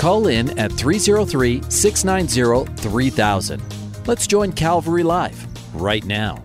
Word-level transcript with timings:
Call 0.00 0.28
in 0.28 0.58
at 0.58 0.72
303 0.72 1.60
690 1.68 2.74
3000. 2.80 3.62
Let's 4.06 4.26
join 4.26 4.50
Calvary 4.50 5.02
Live 5.02 5.46
right 5.74 6.02
now. 6.06 6.42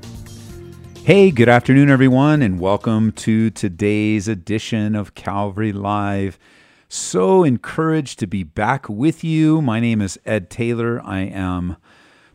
Hey, 1.05 1.31
good 1.31 1.47
afternoon, 1.47 1.89
everyone, 1.89 2.41
and 2.41 2.59
welcome 2.59 3.13
to 3.13 3.49
today's 3.49 4.27
edition 4.27 4.93
of 4.93 5.15
Calvary 5.15 5.71
Live. 5.71 6.37
So 6.89 7.45
encouraged 7.45 8.19
to 8.19 8.27
be 8.27 8.43
back 8.43 8.89
with 8.89 9.23
you. 9.23 9.61
My 9.61 9.79
name 9.79 10.01
is 10.01 10.19
Ed 10.25 10.49
Taylor. 10.49 11.01
I 11.05 11.19
am 11.19 11.77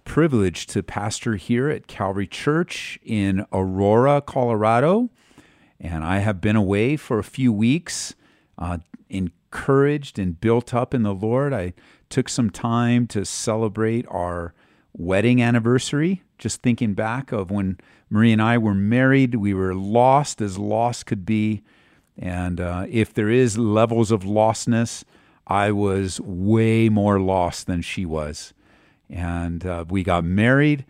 privileged 0.07 0.71
to 0.71 0.83
pastor 0.83 1.37
here 1.37 1.69
at 1.69 1.87
Calvary 1.87 2.29
Church 2.29 2.99
in 3.03 3.45
Aurora, 3.53 4.23
Colorado. 4.23 5.11
And 5.79 6.03
I 6.03 6.21
have 6.21 6.41
been 6.41 6.57
away 6.57 6.97
for 6.97 7.19
a 7.19 7.25
few 7.25 7.53
weeks, 7.53 8.15
uh, 8.57 8.79
encouraged 9.53 10.19
and 10.19 10.41
built 10.41 10.73
up 10.73 10.95
in 10.95 11.03
the 11.03 11.15
Lord. 11.15 11.53
I 11.53 11.75
took 12.09 12.29
some 12.29 12.51
time 12.51 13.07
to 13.09 13.25
celebrate 13.25 14.07
our 14.09 14.55
wedding 14.93 15.43
anniversary, 15.43 16.23
just 16.39 16.63
thinking 16.63 16.95
back 16.95 17.33
of 17.33 17.51
when 17.51 17.79
Marie 18.09 18.33
and 18.33 18.43
I 18.43 18.59
were 18.59 18.75
married. 18.75 19.35
We 19.35 19.55
were 19.55 19.75
lost 19.75 20.41
as 20.41 20.59
lost 20.59 21.07
could 21.07 21.27
be. 21.27 21.63
And 22.17 22.61
uh, 22.61 22.87
if 22.89 23.13
there 23.13 23.31
is 23.31 23.59
levels 23.59 24.11
of 24.11 24.23
lostness, 24.23 25.05
I 25.47 25.73
was 25.73 26.21
way 26.21 26.89
more 26.89 27.19
lost 27.19 27.67
than 27.67 27.83
she 27.83 28.07
was. 28.07 28.53
And 29.09 29.67
uh, 29.67 29.85
we 29.89 30.05
got 30.05 30.25
married 30.25 30.85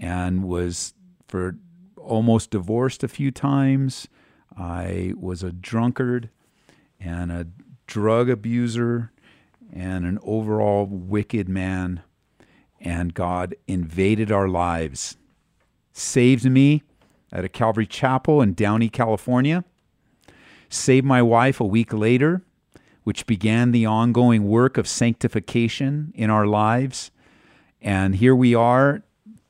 and 0.00 0.44
was 0.44 0.94
for 1.28 1.56
almost 1.98 2.50
divorced 2.50 3.04
a 3.04 3.08
few 3.08 3.30
times. 3.30 4.08
I 4.56 5.12
was 5.18 5.42
a 5.42 5.52
drunkard 5.52 6.30
and 6.98 7.30
a 7.30 7.46
drug 7.86 8.28
abuser 8.28 9.12
and 9.72 10.04
an 10.04 10.18
overall 10.22 10.86
wicked 10.86 11.48
man. 11.48 12.02
And 12.80 13.14
God 13.14 13.54
invaded 13.66 14.30
our 14.30 14.48
lives 14.48 15.16
saved 15.96 16.44
me 16.44 16.82
at 17.32 17.44
a 17.44 17.48
Calvary 17.48 17.86
Chapel 17.86 18.42
in 18.42 18.52
Downey, 18.52 18.88
California, 18.88 19.64
saved 20.68 21.06
my 21.06 21.22
wife 21.22 21.58
a 21.58 21.64
week 21.64 21.92
later, 21.92 22.42
which 23.04 23.26
began 23.26 23.72
the 23.72 23.86
ongoing 23.86 24.46
work 24.46 24.76
of 24.76 24.86
sanctification 24.86 26.12
in 26.14 26.28
our 26.28 26.46
lives. 26.46 27.10
And 27.80 28.16
here 28.16 28.34
we 28.34 28.54
are, 28.54 29.02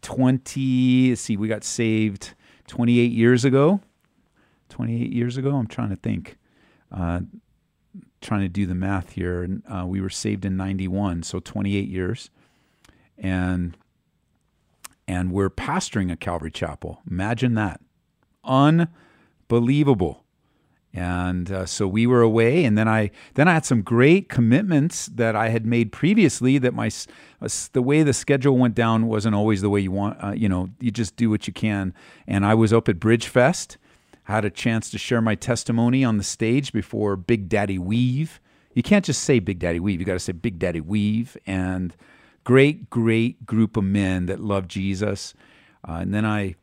20, 0.02 1.16
see, 1.16 1.36
we 1.36 1.48
got 1.48 1.64
saved 1.64 2.34
28 2.68 3.10
years 3.10 3.44
ago. 3.44 3.80
28 4.68 5.12
years 5.12 5.36
ago, 5.36 5.56
I'm 5.56 5.66
trying 5.66 5.90
to 5.90 5.96
think. 5.96 6.36
Uh, 6.92 7.20
trying 8.20 8.42
to 8.42 8.48
do 8.48 8.66
the 8.66 8.74
math 8.74 9.12
here. 9.12 9.42
And 9.42 9.62
uh, 9.70 9.84
we 9.86 10.00
were 10.00 10.10
saved 10.10 10.44
in 10.44 10.56
91, 10.56 11.22
so 11.22 11.40
28 11.40 11.88
years. 11.88 12.30
And 13.18 13.76
and 15.08 15.30
we're 15.30 15.50
pastoring 15.50 16.10
a 16.10 16.16
Calvary 16.16 16.50
Chapel. 16.50 17.00
Imagine 17.08 17.54
that. 17.54 17.80
Unbelievable. 18.44 20.24
And 20.92 21.52
uh, 21.52 21.66
so 21.66 21.86
we 21.86 22.06
were 22.06 22.22
away, 22.22 22.64
and 22.64 22.78
then 22.78 22.88
I 22.88 23.10
then 23.34 23.48
I 23.48 23.52
had 23.52 23.66
some 23.66 23.82
great 23.82 24.30
commitments 24.30 25.06
that 25.06 25.36
I 25.36 25.50
had 25.50 25.66
made 25.66 25.92
previously. 25.92 26.56
That 26.56 26.72
my 26.72 26.90
uh, 27.42 27.48
the 27.72 27.82
way 27.82 28.02
the 28.02 28.14
schedule 28.14 28.56
went 28.56 28.74
down 28.74 29.06
wasn't 29.06 29.34
always 29.34 29.60
the 29.60 29.68
way 29.68 29.80
you 29.80 29.90
want. 29.90 30.16
Uh, 30.24 30.32
you 30.32 30.48
know, 30.48 30.70
you 30.80 30.90
just 30.90 31.14
do 31.16 31.28
what 31.28 31.46
you 31.46 31.52
can. 31.52 31.92
And 32.26 32.46
I 32.46 32.54
was 32.54 32.72
up 32.72 32.88
at 32.88 32.98
Bridge 32.98 33.28
Fest, 33.28 33.76
had 34.26 34.44
a 34.44 34.50
chance 34.50 34.90
to 34.90 34.98
share 34.98 35.20
my 35.20 35.36
testimony 35.36 36.04
on 36.04 36.18
the 36.18 36.24
stage 36.24 36.72
before 36.72 37.16
Big 37.16 37.48
Daddy 37.48 37.78
Weave. 37.78 38.40
You 38.74 38.82
can't 38.82 39.04
just 39.04 39.22
say 39.22 39.38
Big 39.38 39.60
Daddy 39.60 39.80
Weave; 39.80 40.00
you 40.00 40.06
got 40.06 40.14
to 40.14 40.18
say 40.18 40.32
Big 40.32 40.58
Daddy 40.58 40.80
Weave. 40.80 41.36
And 41.46 41.94
great, 42.44 42.90
great 42.90 43.46
group 43.46 43.76
of 43.76 43.84
men 43.84 44.26
that 44.26 44.40
love 44.40 44.66
Jesus. 44.68 45.32
Uh, 45.88 45.98
and 46.00 46.12
then 46.12 46.24
I 46.24 46.56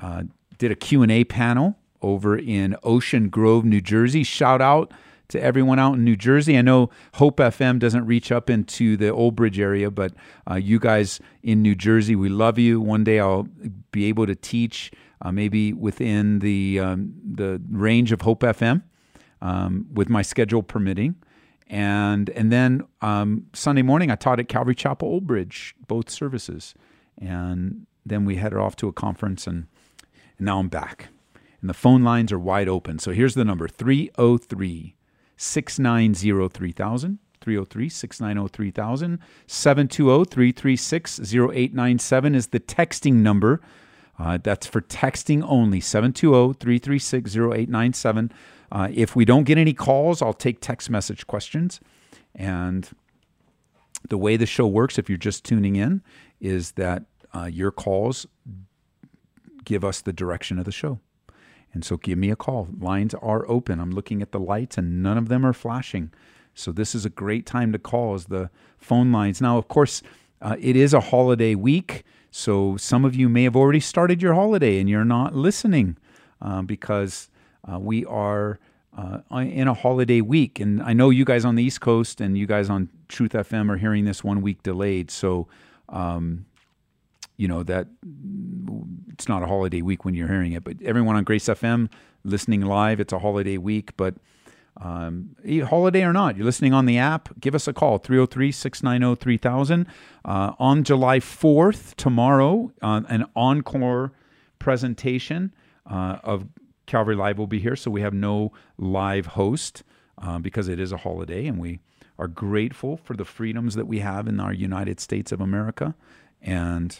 uh, 0.00 0.24
did 0.58 0.70
a 0.70 0.74
Q&A 0.74 1.24
panel 1.24 1.76
over 2.02 2.36
in 2.36 2.76
Ocean 2.82 3.30
Grove, 3.30 3.64
New 3.64 3.80
Jersey. 3.80 4.22
Shout 4.22 4.60
out 4.60 4.92
to 5.28 5.42
everyone 5.42 5.78
out 5.78 5.94
in 5.94 6.04
New 6.04 6.16
Jersey. 6.16 6.56
I 6.56 6.62
know 6.62 6.90
Hope 7.14 7.38
FM 7.38 7.78
doesn't 7.78 8.06
reach 8.06 8.30
up 8.30 8.50
into 8.50 8.96
the 8.96 9.08
Old 9.08 9.34
Bridge 9.34 9.58
area, 9.58 9.90
but 9.90 10.12
uh, 10.48 10.54
you 10.56 10.78
guys 10.78 11.18
in 11.42 11.62
New 11.62 11.74
Jersey, 11.74 12.14
we 12.14 12.28
love 12.28 12.58
you. 12.58 12.80
One 12.80 13.04
day 13.04 13.18
I'll 13.20 13.48
be 13.90 14.04
able 14.04 14.26
to 14.26 14.34
teach 14.34 14.92
uh, 15.22 15.32
maybe 15.32 15.72
within 15.72 16.40
the 16.40 16.80
um, 16.80 17.12
the 17.24 17.60
range 17.70 18.12
of 18.12 18.22
Hope 18.22 18.40
FM 18.40 18.82
um, 19.40 19.86
with 19.92 20.08
my 20.08 20.22
schedule 20.22 20.62
permitting 20.62 21.16
and 21.68 22.30
and 22.30 22.52
then 22.52 22.82
um, 23.00 23.46
Sunday 23.52 23.82
morning 23.82 24.10
I 24.10 24.14
taught 24.14 24.38
at 24.38 24.48
Calvary 24.48 24.74
Chapel 24.74 25.08
Old 25.08 25.26
Bridge, 25.26 25.74
both 25.86 26.08
services, 26.10 26.74
and 27.18 27.86
then 28.04 28.24
we 28.24 28.36
headed 28.36 28.58
off 28.58 28.76
to 28.76 28.88
a 28.88 28.92
conference, 28.92 29.46
and, 29.46 29.66
and 30.38 30.46
now 30.46 30.60
I'm 30.60 30.68
back, 30.68 31.08
and 31.60 31.68
the 31.68 31.74
phone 31.74 32.04
lines 32.04 32.30
are 32.30 32.38
wide 32.38 32.68
open. 32.68 32.98
So 32.98 33.10
here's 33.10 33.34
the 33.34 33.44
number 33.44 33.68
303 33.68 34.94
690 35.36 36.48
3000. 36.48 37.18
303 37.42 37.88
690 37.88 38.52
3000. 38.52 39.18
720 39.46 40.24
336 40.24 41.20
0897 41.34 42.34
is 42.34 42.46
the 42.48 42.60
texting 42.60 43.14
number. 43.14 43.60
Uh, 44.18 44.38
that's 44.42 44.66
for 44.66 44.80
texting 44.80 45.42
only. 45.46 45.80
720 45.80 46.54
336 46.54 47.36
0897. 47.36 48.32
Uh, 48.72 48.88
if 48.92 49.14
we 49.14 49.24
don't 49.24 49.44
get 49.44 49.58
any 49.58 49.72
calls, 49.72 50.22
I'll 50.22 50.32
take 50.32 50.60
text 50.60 50.90
message 50.90 51.26
questions. 51.26 51.80
And 52.34 52.88
the 54.08 54.18
way 54.18 54.36
the 54.36 54.46
show 54.46 54.66
works, 54.66 54.98
if 54.98 55.08
you're 55.08 55.18
just 55.18 55.44
tuning 55.44 55.76
in, 55.76 56.02
is 56.40 56.72
that 56.72 57.04
uh, 57.34 57.44
your 57.44 57.70
calls 57.70 58.26
give 59.64 59.84
us 59.84 60.00
the 60.00 60.12
direction 60.12 60.58
of 60.58 60.64
the 60.64 60.72
show. 60.72 61.00
And 61.74 61.84
so 61.84 61.96
give 61.96 62.16
me 62.16 62.30
a 62.30 62.36
call. 62.36 62.68
Lines 62.78 63.14
are 63.14 63.46
open. 63.48 63.80
I'm 63.80 63.90
looking 63.90 64.22
at 64.22 64.32
the 64.32 64.40
lights 64.40 64.78
and 64.78 65.02
none 65.02 65.18
of 65.18 65.28
them 65.28 65.44
are 65.44 65.52
flashing. 65.52 66.10
So 66.54 66.72
this 66.72 66.94
is 66.94 67.04
a 67.04 67.10
great 67.10 67.44
time 67.44 67.72
to 67.72 67.78
call 67.78 68.14
as 68.14 68.26
the 68.26 68.48
phone 68.78 69.12
lines. 69.12 69.42
Now, 69.42 69.58
of 69.58 69.68
course, 69.68 70.02
uh, 70.40 70.56
it 70.58 70.74
is 70.74 70.94
a 70.94 71.00
holiday 71.00 71.54
week. 71.54 72.04
So 72.36 72.76
some 72.76 73.06
of 73.06 73.16
you 73.16 73.30
may 73.30 73.44
have 73.44 73.56
already 73.56 73.80
started 73.80 74.20
your 74.20 74.34
holiday 74.34 74.78
and 74.78 74.90
you're 74.90 75.06
not 75.06 75.34
listening 75.34 75.96
uh, 76.42 76.60
because 76.60 77.30
uh, 77.66 77.78
we 77.78 78.04
are 78.04 78.58
uh, 78.94 79.20
in 79.38 79.68
a 79.68 79.72
holiday 79.72 80.20
week, 80.20 80.60
and 80.60 80.82
I 80.82 80.92
know 80.92 81.08
you 81.08 81.24
guys 81.24 81.46
on 81.46 81.54
the 81.54 81.62
East 81.62 81.80
Coast 81.80 82.20
and 82.20 82.36
you 82.36 82.46
guys 82.46 82.68
on 82.68 82.90
Truth 83.08 83.32
FM 83.32 83.70
are 83.70 83.78
hearing 83.78 84.04
this 84.04 84.22
one 84.22 84.42
week 84.42 84.62
delayed. 84.62 85.10
So, 85.10 85.48
um, 85.88 86.44
you 87.38 87.48
know 87.48 87.62
that 87.62 87.88
it's 89.12 89.28
not 89.28 89.42
a 89.42 89.46
holiday 89.46 89.80
week 89.80 90.04
when 90.04 90.14
you're 90.14 90.28
hearing 90.28 90.52
it, 90.52 90.62
but 90.62 90.76
everyone 90.82 91.16
on 91.16 91.24
Grace 91.24 91.46
FM 91.46 91.90
listening 92.22 92.60
live, 92.60 93.00
it's 93.00 93.14
a 93.14 93.18
holiday 93.18 93.56
week. 93.56 93.96
But 93.96 94.14
um, 94.78 95.36
holiday 95.64 96.02
or 96.02 96.12
not, 96.12 96.36
you're 96.36 96.44
listening 96.44 96.74
on 96.74 96.86
the 96.86 96.98
app, 96.98 97.40
give 97.40 97.54
us 97.54 97.66
a 97.66 97.72
call 97.72 97.98
303 97.98 98.52
690 98.52 99.20
3000. 99.20 99.86
Uh, 100.24 100.52
on 100.58 100.84
July 100.84 101.18
4th, 101.18 101.94
tomorrow, 101.94 102.72
uh, 102.82 103.00
an 103.08 103.24
encore 103.34 104.12
presentation 104.58 105.54
uh, 105.90 106.18
of 106.22 106.46
Calvary 106.86 107.16
Live 107.16 107.38
will 107.38 107.46
be 107.46 107.58
here, 107.58 107.76
so 107.76 107.90
we 107.90 108.02
have 108.02 108.14
no 108.14 108.52
live 108.76 109.26
host 109.26 109.82
uh, 110.18 110.38
because 110.38 110.68
it 110.68 110.78
is 110.78 110.92
a 110.92 110.98
holiday, 110.98 111.46
and 111.46 111.58
we 111.58 111.80
are 112.18 112.28
grateful 112.28 112.96
for 112.96 113.14
the 113.14 113.24
freedoms 113.24 113.74
that 113.74 113.86
we 113.86 114.00
have 114.00 114.28
in 114.28 114.40
our 114.40 114.52
United 114.52 115.00
States 115.00 115.32
of 115.32 115.40
America 115.40 115.94
and 116.40 116.98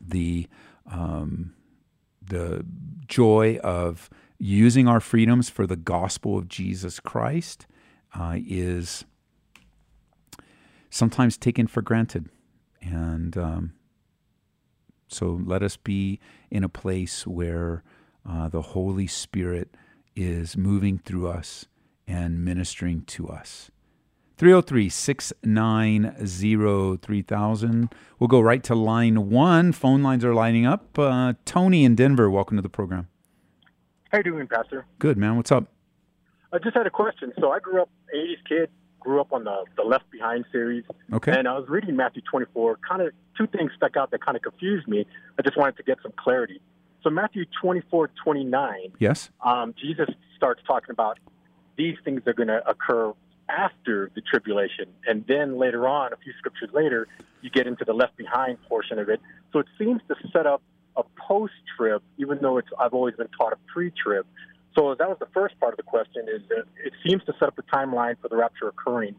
the 0.00 0.46
um, 0.90 1.52
the 2.24 2.64
joy 3.06 3.58
of 3.62 4.10
using 4.38 4.86
our 4.86 5.00
freedoms 5.00 5.50
for 5.50 5.66
the 5.66 5.76
gospel 5.76 6.38
of 6.38 6.48
Jesus 6.48 7.00
Christ 7.00 7.66
uh, 8.14 8.36
is 8.36 9.04
sometimes 10.90 11.36
taken 11.36 11.66
for 11.66 11.82
granted, 11.82 12.28
and 12.80 13.36
um, 13.36 13.72
so 15.08 15.40
let 15.44 15.62
us 15.62 15.76
be 15.76 16.20
in 16.50 16.64
a 16.64 16.68
place 16.68 17.26
where 17.26 17.82
uh, 18.28 18.48
the 18.48 18.62
Holy 18.62 19.06
Spirit 19.06 19.74
is 20.14 20.56
moving 20.56 20.98
through 20.98 21.28
us 21.28 21.66
and 22.06 22.44
ministering 22.44 23.02
to 23.02 23.28
us. 23.28 23.70
303 24.36 24.88
690 24.88 26.98
3000. 27.02 27.94
We'll 28.18 28.28
go 28.28 28.40
right 28.40 28.62
to 28.62 28.74
line 28.74 29.30
one. 29.30 29.72
Phone 29.72 30.02
lines 30.02 30.24
are 30.24 30.34
lining 30.34 30.64
up. 30.64 30.98
Uh, 30.98 31.34
Tony 31.44 31.84
in 31.84 31.96
Denver, 31.96 32.30
welcome 32.30 32.56
to 32.56 32.62
the 32.62 32.68
program. 32.68 33.08
How 34.10 34.18
you 34.18 34.24
doing, 34.24 34.46
Pastor? 34.46 34.86
Good, 34.98 35.16
man. 35.18 35.36
What's 35.36 35.52
up? 35.52 35.64
I 36.52 36.58
just 36.58 36.74
had 36.76 36.86
a 36.86 36.90
question. 36.90 37.32
So 37.40 37.50
I 37.50 37.58
grew 37.60 37.82
up 37.82 37.90
80s 38.14 38.48
kid, 38.48 38.70
grew 39.00 39.20
up 39.20 39.32
on 39.32 39.44
the, 39.44 39.64
the 39.76 39.82
Left 39.82 40.10
Behind 40.10 40.44
series. 40.50 40.84
Okay. 41.12 41.38
And 41.38 41.46
I 41.46 41.58
was 41.58 41.68
reading 41.68 41.94
Matthew 41.94 42.22
24. 42.30 42.78
Kind 42.88 43.02
of 43.02 43.12
two 43.36 43.46
things 43.46 43.70
stuck 43.76 43.96
out 43.96 44.10
that 44.12 44.24
kind 44.24 44.36
of 44.36 44.42
confused 44.42 44.88
me. 44.88 45.06
I 45.38 45.42
just 45.42 45.58
wanted 45.58 45.76
to 45.76 45.82
get 45.82 45.98
some 46.02 46.12
clarity. 46.18 46.60
So 47.02 47.10
Matthew 47.10 47.44
24, 47.60 48.10
29, 48.24 48.72
Yes? 48.98 49.30
um, 49.44 49.74
Jesus 49.80 50.08
starts 50.36 50.62
talking 50.66 50.90
about 50.90 51.18
these 51.76 51.96
things 52.04 52.22
are 52.26 52.32
going 52.32 52.48
to 52.48 52.66
occur 52.68 53.12
after 53.48 54.10
the 54.14 54.20
tribulation. 54.22 54.86
And 55.06 55.24
then 55.28 55.58
later 55.58 55.86
on, 55.86 56.12
a 56.12 56.16
few 56.16 56.32
scriptures 56.38 56.70
later, 56.72 57.06
you 57.42 57.50
get 57.50 57.66
into 57.66 57.84
the 57.84 57.92
left 57.92 58.16
behind 58.16 58.58
portion 58.68 58.98
of 58.98 59.08
it. 59.08 59.20
So 59.52 59.58
it 59.60 59.66
seems 59.78 60.00
to 60.08 60.14
set 60.32 60.46
up 60.46 60.60
a 60.98 61.04
post 61.26 61.54
trib, 61.76 62.02
even 62.18 62.38
though 62.42 62.58
it's 62.58 62.68
I've 62.78 62.92
always 62.92 63.14
been 63.14 63.28
taught 63.28 63.52
a 63.54 63.58
pre 63.72 63.90
trib. 63.90 64.26
So 64.76 64.94
that 64.94 65.08
was 65.08 65.16
the 65.18 65.28
first 65.32 65.58
part 65.58 65.72
of 65.72 65.76
the 65.78 65.82
question 65.82 66.26
is 66.28 66.42
that 66.50 66.64
it 66.84 66.92
seems 67.06 67.24
to 67.24 67.32
set 67.38 67.48
up 67.48 67.56
the 67.56 67.62
timeline 67.62 68.16
for 68.20 68.28
the 68.28 68.36
rapture 68.36 68.68
occurring 68.68 69.14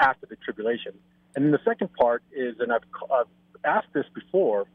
after 0.00 0.26
the 0.26 0.36
tribulation. 0.36 0.92
And 1.36 1.44
then 1.44 1.52
the 1.52 1.60
second 1.64 1.92
part 1.94 2.22
is, 2.32 2.56
and 2.58 2.72
I've, 2.72 2.82
I've 3.12 3.26
asked 3.64 3.92
this 3.92 4.06
before, 4.14 4.66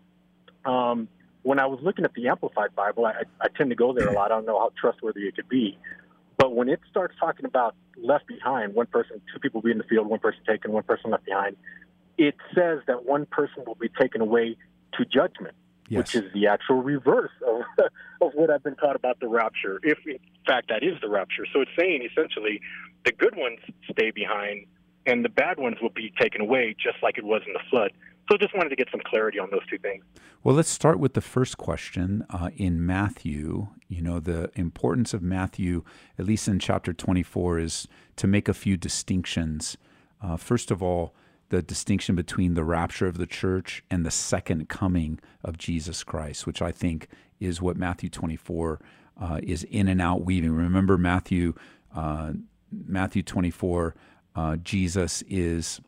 um, 0.66 1.08
when 1.44 1.60
I 1.60 1.66
was 1.66 1.80
looking 1.82 2.06
at 2.06 2.14
the 2.14 2.28
Amplified 2.28 2.76
Bible, 2.76 3.06
I, 3.06 3.24
I 3.42 3.48
tend 3.48 3.70
to 3.70 3.76
go 3.76 3.94
there 3.94 4.08
a 4.10 4.14
lot. 4.14 4.32
I 4.32 4.36
don't 4.36 4.46
know 4.46 4.60
how 4.60 4.72
trustworthy 4.80 5.22
it 5.22 5.36
could 5.36 5.50
be. 5.50 5.78
But 6.38 6.56
when 6.56 6.70
it 6.70 6.80
starts 6.90 7.16
talking 7.20 7.46
about 7.46 7.76
left 7.98 8.28
behind, 8.28 8.76
one 8.76 8.88
person, 8.88 9.22
two 9.34 9.40
people 9.40 9.62
be 9.62 9.72
in 9.72 9.78
the 9.78 9.84
field, 9.84 10.08
one 10.08 10.20
person 10.20 10.40
taken, 10.48 10.72
one 10.72 10.84
person 10.84 11.12
left 11.12 11.26
behind, 11.26 11.58
it 12.18 12.36
says 12.54 12.80
that 12.88 13.06
one 13.06 13.26
person 13.26 13.64
will 13.66 13.76
be 13.76 13.90
taken 13.90 14.22
away 14.22 14.58
to 14.98 15.06
judgment, 15.06 15.56
Yes. 15.90 16.14
which 16.14 16.24
is 16.24 16.32
the 16.34 16.48
actual 16.48 16.84
reverse 16.84 17.32
of, 17.48 17.62
of 18.22 18.32
what 18.36 18.50
I've 18.52 18.64
been 18.64 18.76
taught 18.76 18.96
about 18.96 19.20
the 19.20 19.28
rapture, 19.28 19.80
if 19.84 19.98
in 20.06 20.20
fact 20.46 20.70
that 20.70 20.84
is 20.84 21.00
the 21.02 21.10
rapture. 21.10 21.46
So 21.52 21.62
it's 21.62 21.72
saying 21.78 22.08
essentially 22.10 22.62
the 23.06 23.12
good 23.12 23.36
ones 23.36 23.60
stay 23.92 24.12
behind 24.12 24.68
and 25.06 25.26
the 25.26 25.30
bad 25.30 25.58
ones 25.58 25.78
will 25.82 25.90
be 25.90 26.14
taken 26.20 26.42
away, 26.42 26.76
just 26.82 26.98
like 27.02 27.18
it 27.18 27.26
was 27.26 27.42
in 27.48 27.54
the 27.54 27.62
flood. 27.70 27.92
So 28.30 28.38
just 28.38 28.56
wanted 28.56 28.70
to 28.70 28.76
get 28.76 28.90
some 28.92 29.02
clarity 29.04 29.40
on 29.40 29.50
those 29.50 29.66
two 29.68 29.80
things. 29.80 30.04
Well, 30.44 30.56
let's 30.56 30.70
start 30.70 31.00
with 31.00 31.16
the 31.16 31.22
first 31.22 31.58
question 31.58 32.26
uh, 32.30 32.52
in 32.56 32.86
Matthew. 32.86 33.70
You 33.88 34.04
know, 34.04 34.20
the 34.20 34.52
importance 34.54 35.14
of 35.16 35.24
Matthew, 35.24 35.84
at 36.20 36.26
least 36.26 36.48
in 36.48 36.60
chapter 36.60 36.94
24, 36.94 37.60
is 37.60 37.88
to 38.18 38.28
make 38.28 38.48
a 38.48 38.54
few 38.54 38.78
distinctions. 38.78 39.78
Uh, 40.22 40.38
first 40.38 40.70
of 40.70 40.84
all, 40.84 41.16
the 41.50 41.62
distinction 41.62 42.16
between 42.16 42.54
the 42.54 42.64
rapture 42.64 43.08
of 43.08 43.18
the 43.18 43.26
church 43.26 43.84
and 43.90 44.06
the 44.06 44.12
second 44.12 44.70
coming 44.70 45.20
of 45.44 45.58
Jesus 45.58 46.04
Christ, 46.04 46.46
which 46.46 46.62
I 46.62 46.72
think 46.72 47.08
is 47.40 47.62
what 47.62 47.78
Matthew 47.78 48.10
24 48.10 48.80
uh, 49.22 49.40
is 49.44 49.64
in 49.64 49.88
and 49.88 50.02
out 50.02 50.24
weaving. 50.24 50.52
Remember, 50.52 50.98
Matthew, 50.98 51.54
uh, 51.96 52.34
Matthew 52.72 53.24
24, 53.24 53.96
uh, 54.36 54.56
Jesus 54.58 55.24
is 55.28 55.82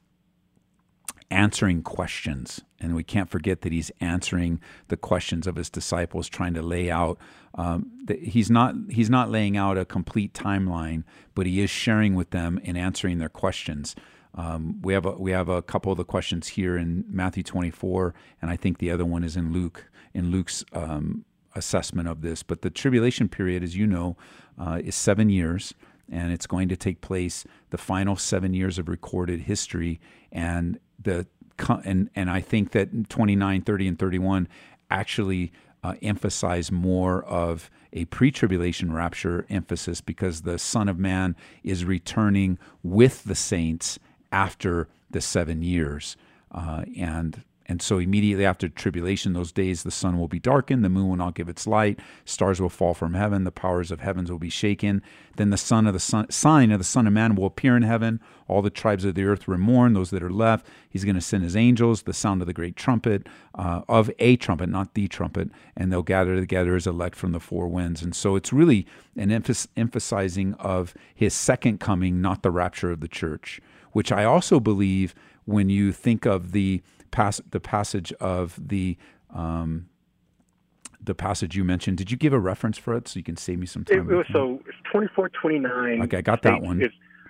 answering 1.32 1.82
questions. 1.82 2.62
And 2.80 2.96
we 2.96 3.04
can't 3.04 3.30
forget 3.30 3.62
that 3.62 3.72
he's 3.72 3.92
answering 4.02 4.60
the 4.90 4.98
questions 4.98 5.48
of 5.48 5.56
his 5.56 5.70
disciples, 5.70 6.28
trying 6.28 6.54
to 6.56 6.62
lay 6.62 6.92
out. 6.92 7.18
Um, 7.56 7.92
he's 8.22 8.52
not 8.52 8.76
he's 8.90 9.10
not 9.10 9.30
laying 9.30 9.56
out 9.56 9.78
a 9.78 9.86
complete 9.86 10.34
timeline, 10.34 11.04
but 11.34 11.46
he 11.46 11.62
is 11.62 11.70
sharing 11.70 12.16
with 12.16 12.32
them 12.32 12.60
and 12.66 12.78
answering 12.78 13.20
their 13.20 13.30
questions. 13.30 13.96
Um, 14.36 14.82
we 14.82 14.94
have 14.94 15.06
a, 15.06 15.12
we 15.12 15.32
have 15.32 15.50
a 15.50 15.62
couple 15.62 15.92
of 15.92 15.98
the 15.98 16.06
questions 16.06 16.50
here 16.50 16.78
in 16.78 17.04
Matthew 17.08 17.44
24, 17.44 18.14
and 18.42 18.50
I 18.50 18.56
think 18.56 18.78
the 18.78 18.92
other 18.92 19.06
one 19.06 19.24
is 19.24 19.36
in 19.36 19.52
Luke 19.52 19.90
in 20.14 20.32
Luke's 20.32 20.64
um, 20.74 21.26
assessment 21.56 22.08
of 22.08 22.22
this. 22.22 22.44
But 22.44 22.62
the 22.62 22.70
tribulation 22.70 23.30
period, 23.30 23.64
as 23.64 23.76
you 23.76 23.88
know, 23.88 24.18
uh, 24.58 24.80
is 24.84 24.96
seven 24.96 25.30
years 25.30 25.74
and 26.12 26.34
it's 26.34 26.46
going 26.46 26.68
to 26.68 26.76
take 26.76 27.02
place 27.02 27.46
the 27.70 27.78
final 27.78 28.16
seven 28.16 28.54
years 28.54 28.78
of 28.78 28.90
recorded 28.90 29.42
history 29.42 30.00
and 30.32 30.80
the 31.02 31.26
and 31.86 32.10
and 32.16 32.30
I 32.30 32.42
think 32.42 32.72
that 32.72 33.10
29 33.10 33.62
30 33.62 33.88
and 33.88 34.00
31 34.00 34.48
actually 34.90 35.52
uh, 35.84 35.96
emphasize 36.02 36.72
more 36.72 37.24
of 37.24 37.70
a 37.94 38.06
pre-tribulation 38.06 38.94
rapture 38.94 39.46
emphasis 39.50 40.02
because 40.02 40.42
the 40.42 40.60
son 40.60 40.88
of 40.88 41.00
man 41.00 41.36
is 41.64 41.86
returning 41.86 42.60
with 42.84 43.24
the 43.24 43.36
saints 43.36 44.00
after 44.32 44.88
the 45.10 45.22
seven 45.22 45.62
years 45.62 46.16
uh, 46.52 46.84
and 46.98 47.44
and 47.72 47.82
so 47.82 48.00
immediately 48.00 48.46
after 48.46 48.68
tribulation, 48.68 49.32
those 49.32 49.54
days 49.54 49.84
the 49.84 49.92
sun 49.92 50.20
will 50.20 50.28
be 50.28 50.40
darkened, 50.40 50.84
the 50.84 50.90
moon 50.90 51.08
will 51.08 51.16
not 51.16 51.36
give 51.36 51.48
its 51.48 51.66
light, 51.66 52.02
stars 52.26 52.60
will 52.60 52.68
fall 52.68 52.94
from 52.94 53.14
heaven, 53.14 53.46
the 53.46 53.52
powers 53.52 53.92
of 53.92 54.02
heavens 54.02 54.30
will 54.30 54.40
be 54.40 54.50
shaken. 54.50 55.02
Then 55.38 55.52
the 55.52 55.58
son 55.58 55.88
of 55.88 55.94
the 55.94 56.00
son, 56.00 56.30
sign 56.30 56.72
of 56.72 56.80
the 56.80 56.84
Son 56.84 57.08
of 57.08 57.14
Man 57.14 57.34
will 57.34 57.46
appear 57.46 57.78
in 57.78 57.84
heaven. 57.84 58.20
All 58.50 58.62
the 58.62 58.70
tribes 58.70 59.06
of 59.06 59.16
the 59.16 59.24
earth 59.24 59.48
will 59.48 59.58
mourn, 59.58 59.94
those 59.94 60.10
that 60.10 60.22
are 60.22 60.30
left. 60.30 60.68
He's 60.90 61.06
going 61.06 61.16
to 61.16 61.22
send 61.22 61.44
his 61.44 61.56
angels, 61.56 62.02
the 62.02 62.14
sound 62.14 62.42
of 62.42 62.48
the 62.48 62.54
great 62.54 62.76
trumpet, 62.76 63.28
uh, 63.56 63.84
of 63.88 64.12
a 64.20 64.36
trumpet, 64.36 64.68
not 64.68 64.94
the 64.94 65.08
trumpet, 65.08 65.50
and 65.78 65.94
they'll 65.94 66.04
gather 66.04 66.36
together 66.36 66.76
as 66.76 66.86
elect 66.86 67.16
from 67.16 67.32
the 67.32 67.40
four 67.40 67.70
winds. 67.70 68.02
And 68.02 68.14
so 68.14 68.36
it's 68.36 68.52
really 68.52 68.86
an 69.16 69.30
emph- 69.30 69.68
emphasizing 69.78 70.56
of 70.56 70.94
his 71.16 71.34
second 71.34 71.80
coming, 71.80 72.20
not 72.20 72.44
the 72.44 72.52
rapture 72.52 72.92
of 72.92 73.00
the 73.00 73.08
church, 73.08 73.62
which 73.92 74.12
I 74.12 74.24
also 74.24 74.60
believe 74.60 75.14
when 75.46 75.70
you 75.70 75.92
think 75.92 76.26
of 76.26 76.52
the 76.52 76.82
Pas- 77.12 77.42
the 77.52 77.60
passage 77.60 78.14
of 78.22 78.58
the 78.70 78.98
um, 79.36 79.88
the 81.04 81.14
passage 81.14 81.58
you 81.58 81.66
mentioned. 81.66 81.98
Did 81.98 82.10
you 82.10 82.16
give 82.16 82.32
a 82.32 82.40
reference 82.40 82.78
for 82.78 82.96
it 82.96 83.10
so 83.10 83.18
you 83.20 83.24
can 83.24 83.36
save 83.36 83.60
me 83.60 83.66
some 83.66 83.84
time? 83.84 84.10
it 84.10 84.16
was 84.16 84.26
so 84.32 84.62
it's 84.66 84.78
twenty 84.90 85.08
four 85.14 85.28
twenty 85.30 85.60
nine. 85.60 86.02
Okay, 86.04 86.18
I 86.18 86.22
got 86.22 86.42
that 86.44 86.62
one. 86.62 86.82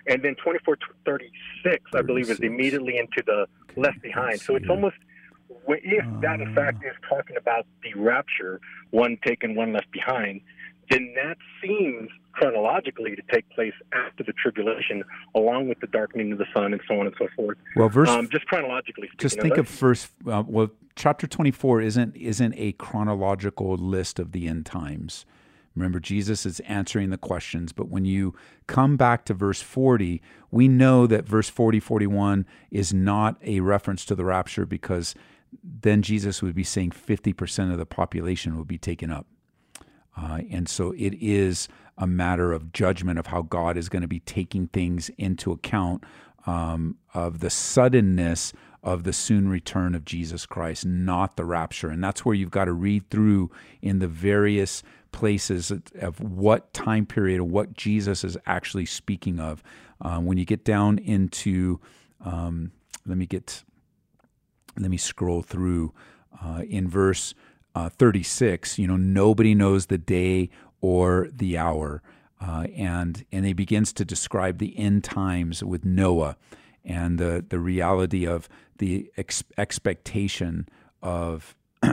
and 0.06 0.22
then 0.22 0.36
twenty 0.36 0.60
four 0.64 0.76
thirty 1.04 1.30
six, 1.64 1.82
I 1.96 2.02
believe, 2.02 2.30
is 2.30 2.38
immediately 2.40 2.96
into 2.96 3.24
the 3.26 3.46
left 3.80 4.00
behind. 4.02 4.40
So 4.40 4.54
it's 4.54 4.66
see. 4.66 4.70
almost 4.70 4.94
if 5.66 6.04
that 6.20 6.40
in 6.40 6.54
fact 6.54 6.84
Uh. 6.84 6.90
is 6.90 6.94
talking 7.08 7.36
about 7.36 7.66
the 7.82 7.98
rapture, 8.00 8.60
one 8.90 9.18
taken, 9.26 9.56
one 9.56 9.72
left 9.72 9.90
behind, 9.90 10.42
then 10.92 11.14
that 11.14 11.36
seems 11.62 12.10
chronologically 12.32 13.14
to 13.14 13.22
take 13.32 13.48
place 13.50 13.74
after 13.92 14.24
the 14.24 14.32
tribulation, 14.32 15.04
along 15.34 15.68
with 15.68 15.80
the 15.80 15.86
darkening 15.86 16.32
of 16.32 16.38
the 16.38 16.46
sun 16.54 16.72
and 16.72 16.80
so 16.88 16.98
on 16.98 17.06
and 17.06 17.14
so 17.18 17.28
forth. 17.36 17.58
well, 17.76 17.88
verse. 17.88 18.08
Um, 18.08 18.28
just 18.30 18.46
chronologically 18.46 19.08
speaking. 19.08 19.18
just 19.18 19.40
think 19.40 19.56
of 19.58 19.82
let's- 19.82 20.10
Uh, 20.26 20.42
well, 20.46 20.70
chapter 20.96 21.26
twenty-four 21.26 21.80
isn't 21.80 22.16
isn't 22.16 22.54
a 22.56 22.72
chronological 22.72 23.76
list 23.76 24.18
of 24.18 24.32
the 24.32 24.48
end 24.48 24.66
times. 24.66 25.26
Remember, 25.74 26.00
Jesus 26.00 26.44
is 26.44 26.60
answering 26.60 27.08
the 27.10 27.16
questions, 27.16 27.72
but 27.72 27.88
when 27.88 28.04
you 28.04 28.34
come 28.66 28.98
back 28.98 29.24
to 29.24 29.32
verse 29.34 29.62
40, 29.62 30.20
we 30.50 30.68
know 30.68 31.06
that 31.06 31.26
verse 31.26 31.48
40, 31.48 31.80
41 31.80 32.44
is 32.70 32.92
not 32.92 33.38
a 33.42 33.60
reference 33.60 34.04
to 34.04 34.14
the 34.14 34.24
rapture 34.26 34.66
because 34.66 35.14
then 35.62 36.02
Jesus 36.02 36.42
would 36.42 36.54
be 36.54 36.62
saying 36.62 36.90
50% 36.90 37.72
of 37.72 37.78
the 37.78 37.86
population 37.86 38.58
would 38.58 38.68
be 38.68 38.76
taken 38.76 39.10
up. 39.10 39.26
Uh, 40.16 40.40
and 40.50 40.68
so 40.68 40.92
it 40.92 41.14
is 41.20 41.68
a 41.98 42.06
matter 42.06 42.52
of 42.52 42.72
judgment 42.72 43.18
of 43.18 43.26
how 43.26 43.42
God 43.42 43.76
is 43.76 43.88
going 43.88 44.02
to 44.02 44.08
be 44.08 44.20
taking 44.20 44.68
things 44.68 45.10
into 45.18 45.52
account 45.52 46.04
um, 46.46 46.96
of 47.14 47.40
the 47.40 47.50
suddenness 47.50 48.52
of 48.82 49.04
the 49.04 49.12
soon 49.12 49.48
return 49.48 49.94
of 49.94 50.04
Jesus 50.04 50.44
Christ, 50.44 50.84
not 50.84 51.36
the 51.36 51.44
rapture. 51.44 51.88
And 51.88 52.02
that's 52.02 52.24
where 52.24 52.34
you've 52.34 52.50
got 52.50 52.64
to 52.64 52.72
read 52.72 53.08
through 53.10 53.50
in 53.80 54.00
the 54.00 54.08
various 54.08 54.82
places 55.12 55.70
of- 55.70 56.20
what 56.20 56.72
time 56.72 57.06
period 57.06 57.40
and 57.40 57.50
what 57.50 57.74
Jesus 57.74 58.24
is 58.24 58.36
actually 58.46 58.86
speaking 58.86 59.38
of. 59.38 59.62
Uh, 60.00 60.18
when 60.18 60.36
you 60.36 60.44
get 60.44 60.64
down 60.64 60.98
into, 60.98 61.78
um, 62.24 62.72
let 63.06 63.16
me 63.16 63.26
get 63.26 63.62
let 64.78 64.90
me 64.90 64.96
scroll 64.96 65.42
through 65.42 65.92
uh, 66.42 66.62
in 66.66 66.88
verse 66.88 67.34
uh, 67.74 67.88
36 67.88 68.78
you 68.78 68.86
know 68.86 68.96
nobody 68.96 69.54
knows 69.54 69.86
the 69.86 69.98
day 69.98 70.50
or 70.80 71.28
the 71.32 71.56
hour 71.56 72.02
uh, 72.40 72.66
and 72.76 73.24
and 73.32 73.44
he 73.46 73.52
begins 73.52 73.92
to 73.92 74.04
describe 74.04 74.58
the 74.58 74.78
end 74.78 75.04
times 75.04 75.62
with 75.62 75.84
noah 75.84 76.36
and 76.84 77.18
the 77.18 77.44
the 77.48 77.58
reality 77.58 78.26
of 78.26 78.48
the 78.78 79.10
ex- 79.16 79.44
expectation 79.56 80.68
of 81.02 81.54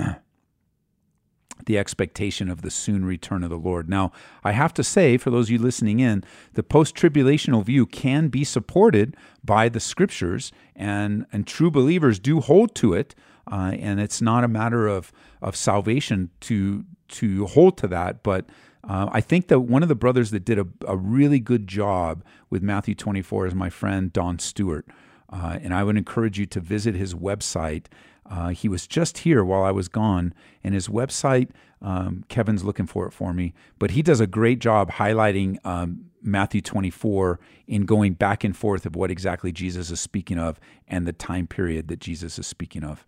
the 1.66 1.78
expectation 1.78 2.50
of 2.50 2.62
the 2.62 2.72
soon 2.72 3.06
return 3.06 3.44
of 3.44 3.50
the 3.50 3.58
Lord. 3.58 3.90
Now, 3.90 4.12
I 4.44 4.54
have 4.54 4.74
to 4.76 4.84
say, 4.84 5.18
for 5.18 5.30
those 5.30 5.48
of 5.48 5.52
you 5.52 5.60
listening 5.60 6.00
in, 6.00 6.24
the 6.54 6.64
post 6.64 6.96
tribulational 6.96 7.64
view 7.64 7.86
can 7.86 8.30
be 8.30 8.44
supported 8.44 9.16
by 9.44 9.70
the 9.70 9.80
scriptures, 9.80 10.52
and, 10.76 11.26
and 11.32 11.46
true 11.46 11.72
believers 11.72 12.20
do 12.20 12.40
hold 12.40 12.76
to 12.76 12.94
it. 12.94 13.14
Uh, 13.52 13.74
and 13.80 14.00
it's 14.00 14.22
not 14.22 14.44
a 14.44 14.48
matter 14.48 14.88
of, 14.88 15.12
of 15.42 15.56
salvation 15.56 16.30
to, 16.42 16.86
to 17.10 17.46
hold 17.48 17.78
to 17.78 17.88
that, 17.88 18.24
but 18.24 18.46
Uh, 18.82 19.10
I 19.12 19.22
think 19.22 19.50
that 19.50 19.60
one 19.60 19.84
of 19.84 19.90
the 19.90 19.96
brothers 19.96 20.32
that 20.32 20.46
did 20.46 20.58
a, 20.58 20.66
a, 20.88 20.96
really 20.96 21.40
good 21.40 21.68
job 21.68 22.24
with 22.50 22.64
Matthew 22.64 22.96
24 22.96 23.48
is 23.48 23.54
my 23.54 23.70
friend 23.70 24.12
Don 24.14 24.40
Stewart. 24.40 24.88
Uh, 25.32 25.60
and 25.62 25.74
I 25.74 25.84
would 25.84 25.98
encourage 25.98 26.40
you 26.40 26.46
to 26.48 26.60
visit 26.60 26.96
his 26.96 27.14
website. 27.14 27.86
Uh, 28.30 28.50
he 28.50 28.68
was 28.70 28.88
just 28.88 29.20
here 29.20 29.44
while 29.44 29.64
I 29.64 29.72
was 29.72 29.88
gone, 29.88 30.34
and 30.64 30.74
his 30.74 30.88
website, 30.88 31.50
um, 31.82 32.24
Kevin's 32.30 32.64
looking 32.64 32.88
for 32.88 33.06
it 33.06 33.12
for 33.12 33.34
me, 33.34 33.54
but 33.78 33.92
he 33.92 34.02
does 34.02 34.20
a 34.20 34.28
great 34.28 34.60
job 34.60 34.92
highlighting 34.92 35.58
um, 35.66 36.06
Matthew 36.22 36.62
24 36.62 37.40
in 37.68 37.86
going 37.86 38.14
back 38.14 38.44
and 38.44 38.56
forth 38.56 38.86
of 38.86 38.96
what 38.96 39.12
exactly 39.12 39.52
Jesus 39.52 39.92
is 39.92 40.00
speaking 40.00 40.40
of 40.40 40.60
and 40.88 41.08
the 41.08 41.14
time 41.14 41.48
period 41.48 41.88
that 41.88 42.00
Jesus 42.00 42.40
is 42.40 42.48
speaking 42.48 42.84
of. 42.84 43.06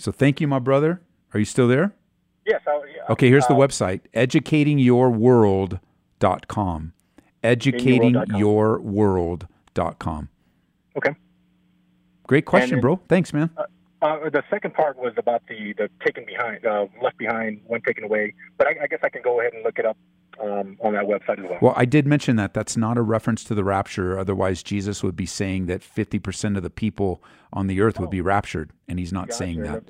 So 0.00 0.10
thank 0.12 0.40
you, 0.40 0.48
my 0.48 0.58
brother. 0.58 1.02
Are 1.34 1.38
you 1.38 1.44
still 1.44 1.68
there? 1.68 1.94
Yes. 2.46 2.62
I, 2.66 2.80
yeah. 2.96 3.02
Okay, 3.10 3.28
here's 3.28 3.46
the 3.46 3.54
uh, 3.54 3.58
website 3.58 4.00
educatingourworld.com. 4.14 6.92
Educatingourworld.com. 7.44 10.28
Okay. 10.96 11.14
Great 12.26 12.46
question, 12.46 12.76
then, 12.76 12.80
bro. 12.80 12.98
Thanks, 13.08 13.34
man. 13.34 13.50
Uh, 13.56 13.62
uh, 14.02 14.30
the 14.30 14.42
second 14.48 14.72
part 14.72 14.96
was 14.96 15.12
about 15.18 15.42
the 15.48 15.74
the 15.74 15.90
taken 16.04 16.24
behind, 16.24 16.64
uh, 16.64 16.86
left 17.02 17.18
behind, 17.18 17.60
when 17.66 17.82
taken 17.82 18.04
away. 18.04 18.32
But 18.56 18.68
I, 18.68 18.84
I, 18.84 18.86
guess 18.86 19.00
I 19.02 19.10
can 19.10 19.20
go 19.20 19.40
ahead 19.40 19.52
and 19.52 19.62
look 19.62 19.78
it 19.78 19.84
up 19.84 19.98
um, 20.42 20.76
on 20.80 20.94
that 20.94 21.04
website 21.04 21.42
as 21.42 21.50
well. 21.50 21.58
Well, 21.60 21.74
I 21.76 21.84
did 21.84 22.06
mention 22.06 22.36
that 22.36 22.54
that's 22.54 22.76
not 22.76 22.96
a 22.96 23.02
reference 23.02 23.44
to 23.44 23.54
the 23.54 23.64
rapture. 23.64 24.18
Otherwise, 24.18 24.62
Jesus 24.62 25.02
would 25.02 25.16
be 25.16 25.26
saying 25.26 25.66
that 25.66 25.82
fifty 25.82 26.18
percent 26.18 26.56
of 26.56 26.62
the 26.62 26.70
people 26.70 27.22
on 27.52 27.66
the 27.66 27.80
earth 27.80 27.96
oh. 27.98 28.02
would 28.02 28.10
be 28.10 28.20
raptured, 28.20 28.70
and 28.88 28.98
he's 28.98 29.12
not 29.12 29.28
gotcha. 29.28 29.38
saying 29.38 29.62
that. 29.62 29.84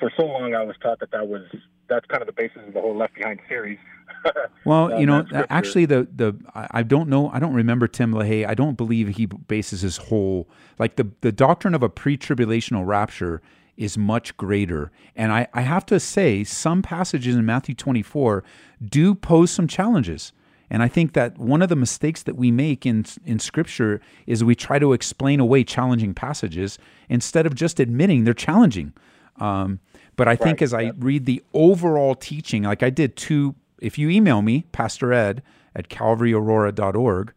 For 0.00 0.10
so 0.18 0.26
long, 0.26 0.54
I 0.54 0.64
was 0.64 0.76
taught 0.82 1.00
that 1.00 1.10
that 1.12 1.28
was 1.28 1.42
that's 1.88 2.06
kind 2.06 2.22
of 2.22 2.26
the 2.26 2.32
basis 2.32 2.58
of 2.66 2.74
the 2.74 2.80
whole 2.80 2.96
Left 2.96 3.14
Behind 3.14 3.40
series. 3.48 3.78
well, 4.64 4.98
you 4.98 5.06
know, 5.06 5.24
actually, 5.50 5.86
the 5.86 6.08
the 6.14 6.34
I 6.54 6.82
don't 6.82 7.08
know, 7.08 7.30
I 7.30 7.38
don't 7.38 7.54
remember 7.54 7.86
Tim 7.86 8.12
LaHaye. 8.12 8.46
I 8.46 8.54
don't 8.54 8.76
believe 8.76 9.08
he 9.16 9.26
bases 9.26 9.82
his 9.82 9.96
whole 9.96 10.48
like 10.78 10.96
the 10.96 11.10
the 11.20 11.32
doctrine 11.32 11.74
of 11.74 11.82
a 11.82 11.88
pre-tribulational 11.88 12.86
rapture 12.86 13.42
is 13.76 13.98
much 13.98 14.36
greater. 14.36 14.90
And 15.16 15.32
I, 15.32 15.48
I 15.52 15.62
have 15.62 15.86
to 15.86 15.98
say, 16.00 16.44
some 16.44 16.82
passages 16.82 17.36
in 17.36 17.44
Matthew 17.44 17.74
24 17.74 18.44
do 18.84 19.14
pose 19.14 19.50
some 19.50 19.66
challenges. 19.66 20.32
And 20.70 20.82
I 20.82 20.88
think 20.88 21.12
that 21.12 21.38
one 21.38 21.62
of 21.62 21.68
the 21.68 21.76
mistakes 21.76 22.22
that 22.22 22.36
we 22.36 22.50
make 22.50 22.86
in 22.86 23.04
in 23.24 23.38
Scripture 23.38 24.00
is 24.26 24.42
we 24.42 24.54
try 24.54 24.78
to 24.78 24.92
explain 24.92 25.38
away 25.38 25.62
challenging 25.62 26.14
passages 26.14 26.78
instead 27.08 27.46
of 27.46 27.54
just 27.54 27.78
admitting 27.78 28.24
they're 28.24 28.34
challenging. 28.34 28.92
Um, 29.36 29.80
but 30.16 30.26
I 30.26 30.36
think 30.36 30.62
as 30.62 30.72
I 30.72 30.92
read 30.98 31.26
the 31.26 31.42
overall 31.52 32.14
teaching, 32.14 32.62
like 32.62 32.82
I 32.82 32.90
did 32.90 33.16
two 33.16 33.54
if 33.80 33.98
you 33.98 34.08
email 34.08 34.40
me, 34.42 34.64
Pastor 34.72 35.12
Ed 35.12 35.42
at 35.76 35.88
calvaryaurora.org, 35.88 37.32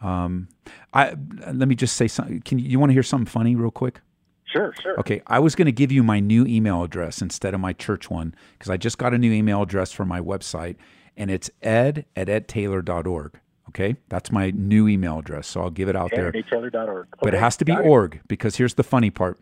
um, 0.00 0.48
I 0.94 1.14
let 1.52 1.68
me 1.68 1.74
just 1.74 1.96
say 1.96 2.06
something. 2.06 2.40
Can 2.42 2.58
you, 2.58 2.68
you 2.68 2.78
want 2.78 2.90
to 2.90 2.94
hear 2.94 3.02
something 3.02 3.26
funny 3.26 3.56
real 3.56 3.72
quick? 3.72 4.00
Sure, 4.50 4.72
sure. 4.80 4.98
Okay, 5.00 5.20
I 5.26 5.38
was 5.38 5.54
going 5.54 5.66
to 5.66 5.72
give 5.72 5.92
you 5.92 6.02
my 6.02 6.20
new 6.20 6.46
email 6.46 6.82
address 6.82 7.20
instead 7.20 7.54
of 7.54 7.60
my 7.60 7.72
church 7.72 8.08
one 8.10 8.34
because 8.52 8.70
I 8.70 8.76
just 8.76 8.98
got 8.98 9.12
a 9.12 9.18
new 9.18 9.32
email 9.32 9.62
address 9.62 9.92
for 9.92 10.04
my 10.04 10.20
website, 10.20 10.76
and 11.16 11.30
it's 11.30 11.50
ed 11.62 12.06
at 12.16 12.28
edtaylor.org. 12.28 13.38
Okay, 13.68 13.96
that's 14.08 14.32
my 14.32 14.50
new 14.50 14.88
email 14.88 15.18
address, 15.18 15.46
so 15.46 15.60
I'll 15.60 15.70
give 15.70 15.90
it 15.90 15.96
out 15.96 16.10
there. 16.14 16.32
Edtaylor.org. 16.32 17.06
Okay, 17.06 17.20
but 17.20 17.34
it 17.34 17.40
has 17.40 17.56
to 17.58 17.66
be 17.66 17.76
org 17.76 18.20
because 18.26 18.56
here's 18.56 18.74
the 18.74 18.82
funny 18.82 19.10
part. 19.10 19.38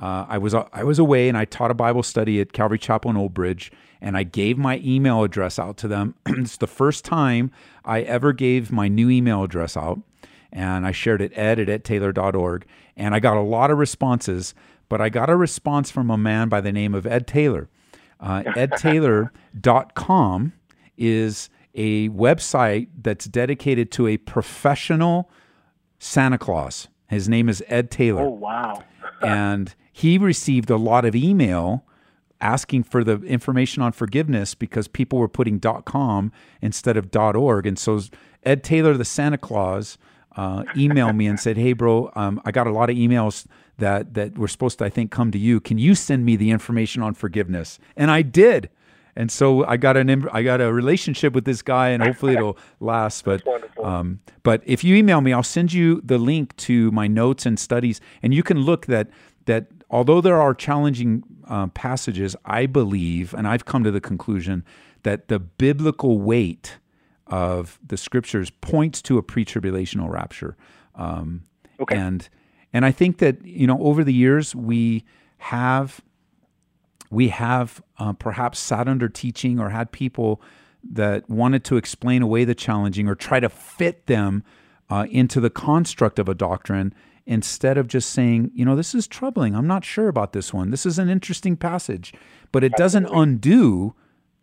Uh, 0.00 0.24
I 0.28 0.38
was 0.38 0.54
I 0.54 0.84
was 0.84 0.98
away 0.98 1.28
and 1.28 1.36
I 1.36 1.44
taught 1.44 1.70
a 1.70 1.74
Bible 1.74 2.02
study 2.02 2.40
at 2.40 2.52
Calvary 2.52 2.78
Chapel 2.78 3.10
in 3.10 3.16
Old 3.16 3.34
Bridge, 3.34 3.70
and 4.00 4.16
I 4.16 4.22
gave 4.22 4.56
my 4.56 4.80
email 4.84 5.22
address 5.22 5.58
out 5.58 5.76
to 5.78 5.88
them. 5.88 6.14
it's 6.26 6.56
the 6.56 6.66
first 6.66 7.04
time 7.04 7.50
I 7.84 8.00
ever 8.02 8.32
gave 8.32 8.72
my 8.72 8.88
new 8.88 9.10
email 9.10 9.42
address 9.42 9.76
out, 9.76 10.00
and 10.52 10.86
I 10.86 10.92
shared 10.92 11.20
it 11.20 11.32
ed 11.34 11.58
at 11.58 11.68
edtaylor.org, 11.68 12.66
and 12.96 13.14
I 13.14 13.20
got 13.20 13.36
a 13.36 13.42
lot 13.42 13.70
of 13.70 13.78
responses. 13.78 14.54
But 14.88 15.00
I 15.00 15.10
got 15.10 15.28
a 15.28 15.36
response 15.36 15.90
from 15.90 16.10
a 16.10 16.16
man 16.16 16.48
by 16.48 16.60
the 16.60 16.72
name 16.72 16.94
of 16.94 17.06
Ed 17.06 17.26
Taylor. 17.26 17.68
Uh, 18.20 18.42
edtaylor.com 18.56 20.52
is 20.96 21.50
a 21.74 22.08
website 22.08 22.88
that's 23.00 23.26
dedicated 23.26 23.92
to 23.92 24.06
a 24.06 24.16
professional 24.16 25.30
Santa 25.98 26.38
Claus. 26.38 26.88
His 27.08 27.28
name 27.28 27.48
is 27.48 27.62
Ed 27.68 27.90
Taylor. 27.90 28.22
Oh 28.22 28.30
wow! 28.30 28.84
and 29.22 29.74
he 29.92 30.18
received 30.18 30.70
a 30.70 30.76
lot 30.76 31.04
of 31.04 31.14
email 31.14 31.84
asking 32.40 32.84
for 32.84 33.02
the 33.02 33.20
information 33.22 33.82
on 33.82 33.92
forgiveness 33.92 34.54
because 34.54 34.86
people 34.86 35.18
were 35.18 35.28
putting 35.28 35.60
.com 35.60 36.30
instead 36.62 36.96
of 36.96 37.14
.org, 37.14 37.66
and 37.66 37.78
so 37.78 38.00
Ed 38.44 38.62
Taylor, 38.62 38.96
the 38.96 39.04
Santa 39.04 39.38
Claus, 39.38 39.98
uh, 40.38 40.62
emailed 40.76 41.16
me 41.16 41.26
and 41.26 41.38
said, 41.40 41.56
"Hey, 41.56 41.72
bro, 41.72 42.12
um, 42.14 42.40
I 42.44 42.52
got 42.52 42.68
a 42.68 42.70
lot 42.70 42.90
of 42.90 42.96
emails 42.96 43.44
that 43.78 44.14
that 44.14 44.38
were 44.38 44.46
supposed 44.46 44.78
to, 44.78 44.84
I 44.84 44.88
think, 44.88 45.10
come 45.10 45.32
to 45.32 45.38
you. 45.38 45.60
Can 45.60 45.78
you 45.78 45.96
send 45.96 46.24
me 46.24 46.36
the 46.36 46.52
information 46.52 47.02
on 47.02 47.14
forgiveness?" 47.14 47.80
And 47.96 48.10
I 48.10 48.22
did. 48.22 48.70
And 49.16 49.32
so 49.32 49.64
I 49.66 49.76
got 49.76 49.96
an 49.96 50.28
I 50.32 50.44
got 50.44 50.60
a 50.60 50.72
relationship 50.72 51.32
with 51.32 51.44
this 51.44 51.60
guy, 51.60 51.88
and 51.88 52.00
hopefully 52.00 52.34
it'll 52.34 52.56
last. 52.80 53.24
But 53.24 53.42
um, 53.82 54.20
but 54.44 54.62
if 54.64 54.84
you 54.84 54.94
email 54.94 55.20
me, 55.20 55.32
I'll 55.32 55.42
send 55.42 55.72
you 55.72 56.00
the 56.04 56.18
link 56.18 56.54
to 56.68 56.92
my 56.92 57.08
notes 57.08 57.44
and 57.44 57.58
studies, 57.58 58.00
and 58.22 58.32
you 58.32 58.44
can 58.44 58.60
look 58.60 58.86
that 58.86 59.10
that 59.46 59.66
although 59.90 60.20
there 60.20 60.40
are 60.40 60.54
challenging 60.54 61.24
uh, 61.48 61.66
passages, 61.66 62.36
I 62.44 62.66
believe, 62.66 63.34
and 63.34 63.48
I've 63.48 63.64
come 63.64 63.82
to 63.82 63.90
the 63.90 64.00
conclusion 64.00 64.64
that 65.02 65.26
the 65.26 65.40
biblical 65.40 66.20
weight 66.20 66.78
of 67.28 67.78
the 67.86 67.96
scriptures 67.96 68.50
points 68.50 69.02
to 69.02 69.18
a 69.18 69.22
pre-tribulational 69.22 70.10
rapture. 70.10 70.56
Um, 70.94 71.42
okay. 71.80 71.96
And 71.96 72.28
and 72.72 72.84
I 72.84 72.90
think 72.90 73.18
that 73.18 73.44
you 73.44 73.66
know 73.66 73.80
over 73.80 74.04
the 74.04 74.14
years 74.14 74.54
we 74.54 75.04
have 75.38 76.00
we 77.10 77.28
have 77.28 77.82
uh, 77.98 78.12
perhaps 78.12 78.58
sat 78.58 78.88
under 78.88 79.08
teaching 79.08 79.58
or 79.58 79.70
had 79.70 79.92
people 79.92 80.42
that 80.82 81.28
wanted 81.28 81.64
to 81.64 81.76
explain 81.76 82.22
away 82.22 82.44
the 82.44 82.54
challenging 82.54 83.08
or 83.08 83.14
try 83.14 83.40
to 83.40 83.48
fit 83.48 84.06
them 84.06 84.44
uh, 84.90 85.06
into 85.10 85.40
the 85.40 85.50
construct 85.50 86.18
of 86.18 86.28
a 86.28 86.34
doctrine 86.34 86.94
instead 87.26 87.76
of 87.76 87.88
just 87.88 88.10
saying, 88.10 88.50
you 88.54 88.64
know, 88.64 88.74
this 88.74 88.94
is 88.94 89.06
troubling. 89.06 89.54
I'm 89.54 89.66
not 89.66 89.84
sure 89.84 90.08
about 90.08 90.32
this 90.32 90.54
one. 90.54 90.70
This 90.70 90.86
is 90.86 90.98
an 90.98 91.10
interesting 91.10 91.56
passage, 91.56 92.14
but 92.52 92.64
it 92.64 92.72
doesn't 92.72 93.06
undo 93.06 93.94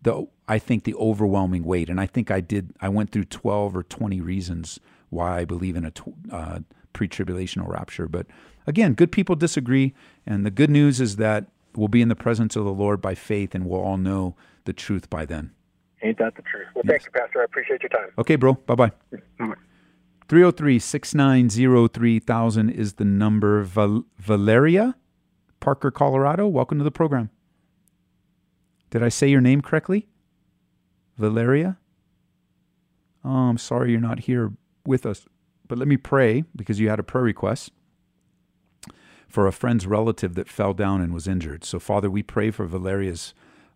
the 0.03 0.27
I 0.47 0.59
think 0.59 0.83
the 0.83 0.95
overwhelming 0.95 1.63
weight. 1.63 1.89
And 1.89 1.99
I 1.99 2.05
think 2.05 2.29
I 2.29 2.41
did. 2.41 2.73
I 2.79 2.89
went 2.89 3.11
through 3.11 3.25
12 3.25 3.75
or 3.75 3.83
20 3.83 4.21
reasons 4.21 4.79
why 5.09 5.39
I 5.39 5.45
believe 5.45 5.75
in 5.75 5.85
a 5.85 5.91
uh, 6.31 6.59
pre-tribulational 6.93 7.67
rapture. 7.67 8.07
But 8.07 8.27
again, 8.67 8.93
good 8.93 9.11
people 9.11 9.35
disagree, 9.35 9.93
and 10.25 10.45
the 10.45 10.51
good 10.51 10.69
news 10.69 11.01
is 11.01 11.17
that 11.17 11.47
we'll 11.75 11.87
be 11.87 12.01
in 12.01 12.09
the 12.09 12.15
presence 12.15 12.55
of 12.55 12.65
the 12.65 12.73
Lord 12.73 13.01
by 13.01 13.15
faith, 13.15 13.55
and 13.55 13.65
we'll 13.65 13.81
all 13.81 13.97
know 13.97 14.35
the 14.65 14.73
truth 14.73 15.09
by 15.09 15.25
then. 15.25 15.51
Ain't 16.01 16.17
that 16.19 16.35
the 16.35 16.41
truth? 16.43 16.67
Well, 16.75 16.83
yes. 16.85 17.03
thank 17.03 17.05
you, 17.05 17.11
Pastor. 17.19 17.41
I 17.41 17.45
appreciate 17.45 17.81
your 17.81 17.89
time. 17.89 18.09
Okay, 18.17 18.35
bro. 18.35 18.53
Bye 18.53 18.75
bye. 18.75 18.91
303 20.27 20.79
690 20.79 21.87
3000 21.87 22.69
is 22.69 22.93
the 22.93 23.05
number. 23.05 23.61
Val- 23.63 24.05
Valeria, 24.17 24.95
Parker, 25.59 25.91
Colorado. 25.91 26.47
Welcome 26.47 26.77
to 26.79 26.83
the 26.83 26.91
program. 26.91 27.29
Did 28.89 29.03
I 29.03 29.09
say 29.09 29.27
your 29.27 29.41
name 29.41 29.61
correctly? 29.61 30.07
Valeria? 31.17 31.77
Oh, 33.23 33.29
I'm 33.29 33.57
sorry 33.57 33.91
you're 33.91 34.01
not 34.01 34.19
here 34.21 34.53
with 34.85 35.05
us. 35.05 35.25
But 35.67 35.77
let 35.77 35.87
me 35.87 35.97
pray 35.97 36.43
because 36.55 36.79
you 36.79 36.89
had 36.89 36.99
a 36.99 37.03
prayer 37.03 37.23
request 37.23 37.71
for 39.27 39.47
a 39.47 39.51
friend's 39.51 39.87
relative 39.87 40.35
that 40.35 40.47
fell 40.47 40.73
down 40.73 41.01
and 41.01 41.13
was 41.13 41.27
injured. 41.27 41.63
So, 41.63 41.79
Father, 41.79 42.09
we 42.09 42.21
pray 42.21 42.51
for 42.51 42.65
Valeria's 42.65 43.33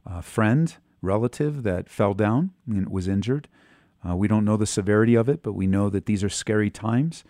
uh, 0.10 0.22
friend, 0.22 0.76
relative 1.02 1.64
that 1.64 1.90
fell 1.90 2.14
down 2.14 2.52
and 2.68 2.90
was 2.90 3.08
injured. 3.08 3.48
Uh, 4.08 4.16
we 4.16 4.28
don't 4.28 4.46
know 4.46 4.58
the 4.58 4.68
severity 4.68 5.16
of 5.16 5.28
it, 5.28 5.42
but 5.44 5.54
we 5.54 5.68
know 5.68 5.90
that 5.90 6.06
these 6.06 6.24
are 6.24 6.30
scary 6.30 6.70
times, 6.70 7.24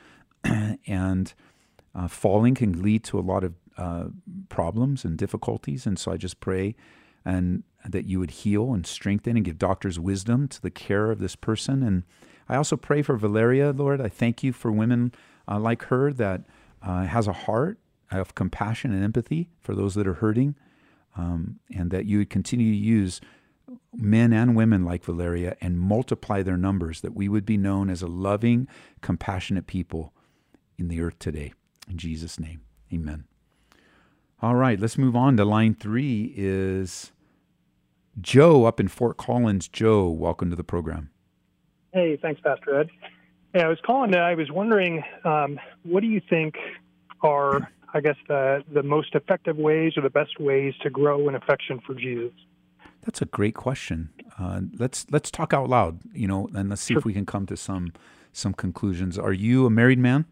and 0.43 1.33
uh, 1.95 2.07
falling 2.07 2.53
can 2.53 2.81
lead 2.81 3.03
to 3.05 3.17
a 3.17 3.21
lot 3.21 3.43
of 3.43 3.53
uh, 3.77 4.05
problems 4.49 5.05
and 5.05 5.17
difficulties. 5.17 5.85
And 5.85 5.97
so 5.97 6.11
I 6.11 6.17
just 6.17 6.39
pray 6.39 6.75
and 7.25 7.63
that 7.87 8.05
you 8.05 8.19
would 8.19 8.31
heal 8.31 8.73
and 8.73 8.85
strengthen 8.85 9.35
and 9.35 9.45
give 9.45 9.57
doctors 9.57 9.99
wisdom 9.99 10.47
to 10.47 10.61
the 10.61 10.71
care 10.71 11.11
of 11.11 11.19
this 11.19 11.35
person. 11.35 11.83
And 11.83 12.03
I 12.47 12.55
also 12.55 12.75
pray 12.75 13.01
for 13.01 13.15
Valeria, 13.15 13.71
Lord. 13.71 14.01
I 14.01 14.09
thank 14.09 14.43
you 14.43 14.51
for 14.53 14.71
women 14.71 15.13
uh, 15.47 15.59
like 15.59 15.83
her 15.85 16.11
that 16.13 16.41
uh, 16.81 17.03
has 17.03 17.27
a 17.27 17.33
heart 17.33 17.77
of 18.11 18.35
compassion 18.35 18.91
and 18.91 19.03
empathy 19.03 19.49
for 19.61 19.75
those 19.75 19.95
that 19.95 20.07
are 20.07 20.15
hurting, 20.15 20.55
um, 21.15 21.59
and 21.75 21.91
that 21.91 22.05
you 22.05 22.17
would 22.19 22.29
continue 22.29 22.71
to 22.71 22.77
use 22.77 23.21
men 23.93 24.33
and 24.33 24.55
women 24.55 24.83
like 24.83 25.03
Valeria 25.03 25.55
and 25.61 25.79
multiply 25.79 26.41
their 26.41 26.57
numbers, 26.57 27.01
that 27.01 27.15
we 27.15 27.29
would 27.29 27.45
be 27.45 27.57
known 27.57 27.89
as 27.89 28.01
a 28.01 28.07
loving, 28.07 28.67
compassionate 29.01 29.67
people 29.67 30.13
in 30.77 30.87
the 30.87 31.01
earth 31.01 31.19
today. 31.19 31.53
In 31.89 31.97
Jesus' 31.97 32.39
name, 32.39 32.61
amen. 32.93 33.25
All 34.41 34.55
right, 34.55 34.79
let's 34.79 34.97
move 34.97 35.15
on 35.15 35.37
to 35.37 35.45
line 35.45 35.75
three 35.75 36.33
is 36.35 37.11
Joe 38.21 38.65
up 38.65 38.79
in 38.79 38.87
Fort 38.87 39.17
Collins. 39.17 39.67
Joe, 39.67 40.09
welcome 40.09 40.49
to 40.49 40.55
the 40.55 40.63
program. 40.63 41.09
Hey, 41.93 42.17
thanks, 42.21 42.41
Pastor 42.41 42.81
Ed. 42.81 42.89
Yeah, 43.55 43.65
I 43.65 43.67
was 43.67 43.79
calling. 43.85 44.15
I 44.15 44.35
was 44.35 44.51
wondering, 44.51 45.03
um, 45.23 45.59
what 45.83 46.01
do 46.01 46.07
you 46.07 46.21
think 46.29 46.55
are, 47.21 47.67
I 47.93 48.01
guess, 48.01 48.17
the 48.27 48.63
the 48.71 48.83
most 48.83 49.15
effective 49.15 49.57
ways 49.57 49.93
or 49.97 50.01
the 50.01 50.09
best 50.09 50.39
ways 50.39 50.73
to 50.83 50.89
grow 50.89 51.27
an 51.27 51.35
affection 51.35 51.79
for 51.85 51.95
Jesus? 51.95 52.31
That's 53.01 53.21
a 53.21 53.25
great 53.25 53.55
question. 53.55 54.09
Uh, 54.37 54.61
let's 54.77 55.07
let's 55.09 55.31
talk 55.31 55.53
out 55.53 55.69
loud, 55.69 55.99
you 56.13 56.27
know, 56.27 56.47
and 56.53 56.69
let's 56.69 56.81
see 56.81 56.93
sure. 56.93 56.99
if 56.99 57.05
we 57.05 57.13
can 57.13 57.25
come 57.25 57.45
to 57.47 57.57
some 57.57 57.93
some 58.33 58.53
conclusions. 58.53 59.17
Are 59.17 59.33
you 59.33 59.65
a 59.65 59.69
married 59.69 59.99
man? 59.99 60.25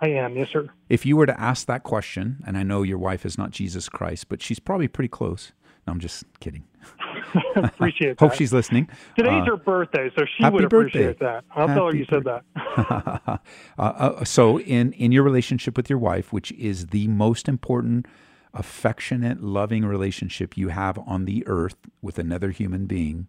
I 0.00 0.08
am, 0.08 0.36
yes, 0.36 0.48
sir. 0.50 0.68
If 0.88 1.06
you 1.06 1.16
were 1.16 1.26
to 1.26 1.40
ask 1.40 1.66
that 1.66 1.82
question, 1.82 2.42
and 2.46 2.58
I 2.58 2.62
know 2.62 2.82
your 2.82 2.98
wife 2.98 3.24
is 3.24 3.38
not 3.38 3.50
Jesus 3.50 3.88
Christ, 3.88 4.28
but 4.28 4.42
she's 4.42 4.58
probably 4.58 4.88
pretty 4.88 5.08
close. 5.08 5.52
No, 5.86 5.92
I'm 5.92 6.00
just 6.00 6.24
kidding. 6.40 6.64
appreciate 7.56 8.18
Hope 8.20 8.34
she's 8.34 8.52
listening. 8.52 8.88
Today's 9.16 9.42
uh, 9.42 9.46
her 9.46 9.56
birthday, 9.56 10.10
so 10.16 10.24
she 10.36 10.48
would 10.48 10.64
appreciate 10.64 11.18
birthday. 11.18 11.24
that. 11.24 11.44
I'll 11.50 11.68
happy 11.68 11.78
tell 11.78 11.86
her 11.86 11.96
you 11.96 12.06
said 12.10 12.24
that. 12.24 13.40
uh, 13.78 13.82
uh, 13.82 14.24
so, 14.24 14.60
in, 14.60 14.92
in 14.92 15.12
your 15.12 15.22
relationship 15.22 15.76
with 15.76 15.90
your 15.90 15.98
wife, 15.98 16.32
which 16.32 16.52
is 16.52 16.88
the 16.88 17.08
most 17.08 17.48
important, 17.48 18.06
affectionate, 18.52 19.42
loving 19.42 19.84
relationship 19.84 20.56
you 20.56 20.68
have 20.68 20.98
on 21.06 21.24
the 21.24 21.46
earth 21.46 21.76
with 22.00 22.18
another 22.18 22.50
human 22.50 22.86
being, 22.86 23.26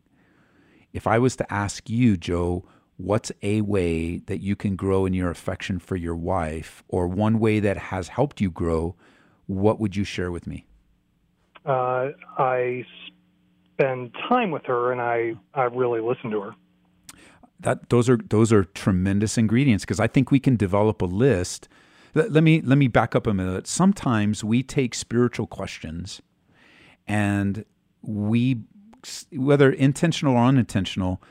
if 0.93 1.07
I 1.07 1.19
was 1.19 1.35
to 1.37 1.53
ask 1.53 1.89
you, 1.89 2.15
Joe, 2.15 2.65
what's 2.97 3.31
a 3.41 3.61
way 3.61 4.19
that 4.19 4.41
you 4.41 4.55
can 4.55 4.75
grow 4.75 5.05
in 5.05 5.13
your 5.13 5.29
affection 5.29 5.79
for 5.79 5.95
your 5.95 6.15
wife, 6.15 6.83
or 6.87 7.07
one 7.07 7.39
way 7.39 7.59
that 7.59 7.77
has 7.77 8.07
helped 8.07 8.39
you 8.39 8.49
grow, 8.49 8.95
what 9.47 9.79
would 9.79 9.95
you 9.95 10.03
share 10.03 10.31
with 10.31 10.47
me? 10.47 10.65
Uh, 11.65 12.09
I 12.37 12.85
spend 13.73 14.13
time 14.29 14.51
with 14.51 14.65
her 14.65 14.91
and 14.91 15.01
I, 15.01 15.33
I 15.53 15.63
really 15.63 16.01
listen 16.01 16.31
to 16.31 16.41
her. 16.41 16.55
That 17.59 17.89
those 17.89 18.09
are 18.09 18.17
those 18.17 18.51
are 18.51 18.65
tremendous 18.65 19.37
ingredients 19.37 19.85
because 19.85 19.99
I 19.99 20.07
think 20.07 20.29
we 20.29 20.39
can 20.39 20.55
develop 20.55 21.01
a 21.01 21.05
list. 21.05 21.67
Let, 22.13 22.31
let 22.31 22.43
me 22.43 22.61
let 22.61 22.77
me 22.77 22.87
back 22.87 23.15
up 23.15 23.25
a 23.25 23.33
minute. 23.33 23.65
Sometimes 23.65 24.43
we 24.43 24.61
take 24.61 24.93
spiritual 24.93 25.47
questions 25.47 26.21
and 27.07 27.65
we 28.01 28.61
whether 29.31 29.71
intentional 29.71 30.35
or 30.35 30.43
unintentional, 30.45 31.21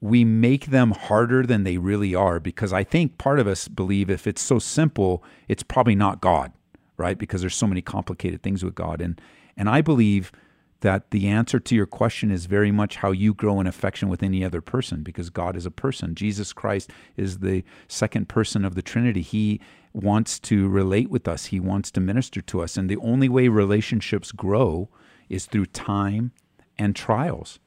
we 0.00 0.24
make 0.24 0.66
them 0.66 0.92
harder 0.92 1.44
than 1.44 1.64
they 1.64 1.78
really 1.78 2.14
are 2.14 2.38
because 2.40 2.72
I 2.72 2.84
think 2.84 3.18
part 3.18 3.38
of 3.38 3.46
us 3.46 3.68
believe 3.68 4.10
if 4.10 4.26
it's 4.26 4.42
so 4.42 4.58
simple, 4.58 5.24
it's 5.48 5.62
probably 5.62 5.94
not 5.94 6.20
God, 6.20 6.52
right? 6.96 7.18
Because 7.18 7.40
there's 7.40 7.54
so 7.54 7.66
many 7.66 7.82
complicated 7.82 8.42
things 8.42 8.64
with 8.64 8.74
God. 8.74 9.00
And 9.00 9.20
and 9.56 9.68
I 9.68 9.80
believe 9.80 10.32
that 10.80 11.10
the 11.10 11.26
answer 11.26 11.58
to 11.58 11.74
your 11.74 11.86
question 11.86 12.30
is 12.30 12.46
very 12.46 12.70
much 12.70 12.96
how 12.96 13.10
you 13.10 13.32
grow 13.32 13.60
in 13.60 13.66
affection 13.66 14.08
with 14.08 14.22
any 14.22 14.44
other 14.44 14.60
person 14.60 15.02
because 15.02 15.30
God 15.30 15.56
is 15.56 15.64
a 15.64 15.70
person. 15.70 16.14
Jesus 16.14 16.52
Christ 16.52 16.90
is 17.16 17.38
the 17.38 17.64
second 17.88 18.28
person 18.28 18.64
of 18.64 18.74
the 18.74 18.82
Trinity. 18.82 19.22
He 19.22 19.60
wants 19.92 20.38
to 20.40 20.68
relate 20.68 21.08
with 21.08 21.26
us, 21.26 21.46
He 21.46 21.58
wants 21.58 21.90
to 21.92 22.00
minister 22.00 22.42
to 22.42 22.62
us. 22.62 22.76
And 22.76 22.90
the 22.90 22.98
only 22.98 23.28
way 23.28 23.48
relationships 23.48 24.32
grow 24.32 24.90
is 25.28 25.46
through 25.46 25.66
time 25.66 26.32
and 26.78 26.94
trials, 26.94 27.58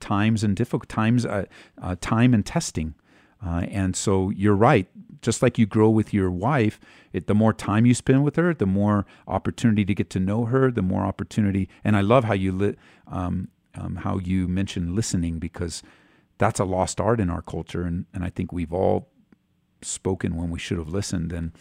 times 0.00 0.42
and 0.42 0.56
difficult 0.56 0.88
times, 0.88 1.24
uh, 1.24 1.44
uh, 1.80 1.94
time 2.00 2.34
and 2.34 2.44
testing. 2.44 2.94
Uh, 3.46 3.60
and 3.70 3.94
so 3.94 4.30
you're 4.30 4.56
right. 4.56 4.88
Just 5.22 5.42
like 5.42 5.58
you 5.58 5.66
grow 5.66 5.88
with 5.88 6.12
your 6.12 6.30
wife, 6.30 6.80
it, 7.12 7.26
the 7.26 7.34
more 7.34 7.52
time 7.52 7.86
you 7.86 7.94
spend 7.94 8.24
with 8.24 8.36
her, 8.36 8.52
the 8.52 8.66
more 8.66 9.06
opportunity 9.26 9.84
to 9.84 9.94
get 9.94 10.10
to 10.10 10.20
know 10.20 10.46
her, 10.46 10.70
the 10.70 10.82
more 10.82 11.02
opportunity. 11.02 11.68
And 11.84 11.96
I 11.96 12.00
love 12.00 12.24
how 12.24 12.34
you 12.34 12.52
li- 12.52 12.76
um, 13.06 13.48
um, 13.74 13.96
how 13.96 14.18
you 14.18 14.48
mentioned 14.48 14.94
listening 14.94 15.38
because 15.38 15.82
that's 16.38 16.60
a 16.60 16.64
lost 16.64 17.00
art 17.00 17.20
in 17.20 17.30
our 17.30 17.42
culture, 17.42 17.82
and, 17.82 18.06
and 18.12 18.24
I 18.24 18.30
think 18.30 18.52
we've 18.52 18.72
all 18.72 19.08
spoken 19.82 20.36
when 20.36 20.50
we 20.50 20.58
should 20.58 20.78
have 20.78 20.88
listened. 20.88 21.32
And 21.32 21.52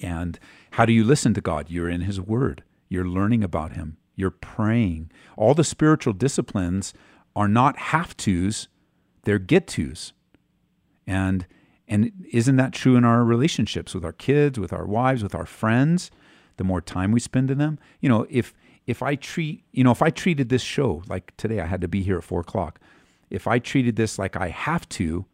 and 0.00 0.38
how 0.72 0.84
do 0.84 0.92
you 0.92 1.04
listen 1.04 1.34
to 1.34 1.40
God? 1.40 1.70
You're 1.70 1.88
in 1.88 2.02
His 2.02 2.20
Word. 2.20 2.62
You're 2.88 3.08
learning 3.08 3.42
about 3.42 3.72
Him. 3.72 3.96
You're 4.14 4.30
praying. 4.30 5.10
All 5.36 5.54
the 5.54 5.64
spiritual 5.64 6.12
disciplines 6.12 6.92
are 7.34 7.48
not 7.48 7.78
have 7.78 8.16
tos; 8.16 8.68
they're 9.22 9.38
get 9.38 9.66
tos. 9.66 10.12
And 11.08 11.46
and 11.88 12.12
isn't 12.30 12.56
that 12.56 12.74
true 12.74 12.94
in 12.94 13.04
our 13.04 13.24
relationships 13.24 13.94
with 13.94 14.04
our 14.04 14.12
kids, 14.12 14.60
with 14.60 14.74
our 14.74 14.86
wives, 14.86 15.22
with 15.22 15.34
our 15.34 15.46
friends? 15.46 16.10
The 16.58 16.64
more 16.64 16.82
time 16.82 17.12
we 17.12 17.20
spend 17.20 17.50
in 17.50 17.58
them, 17.58 17.78
you 18.00 18.08
know, 18.08 18.26
if 18.28 18.52
if 18.86 19.02
I 19.02 19.14
treat, 19.14 19.64
you 19.72 19.84
know, 19.84 19.90
if 19.90 20.02
I 20.02 20.10
treated 20.10 20.50
this 20.50 20.62
show 20.62 21.02
like 21.08 21.34
today, 21.36 21.60
I 21.60 21.66
had 21.66 21.80
to 21.80 21.88
be 21.88 22.02
here 22.02 22.18
at 22.18 22.24
four 22.24 22.40
o'clock. 22.40 22.78
If 23.30 23.46
I 23.46 23.58
treated 23.58 23.96
this 23.96 24.18
like 24.18 24.36
I 24.36 24.48
have 24.48 24.88
to, 24.90 25.24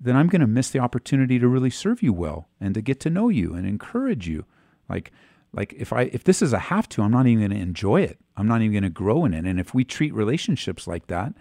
then 0.00 0.16
I'm 0.16 0.28
going 0.28 0.40
to 0.40 0.46
miss 0.46 0.70
the 0.70 0.78
opportunity 0.78 1.38
to 1.38 1.48
really 1.48 1.70
serve 1.70 2.02
you 2.02 2.12
well 2.12 2.48
and 2.60 2.74
to 2.74 2.80
get 2.80 3.00
to 3.00 3.10
know 3.10 3.28
you 3.28 3.54
and 3.54 3.66
encourage 3.66 4.28
you. 4.28 4.44
Like, 4.88 5.10
like 5.52 5.74
if 5.76 5.92
I 5.92 6.02
if 6.12 6.22
this 6.22 6.42
is 6.42 6.52
a 6.52 6.58
have 6.58 6.88
to, 6.90 7.02
I'm 7.02 7.10
not 7.10 7.26
even 7.26 7.48
going 7.48 7.58
to 7.58 7.64
enjoy 7.64 8.02
it. 8.02 8.18
I'm 8.36 8.46
not 8.46 8.60
even 8.60 8.72
going 8.72 8.82
to 8.84 8.90
grow 8.90 9.24
in 9.24 9.34
it. 9.34 9.46
And 9.46 9.58
if 9.58 9.74
we 9.74 9.84
treat 9.84 10.14
relationships 10.14 10.86
like 10.86 11.08
that, 11.08 11.34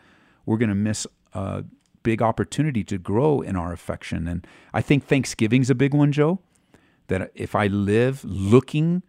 we're 0.45 0.57
going 0.57 0.69
to 0.69 0.75
miss 0.75 1.05
uh, 1.33 1.63
big 2.05 2.21
opportunity 2.21 2.83
to 2.83 2.97
grow 2.99 3.41
in 3.41 3.55
our 3.55 3.73
affection. 3.73 4.27
And 4.27 4.45
I 4.71 4.81
think 4.81 5.05
Thanksgiving's 5.05 5.71
a 5.71 5.75
big 5.75 5.93
one, 5.93 6.11
Joe. 6.11 6.39
That 7.07 7.31
if 7.33 7.55
I 7.55 7.67
live 7.67 8.23
looking 8.23 9.03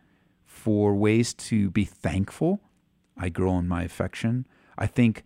for 0.45 0.95
ways 0.95 1.35
to 1.35 1.71
be 1.71 1.85
thankful, 1.85 2.61
I 3.17 3.29
grow 3.29 3.59
in 3.59 3.69
my 3.69 3.83
affection. 3.85 4.47
I 4.79 4.87
think 4.87 5.25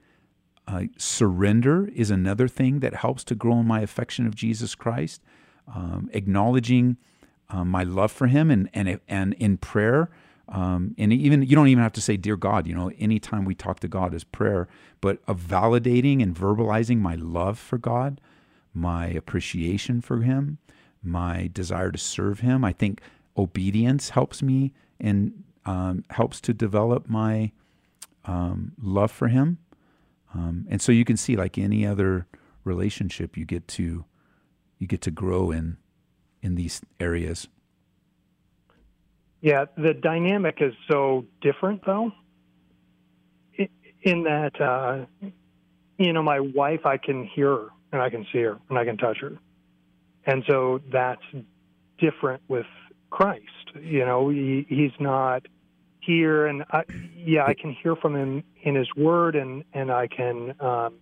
uh, 0.67 0.83
surrender 0.99 1.89
is 1.95 2.11
another 2.11 2.49
thing 2.49 2.81
that 2.81 2.95
helps 2.95 3.25
to 3.25 3.35
grow 3.35 3.61
in 3.61 3.67
my 3.67 3.81
affection 3.81 4.27
of 4.27 4.35
Jesus 4.35 4.75
Christ. 4.75 5.23
Um, 5.73 6.11
acknowledging 6.13 6.97
um, 7.49 7.69
my 7.69 7.85
love 7.85 8.13
for 8.13 8.27
Him 8.27 8.51
and 8.51 8.69
and 8.73 9.01
and 9.09 9.35
in 9.35 9.57
prayer, 9.57 10.11
um, 10.51 10.95
and 10.99 11.13
even 11.13 11.43
you 11.43 11.55
don't 11.55 11.69
even 11.69 11.83
have 11.83 11.93
to 11.95 12.01
say, 12.01 12.17
"Dear 12.17 12.37
God." 12.37 12.67
You 12.67 12.75
know, 12.75 12.91
anytime 12.99 13.45
we 13.45 13.55
talk 13.55 13.81
to 13.81 13.89
God 13.89 14.15
is 14.15 14.25
prayer, 14.25 14.69
but 15.01 15.19
of 15.27 15.41
validating 15.41 16.23
and 16.23 16.35
verbalizing 16.35 16.99
my 16.99 17.15
love 17.15 17.59
for 17.59 17.79
God, 17.79 18.21
my 18.75 19.07
appreciation 19.07 20.01
for 20.01 20.23
Him, 20.23 20.59
my 21.03 21.51
desire 21.53 21.93
to 21.93 21.99
serve 21.99 22.41
Him. 22.41 22.65
I 22.65 22.73
think 22.73 23.01
obedience 23.37 24.11
helps 24.11 24.43
me 24.43 24.73
and 24.99 25.45
um, 25.65 26.05
helps 26.11 26.41
to 26.43 26.53
develop 26.53 27.09
my 27.09 27.53
um, 28.25 28.73
love 28.83 29.11
for 29.11 29.29
Him. 29.29 29.59
Um, 30.35 30.67
and 30.69 30.81
so 30.81 30.93
you 30.93 31.05
can 31.05 31.17
see, 31.17 31.37
like 31.37 31.59
any 31.59 31.87
other 31.87 32.27
relationship, 32.65 33.37
you 33.37 33.45
get 33.45 33.67
to 33.69 34.05
you 34.79 34.87
get 34.87 35.03
to 35.03 35.11
grow 35.11 35.51
in 35.51 35.77
in 36.43 36.55
these 36.55 36.81
areas. 36.99 37.49
Yeah, 39.41 39.65
the 39.77 39.95
dynamic 39.95 40.59
is 40.61 40.75
so 40.91 41.25
different, 41.41 41.85
though, 41.87 42.13
in 44.03 44.23
that, 44.25 44.61
uh, 44.61 45.07
you 45.99 46.13
know, 46.13 46.23
my 46.23 46.41
wife, 46.41 46.85
I 46.85 46.97
can 46.97 47.27
hear 47.27 47.51
her 47.51 47.69
and 47.93 48.03
I 48.03 48.11
can 48.11 48.27
see 48.33 48.41
her 48.41 48.59
and 48.69 48.79
I 48.79 48.85
can 48.85 48.97
touch 48.97 49.19
her. 49.21 49.39
And 50.27 50.45
so 50.47 50.81
that's 50.93 51.23
different 51.99 52.43
with 52.49 52.67
Christ. 53.11 53.45
You 53.81 54.05
know, 54.05 54.29
he, 54.29 54.67
he's 54.69 54.93
not 54.99 55.47
here, 56.01 56.47
and 56.47 56.65
I, 56.71 56.85
yeah, 57.17 57.45
I 57.47 57.55
can 57.55 57.73
hear 57.83 57.97
from 57.97 58.17
him 58.17 58.43
in 58.63 58.75
his 58.75 58.89
word, 58.97 59.37
and 59.37 59.65
and 59.73 59.91
I 59.91 60.07
can 60.07 60.55
um, 60.61 60.95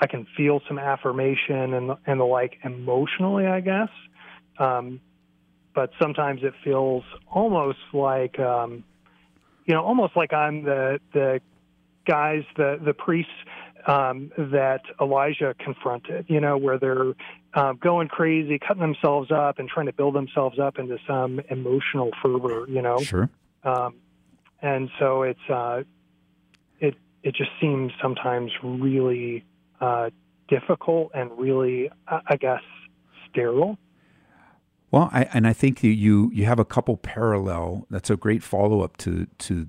I 0.00 0.06
can 0.06 0.26
feel 0.36 0.60
some 0.68 0.78
affirmation 0.78 1.74
and 1.74 1.92
and 2.06 2.20
the 2.20 2.24
like 2.24 2.58
emotionally, 2.64 3.46
I 3.46 3.60
guess. 3.60 3.88
Um, 4.58 5.00
but 5.78 5.90
sometimes 6.02 6.40
it 6.42 6.54
feels 6.64 7.04
almost 7.30 7.78
like 7.92 8.40
um, 8.40 8.82
you 9.64 9.72
know 9.72 9.84
almost 9.84 10.16
like 10.16 10.32
I'm 10.32 10.64
the 10.64 10.98
the 11.12 11.40
guys 12.04 12.42
the 12.56 12.80
the 12.84 12.92
priests 12.92 13.30
um, 13.86 14.32
that 14.36 14.80
Elijah 15.00 15.54
confronted. 15.56 16.24
You 16.26 16.40
know 16.40 16.58
where 16.58 16.80
they're 16.80 17.12
uh, 17.54 17.74
going 17.74 18.08
crazy, 18.08 18.58
cutting 18.58 18.80
themselves 18.80 19.30
up, 19.30 19.60
and 19.60 19.68
trying 19.68 19.86
to 19.86 19.92
build 19.92 20.16
themselves 20.16 20.58
up 20.58 20.80
into 20.80 20.98
some 21.06 21.40
emotional 21.48 22.10
fervor. 22.20 22.66
You 22.68 22.82
know, 22.82 22.98
sure. 22.98 23.30
Um, 23.62 23.94
and 24.60 24.90
so 24.98 25.22
it's 25.22 25.48
uh, 25.48 25.84
it 26.80 26.96
it 27.22 27.36
just 27.36 27.50
seems 27.60 27.92
sometimes 28.02 28.50
really 28.64 29.44
uh, 29.80 30.10
difficult 30.48 31.12
and 31.14 31.30
really, 31.38 31.88
I 32.08 32.34
guess, 32.34 32.62
sterile. 33.30 33.78
Well, 34.90 35.10
I, 35.12 35.24
and 35.34 35.46
I 35.46 35.52
think 35.52 35.82
you 35.82 36.30
you 36.32 36.44
have 36.46 36.58
a 36.58 36.64
couple 36.64 36.96
parallel. 36.96 37.86
That's 37.90 38.10
a 38.10 38.16
great 38.16 38.42
follow 38.42 38.80
up 38.80 38.96
to 38.98 39.26
to 39.38 39.68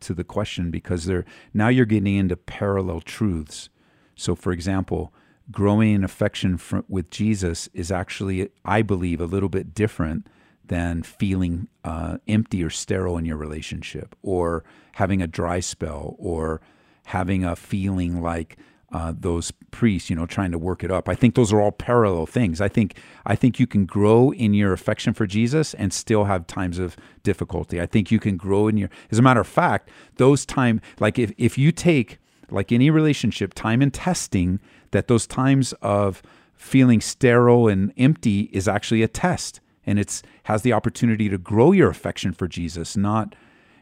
to 0.00 0.14
the 0.14 0.24
question 0.24 0.70
because 0.70 1.06
there 1.06 1.24
now 1.54 1.68
you're 1.68 1.86
getting 1.86 2.16
into 2.16 2.36
parallel 2.36 3.00
truths. 3.00 3.68
So, 4.14 4.34
for 4.34 4.52
example, 4.52 5.12
growing 5.50 5.94
in 5.94 6.04
affection 6.04 6.56
for, 6.56 6.84
with 6.88 7.10
Jesus 7.10 7.68
is 7.74 7.92
actually, 7.92 8.48
I 8.64 8.82
believe, 8.82 9.20
a 9.20 9.26
little 9.26 9.48
bit 9.48 9.74
different 9.74 10.28
than 10.64 11.02
feeling 11.02 11.68
uh, 11.84 12.18
empty 12.26 12.64
or 12.64 12.70
sterile 12.70 13.18
in 13.18 13.24
your 13.24 13.36
relationship, 13.36 14.16
or 14.22 14.64
having 14.94 15.22
a 15.22 15.28
dry 15.28 15.60
spell, 15.60 16.16
or 16.18 16.60
having 17.04 17.44
a 17.44 17.54
feeling 17.54 18.20
like 18.20 18.56
uh, 18.96 19.12
those 19.14 19.50
priests, 19.72 20.08
you 20.08 20.16
know, 20.16 20.24
trying 20.24 20.50
to 20.50 20.56
work 20.56 20.82
it 20.82 20.90
up. 20.90 21.06
I 21.06 21.14
think 21.14 21.34
those 21.34 21.52
are 21.52 21.60
all 21.60 21.70
parallel 21.70 22.24
things. 22.24 22.62
I 22.62 22.68
think 22.68 22.96
I 23.26 23.36
think 23.36 23.60
you 23.60 23.66
can 23.66 23.84
grow 23.84 24.30
in 24.30 24.54
your 24.54 24.72
affection 24.72 25.12
for 25.12 25.26
Jesus 25.26 25.74
and 25.74 25.92
still 25.92 26.24
have 26.24 26.46
times 26.46 26.78
of 26.78 26.96
difficulty. 27.22 27.78
I 27.78 27.84
think 27.84 28.10
you 28.10 28.18
can 28.18 28.38
grow 28.38 28.68
in 28.68 28.78
your. 28.78 28.88
As 29.10 29.18
a 29.18 29.22
matter 29.22 29.40
of 29.40 29.46
fact, 29.46 29.90
those 30.16 30.46
time 30.46 30.80
like 30.98 31.18
if 31.18 31.30
if 31.36 31.58
you 31.58 31.72
take 31.72 32.16
like 32.50 32.72
any 32.72 32.88
relationship, 32.88 33.52
time 33.52 33.82
and 33.82 33.92
testing, 33.92 34.60
that 34.92 35.08
those 35.08 35.26
times 35.26 35.74
of 35.82 36.22
feeling 36.54 37.02
sterile 37.02 37.68
and 37.68 37.92
empty 37.98 38.48
is 38.50 38.66
actually 38.66 39.02
a 39.02 39.08
test, 39.08 39.60
and 39.84 39.98
it's 39.98 40.22
has 40.44 40.62
the 40.62 40.72
opportunity 40.72 41.28
to 41.28 41.36
grow 41.36 41.72
your 41.72 41.90
affection 41.90 42.32
for 42.32 42.48
Jesus. 42.48 42.96
Not 42.96 43.34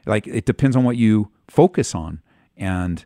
like 0.07 0.27
it 0.27 0.45
depends 0.45 0.75
on 0.75 0.83
what 0.83 0.97
you 0.97 1.31
focus 1.47 1.95
on 1.95 2.21
and 2.57 3.05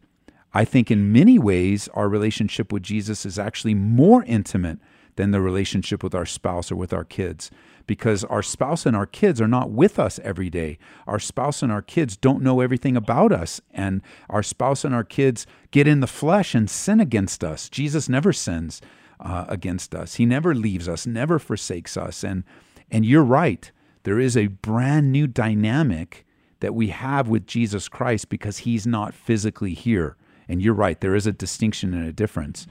I 0.55 0.65
think 0.65 0.91
in 0.91 1.13
many 1.13 1.39
ways, 1.39 1.89
our 1.95 2.09
relationship 2.09 2.73
with 2.73 2.83
Jesus 2.83 3.27
is 3.27 3.39
actually 3.39 3.75
more 3.75 4.25
intimate 4.25 4.79
than 5.17 5.31
the 5.33 5.41
relationship 5.41 6.03
with 6.03 6.15
our 6.15 6.25
spouse 6.25 6.71
or 6.71 6.77
with 6.77 6.93
our 6.93 7.05
kids 7.05 7.51
because 7.89 8.23
our 8.25 8.43
spouse 8.43 8.87
and 8.87 8.95
our 8.95 9.07
kids 9.07 9.41
are 9.41 9.49
not 9.49 9.71
with 9.71 9.99
us 9.99 10.21
every 10.23 10.49
day. 10.49 10.79
Our 11.09 11.19
spouse 11.19 11.63
and 11.63 11.73
our 11.73 11.83
kids 11.83 12.17
don't 12.17 12.43
know 12.43 12.61
everything 12.61 12.97
about 12.97 13.33
us. 13.33 13.61
And 13.73 14.03
our 14.31 14.43
spouse 14.45 14.85
and 14.85 14.95
our 14.95 15.03
kids 15.03 15.47
get 15.73 15.89
in 15.89 16.01
the 16.01 16.07
flesh 16.07 16.55
and 16.55 16.71
sin 16.71 17.01
against 17.01 17.43
us. 17.43 17.69
Jesus 17.69 18.09
never 18.09 18.33
sins 18.33 18.81
uh, 19.19 19.47
against 19.49 19.95
us, 19.95 20.15
He 20.15 20.27
never 20.27 20.55
leaves 20.55 20.89
us, 20.89 21.05
never 21.07 21.41
forsakes 21.41 21.97
us. 21.97 22.23
And, 22.23 22.45
and 22.89 23.05
you're 23.05 23.25
right, 23.25 23.73
there 24.05 24.21
is 24.21 24.37
a 24.37 24.47
brand 24.47 25.11
new 25.11 25.27
dynamic 25.27 26.25
that 26.61 26.75
we 26.75 26.89
have 26.89 27.27
with 27.27 27.47
Jesus 27.47 27.89
Christ 27.89 28.29
because 28.29 28.59
He's 28.59 28.87
not 28.87 29.15
physically 29.15 29.75
here. 29.75 30.17
And 30.49 30.63
you're 30.63 30.75
right, 30.75 31.01
there 31.01 31.15
is 31.15 31.27
a 31.27 31.33
distinction 31.33 31.93
and 31.95 32.07
a 32.07 32.13
difference. 32.13 32.67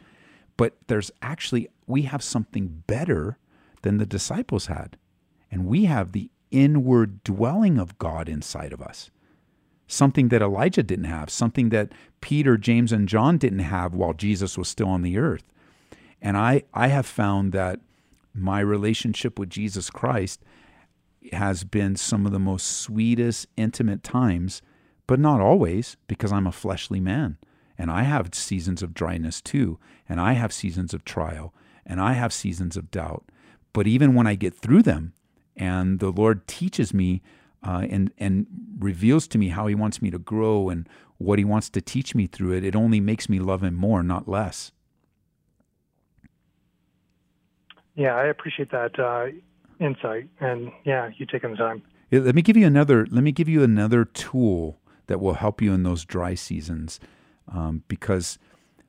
But 0.57 0.75
there's 0.87 1.11
actually, 1.21 1.69
we 1.85 2.03
have 2.03 2.23
something 2.23 2.83
better 2.87 3.37
than 3.83 3.97
the 3.97 4.05
disciples 4.05 4.65
had. 4.65 4.97
And 5.51 5.65
we 5.65 5.85
have 5.85 6.11
the 6.11 6.29
inward 6.51 7.23
dwelling 7.23 7.77
of 7.77 7.97
God 7.97 8.27
inside 8.27 8.73
of 8.73 8.81
us. 8.81 9.11
Something 9.87 10.29
that 10.29 10.41
Elijah 10.41 10.83
didn't 10.83 11.05
have, 11.05 11.29
something 11.29 11.69
that 11.69 11.91
Peter, 12.19 12.57
James, 12.57 12.91
and 12.91 13.07
John 13.07 13.37
didn't 13.37 13.59
have 13.59 13.93
while 13.93 14.13
Jesus 14.13 14.57
was 14.57 14.67
still 14.67 14.89
on 14.89 15.01
the 15.01 15.17
earth. 15.17 15.43
And 16.21 16.35
I, 16.35 16.63
I 16.73 16.87
have 16.87 17.05
found 17.05 17.53
that 17.53 17.79
my 18.33 18.59
relationship 18.59 19.39
with 19.39 19.49
Jesus 19.49 19.89
Christ 19.89 20.43
has 21.31 21.63
been 21.63 21.95
some 21.95 22.25
of 22.25 22.31
the 22.31 22.39
most 22.39 22.79
sweetest, 22.79 23.47
intimate 23.55 24.03
times, 24.03 24.61
but 25.05 25.19
not 25.19 25.41
always 25.41 25.95
because 26.07 26.31
I'm 26.31 26.47
a 26.47 26.51
fleshly 26.51 26.99
man. 26.99 27.37
And 27.77 27.91
I 27.91 28.03
have 28.03 28.33
seasons 28.33 28.81
of 28.81 28.93
dryness 28.93 29.41
too. 29.41 29.79
And 30.09 30.19
I 30.19 30.33
have 30.33 30.51
seasons 30.51 30.93
of 30.93 31.05
trial. 31.05 31.53
And 31.85 32.01
I 32.01 32.13
have 32.13 32.33
seasons 32.33 32.75
of 32.75 32.91
doubt. 32.91 33.25
But 33.73 33.87
even 33.87 34.15
when 34.15 34.27
I 34.27 34.35
get 34.35 34.55
through 34.55 34.83
them 34.83 35.13
and 35.55 35.99
the 35.99 36.09
Lord 36.09 36.47
teaches 36.47 36.93
me 36.93 37.21
uh, 37.63 37.85
and, 37.89 38.11
and 38.17 38.47
reveals 38.79 39.27
to 39.29 39.37
me 39.37 39.49
how 39.49 39.67
He 39.67 39.75
wants 39.75 40.01
me 40.01 40.09
to 40.11 40.19
grow 40.19 40.69
and 40.69 40.87
what 41.17 41.39
He 41.39 41.45
wants 41.45 41.69
to 41.71 41.81
teach 41.81 42.15
me 42.15 42.27
through 42.27 42.53
it, 42.53 42.63
it 42.63 42.75
only 42.75 42.99
makes 42.99 43.29
me 43.29 43.39
love 43.39 43.63
Him 43.63 43.75
more, 43.75 44.03
not 44.03 44.27
less. 44.27 44.71
Yeah, 47.95 48.15
I 48.15 48.25
appreciate 48.25 48.71
that 48.71 48.99
uh, 48.99 49.27
insight. 49.79 50.29
And 50.39 50.71
yeah, 50.83 51.09
you 51.17 51.25
taking 51.25 51.51
the 51.51 51.57
time. 51.57 51.81
Let 52.11 52.35
me 52.35 52.41
give 52.41 52.55
you 52.55 52.65
another. 52.65 53.05
Let 53.09 53.23
me 53.23 53.31
give 53.31 53.49
you 53.49 53.63
another 53.63 54.05
tool 54.05 54.79
that 55.07 55.19
will 55.19 55.33
help 55.33 55.61
you 55.61 55.73
in 55.73 55.83
those 55.83 56.05
dry 56.05 56.35
seasons 56.35 56.99
um, 57.47 57.83
because 57.87 58.37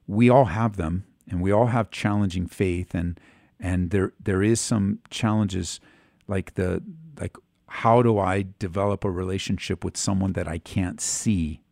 we 0.06 0.28
all 0.28 0.46
have 0.46 0.76
them 0.76 1.04
and 1.28 1.40
we 1.40 1.52
all 1.52 1.66
have 1.66 1.90
challenging 1.90 2.46
faith 2.46 2.94
and 2.94 3.18
and 3.60 3.90
there 3.90 4.12
there 4.22 4.42
is 4.42 4.60
some 4.60 5.00
challenges 5.10 5.80
like 6.26 6.54
the 6.54 6.82
like 7.20 7.36
how 7.68 8.02
do 8.02 8.18
I 8.18 8.46
develop 8.58 9.04
a 9.04 9.10
relationship 9.10 9.84
with 9.84 9.96
someone 9.96 10.32
that 10.32 10.48
I 10.48 10.58
can't 10.58 11.00
see 11.00 11.62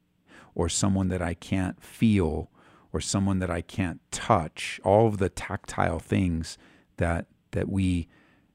or 0.54 0.68
someone 0.68 1.08
that 1.08 1.22
I 1.22 1.34
can't 1.34 1.82
feel 1.82 2.50
or 2.92 3.00
someone 3.00 3.38
that 3.38 3.50
I 3.50 3.62
can't 3.62 4.00
touch? 4.10 4.78
All 4.84 5.06
of 5.06 5.18
the 5.18 5.30
tactile 5.30 5.98
things 5.98 6.58
that 6.98 7.26
that 7.52 7.68
we 7.68 8.08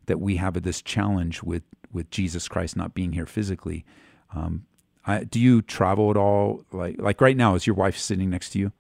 that 0.06 0.20
we 0.20 0.36
have 0.38 0.62
this 0.62 0.82
challenge 0.82 1.42
with 1.42 1.64
with 1.92 2.10
Jesus 2.12 2.48
Christ 2.48 2.76
not 2.76 2.94
being 2.94 3.14
here 3.14 3.26
physically 3.26 3.86
um, 4.34 4.66
I, 5.06 5.24
do 5.24 5.40
you 5.40 5.62
travel 5.62 6.12
at 6.12 6.18
all? 6.18 6.64
Like 6.72 6.96
like 7.00 7.22
right 7.22 7.38
now, 7.38 7.56
is 7.56 7.66
your 7.66 7.76
wife 7.76 7.98
sitting 7.98 8.30
next 8.30 8.52
to 8.52 8.60
you? 8.60 8.72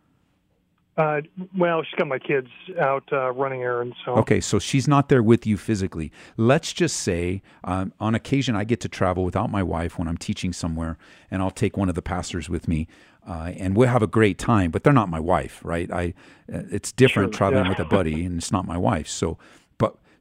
Uh, 0.97 1.21
well, 1.57 1.81
she's 1.83 1.95
got 1.97 2.07
my 2.07 2.19
kids 2.19 2.49
out 2.79 3.03
uh, 3.13 3.31
running 3.31 3.61
errands. 3.61 3.95
So. 4.05 4.15
Okay, 4.15 4.41
so 4.41 4.59
she's 4.59 4.87
not 4.87 5.07
there 5.07 5.23
with 5.23 5.47
you 5.47 5.57
physically. 5.57 6.11
Let's 6.35 6.73
just 6.73 6.97
say, 6.97 7.41
um, 7.63 7.93
on 7.99 8.13
occasion, 8.13 8.55
I 8.55 8.65
get 8.65 8.81
to 8.81 8.89
travel 8.89 9.23
without 9.23 9.49
my 9.49 9.63
wife 9.63 9.97
when 9.97 10.07
I'm 10.07 10.17
teaching 10.17 10.51
somewhere, 10.51 10.97
and 11.31 11.41
I'll 11.41 11.49
take 11.49 11.77
one 11.77 11.87
of 11.87 11.95
the 11.95 12.01
pastors 12.01 12.49
with 12.49 12.67
me, 12.67 12.87
uh, 13.25 13.53
and 13.55 13.75
we'll 13.75 13.87
have 13.87 14.03
a 14.03 14.07
great 14.07 14.37
time. 14.37 14.69
But 14.69 14.83
they're 14.83 14.91
not 14.91 15.07
my 15.09 15.19
wife, 15.19 15.61
right? 15.63 15.89
I, 15.91 16.13
uh, 16.53 16.63
it's 16.69 16.91
different 16.91 17.33
sure, 17.33 17.37
traveling 17.37 17.65
yeah. 17.65 17.69
with 17.69 17.79
a 17.79 17.85
buddy, 17.85 18.25
and 18.25 18.37
it's 18.37 18.51
not 18.51 18.67
my 18.67 18.77
wife. 18.77 19.07
So, 19.07 19.37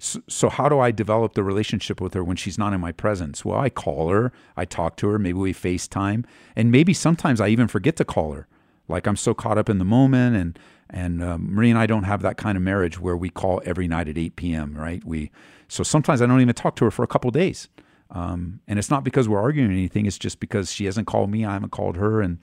so, 0.01 0.49
how 0.49 0.69
do 0.69 0.81
I 0.81 0.91
develop 0.91 1.35
the 1.35 1.43
relationship 1.43 2.01
with 2.01 2.15
her 2.15 2.25
when 2.25 2.37
she's 2.37 2.59
not 2.59 2.73
in 2.73 2.81
my 2.81 2.93
presence? 2.93 3.45
Well, 3.45 3.59
I 3.59 3.69
call 3.69 4.09
her, 4.09 4.33
I 4.57 4.65
talk 4.65 4.97
to 4.97 5.09
her, 5.09 5.19
maybe 5.19 5.39
we 5.39 5.53
FaceTime, 5.53 6.25
and 6.57 6.73
maybe 6.73 6.95
sometimes 6.95 7.41
I 7.41 7.49
even 7.49 7.69
forget 7.69 7.97
to 7.97 8.05
call 8.05 8.33
her. 8.33 8.47
Like 8.89 9.07
I'm 9.07 9.17
so 9.17 9.35
caught 9.35 9.59
up 9.59 9.69
in 9.69 9.79
the 9.79 9.85
moment, 9.85 10.37
and 10.37 10.59
and 10.89 11.23
um, 11.23 11.55
Marie 11.55 11.71
and 11.71 11.79
I 11.79 11.87
don't 11.87 12.05
have 12.05 12.23
that 12.23 12.37
kind 12.37 12.57
of 12.57 12.63
marriage 12.63 12.99
where 12.99 13.17
we 13.17 13.31
call 13.31 13.63
every 13.65 13.87
night 13.87 14.09
at 14.09 14.19
8 14.19 14.37
p.m. 14.37 14.75
Right? 14.75 15.05
We 15.05 15.31
so 15.69 15.83
sometimes 15.83 16.23
I 16.23 16.27
don't 16.27 16.41
even 16.41 16.55
talk 16.55 16.77
to 16.77 16.85
her 16.87 16.91
for 16.91 17.03
a 17.03 17.09
couple 17.09 17.31
days, 17.31 17.69
um, 18.11 18.61
and 18.67 18.79
it's 18.79 18.91
not 18.91 19.05
because 19.05 19.29
we're 19.29 19.41
arguing 19.41 19.71
anything. 19.71 20.07
It's 20.07 20.19
just 20.19 20.41
because 20.41 20.73
she 20.73 20.87
hasn't 20.87 21.07
called 21.07 21.31
me, 21.31 21.45
I 21.45 21.53
haven't 21.53 21.73
called 21.73 21.97
her, 21.97 22.21
and 22.23 22.39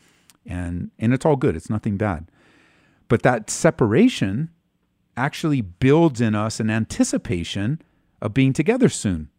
and 0.46 0.92
and 1.00 1.14
it's 1.14 1.26
all 1.26 1.36
good. 1.36 1.56
It's 1.56 1.70
nothing 1.70 1.98
bad. 1.98 2.30
But 3.08 3.24
that 3.24 3.50
separation 3.50 4.50
actually 5.18 5.62
builds 5.62 6.22
in 6.22 6.36
us 6.36 6.60
an 6.60 6.70
anticipation 6.70 7.82
of 8.22 8.34
being 8.34 8.54
together 8.54 8.88
soon. 8.88 9.30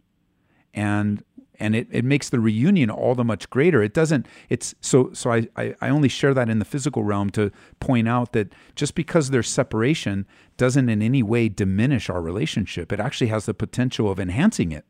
And 0.75 1.23
and 1.61 1.75
it, 1.75 1.88
it 1.91 2.05
makes 2.05 2.29
the 2.29 2.38
reunion 2.38 2.88
all 2.88 3.17
the 3.17 3.25
much 3.25 3.51
greater. 3.51 3.83
It 3.83 3.95
doesn't 3.95 4.27
it's 4.49 4.75
so 4.81 5.11
so 5.12 5.33
I, 5.33 5.49
I, 5.57 5.75
I 5.81 5.88
only 5.88 6.09
share 6.09 6.35
that 6.35 6.49
in 6.49 6.59
the 6.59 6.64
physical 6.64 7.03
realm 7.03 7.31
to 7.31 7.51
point 7.81 8.09
out 8.09 8.33
that 8.33 8.53
just 8.77 8.95
because 8.95 9.31
there's 9.31 9.49
separation 9.49 10.27
doesn't 10.57 10.88
in 10.88 11.03
any 11.03 11.23
way 11.23 11.49
diminish 11.49 12.11
our 12.11 12.21
relationship. 12.21 12.93
It 12.93 13.01
actually 13.01 13.29
has 13.29 13.47
the 13.47 13.55
potential 13.55 14.11
of 14.11 14.21
enhancing 14.21 14.73
it. 14.73 14.85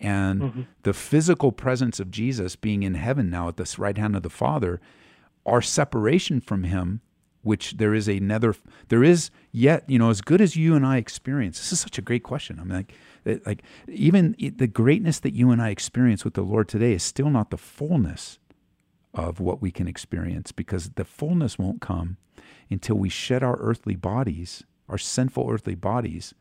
And 0.00 0.40
mm-hmm. 0.40 0.62
the 0.82 0.94
physical 0.94 1.52
presence 1.52 2.00
of 2.00 2.10
Jesus 2.10 2.56
being 2.56 2.82
in 2.82 2.94
heaven 2.94 3.28
now 3.28 3.48
at 3.48 3.56
the 3.58 3.74
right 3.76 3.98
hand 3.98 4.16
of 4.16 4.22
the 4.22 4.30
Father, 4.30 4.80
our 5.44 5.60
separation 5.60 6.40
from 6.40 6.64
him 6.64 7.02
which 7.42 7.78
there 7.78 7.94
is 7.94 8.08
another 8.08 8.54
there 8.88 9.02
is 9.02 9.30
yet 9.52 9.84
you 9.88 9.98
know 9.98 10.10
as 10.10 10.20
good 10.20 10.40
as 10.40 10.56
you 10.56 10.74
and 10.74 10.84
I 10.86 10.96
experience 10.98 11.58
this 11.58 11.72
is 11.72 11.80
such 11.80 11.98
a 11.98 12.02
great 12.02 12.22
question. 12.22 12.58
I'm 12.60 12.68
like 12.68 12.92
eh, 13.26 13.38
like 13.46 13.62
even 13.88 14.36
the 14.38 14.66
greatness 14.66 15.20
that 15.20 15.34
you 15.34 15.50
and 15.50 15.60
I 15.60 15.70
experience 15.70 16.24
with 16.24 16.34
the 16.34 16.42
Lord 16.42 16.68
today 16.68 16.92
is 16.92 17.02
still 17.02 17.30
not 17.30 17.50
the 17.50 17.58
fullness 17.58 18.38
of 19.12 19.40
what 19.40 19.60
we 19.60 19.70
can 19.70 19.88
experience 19.88 20.52
because 20.52 20.90
the 20.90 21.04
fullness 21.04 21.58
won't 21.58 21.80
come 21.80 22.16
until 22.70 22.96
we 22.96 23.08
shed 23.08 23.42
our 23.42 23.56
earthly 23.58 23.96
bodies 23.96 24.64
our 24.90 24.98
sinful 24.98 25.48
earthly 25.48 25.74
bodies 25.74 26.34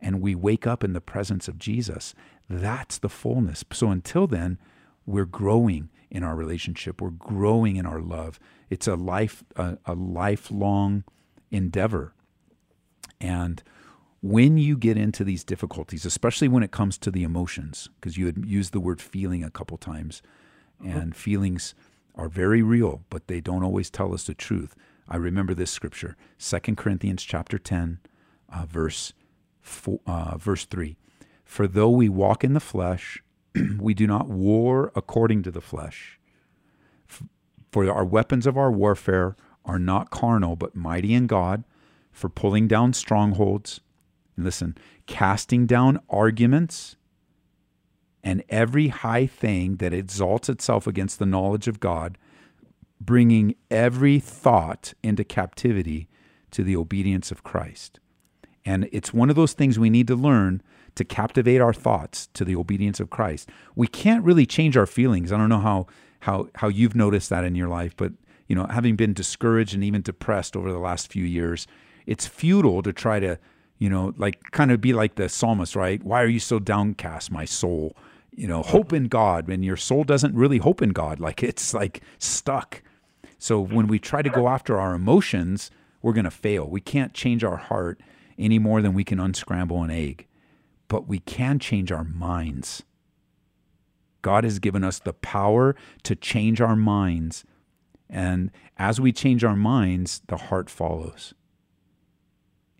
and 0.00 0.20
we 0.20 0.34
wake 0.34 0.66
up 0.66 0.82
in 0.82 0.92
the 0.92 1.00
presence 1.00 1.46
of 1.46 1.58
Jesus. 1.58 2.14
That's 2.50 2.98
the 2.98 3.08
fullness. 3.08 3.64
So 3.72 3.90
until 3.90 4.26
then 4.26 4.58
we're 5.06 5.24
growing 5.24 5.88
in 6.12 6.22
our 6.22 6.36
relationship. 6.36 7.00
We're 7.00 7.10
growing 7.10 7.76
in 7.76 7.86
our 7.86 8.00
love. 8.00 8.38
It's 8.68 8.86
a 8.86 8.94
life 8.94 9.42
a, 9.56 9.78
a 9.86 9.94
lifelong 9.94 11.04
endeavor. 11.50 12.12
And 13.18 13.62
when 14.20 14.58
you 14.58 14.76
get 14.76 14.98
into 14.98 15.24
these 15.24 15.42
difficulties, 15.42 16.04
especially 16.04 16.48
when 16.48 16.62
it 16.62 16.70
comes 16.70 16.98
to 16.98 17.10
the 17.10 17.24
emotions, 17.24 17.88
because 17.98 18.18
you 18.18 18.26
had 18.26 18.44
used 18.46 18.72
the 18.72 18.80
word 18.80 19.00
feeling 19.00 19.42
a 19.42 19.50
couple 19.50 19.78
times, 19.78 20.22
mm-hmm. 20.80 20.96
and 20.96 21.16
feelings 21.16 21.74
are 22.14 22.28
very 22.28 22.62
real, 22.62 23.02
but 23.08 23.26
they 23.26 23.40
don't 23.40 23.64
always 23.64 23.88
tell 23.90 24.12
us 24.12 24.24
the 24.24 24.34
truth. 24.34 24.76
I 25.08 25.16
remember 25.16 25.54
this 25.54 25.70
scripture, 25.70 26.16
2 26.38 26.76
Corinthians 26.76 27.22
chapter 27.22 27.58
10, 27.58 28.00
uh, 28.52 28.66
verse, 28.66 29.14
four, 29.62 30.00
uh, 30.06 30.36
verse 30.36 30.66
3. 30.66 30.96
For 31.42 31.66
though 31.66 31.90
we 31.90 32.10
walk 32.10 32.44
in 32.44 32.52
the 32.52 32.60
flesh, 32.60 33.22
we 33.78 33.94
do 33.94 34.06
not 34.06 34.28
war 34.28 34.92
according 34.94 35.42
to 35.42 35.50
the 35.50 35.60
flesh. 35.60 36.18
For 37.70 37.90
our 37.90 38.04
weapons 38.04 38.46
of 38.46 38.56
our 38.56 38.70
warfare 38.70 39.36
are 39.64 39.78
not 39.78 40.10
carnal, 40.10 40.56
but 40.56 40.76
mighty 40.76 41.14
in 41.14 41.26
God 41.26 41.64
for 42.10 42.28
pulling 42.28 42.68
down 42.68 42.92
strongholds. 42.92 43.80
And 44.36 44.44
listen, 44.44 44.76
casting 45.06 45.66
down 45.66 46.00
arguments 46.08 46.96
and 48.22 48.44
every 48.48 48.88
high 48.88 49.26
thing 49.26 49.76
that 49.76 49.92
exalts 49.92 50.48
itself 50.48 50.86
against 50.86 51.18
the 51.18 51.26
knowledge 51.26 51.66
of 51.66 51.80
God, 51.80 52.18
bringing 53.00 53.56
every 53.70 54.20
thought 54.20 54.94
into 55.02 55.24
captivity 55.24 56.08
to 56.52 56.62
the 56.62 56.76
obedience 56.76 57.30
of 57.30 57.42
Christ. 57.42 57.98
And 58.64 58.88
it's 58.92 59.12
one 59.12 59.28
of 59.28 59.36
those 59.36 59.54
things 59.54 59.78
we 59.78 59.90
need 59.90 60.06
to 60.06 60.14
learn 60.14 60.62
to 60.94 61.04
captivate 61.04 61.60
our 61.60 61.72
thoughts 61.72 62.28
to 62.34 62.44
the 62.44 62.56
obedience 62.56 63.00
of 63.00 63.10
Christ. 63.10 63.48
We 63.74 63.86
can't 63.86 64.24
really 64.24 64.46
change 64.46 64.76
our 64.76 64.86
feelings. 64.86 65.32
I 65.32 65.38
don't 65.38 65.48
know 65.48 65.60
how 65.60 65.86
how 66.20 66.48
how 66.56 66.68
you've 66.68 66.94
noticed 66.94 67.30
that 67.30 67.44
in 67.44 67.54
your 67.54 67.68
life, 67.68 67.96
but 67.96 68.12
you 68.48 68.56
know, 68.56 68.66
having 68.66 68.96
been 68.96 69.14
discouraged 69.14 69.74
and 69.74 69.82
even 69.82 70.02
depressed 70.02 70.56
over 70.56 70.70
the 70.70 70.78
last 70.78 71.10
few 71.10 71.24
years, 71.24 71.66
it's 72.06 72.26
futile 72.26 72.82
to 72.82 72.92
try 72.92 73.18
to, 73.18 73.38
you 73.78 73.88
know, 73.88 74.12
like 74.16 74.50
kind 74.50 74.70
of 74.70 74.80
be 74.80 74.92
like 74.92 75.14
the 75.14 75.28
psalmist, 75.28 75.74
right? 75.74 76.02
Why 76.02 76.22
are 76.22 76.28
you 76.28 76.38
so 76.38 76.58
downcast, 76.58 77.30
my 77.30 77.44
soul? 77.44 77.96
You 78.30 78.48
know, 78.48 78.62
hope 78.62 78.92
in 78.92 79.08
God, 79.08 79.48
and 79.48 79.64
your 79.64 79.76
soul 79.76 80.04
doesn't 80.04 80.34
really 80.34 80.58
hope 80.58 80.82
in 80.82 80.90
God. 80.90 81.18
Like 81.28 81.42
it's 81.42 81.72
like 81.72 82.02
stuck. 82.18 82.82
So 83.38 83.60
when 83.60 83.86
we 83.86 83.98
try 83.98 84.22
to 84.22 84.30
go 84.30 84.48
after 84.48 84.78
our 84.78 84.94
emotions, 84.94 85.70
we're 86.02 86.12
going 86.12 86.24
to 86.24 86.30
fail. 86.30 86.68
We 86.68 86.80
can't 86.80 87.14
change 87.14 87.42
our 87.44 87.56
heart 87.56 88.00
any 88.38 88.58
more 88.58 88.82
than 88.82 88.94
we 88.94 89.04
can 89.04 89.18
unscramble 89.18 89.82
an 89.82 89.90
egg, 89.90 90.26
but 90.92 91.08
we 91.08 91.20
can 91.20 91.58
change 91.58 91.90
our 91.90 92.04
minds. 92.04 92.82
God 94.20 94.44
has 94.44 94.58
given 94.58 94.84
us 94.84 94.98
the 94.98 95.14
power 95.14 95.74
to 96.02 96.14
change 96.14 96.60
our 96.60 96.76
minds. 96.76 97.46
And 98.10 98.50
as 98.76 99.00
we 99.00 99.10
change 99.10 99.42
our 99.42 99.56
minds, 99.56 100.20
the 100.28 100.36
heart 100.36 100.68
follows. 100.68 101.32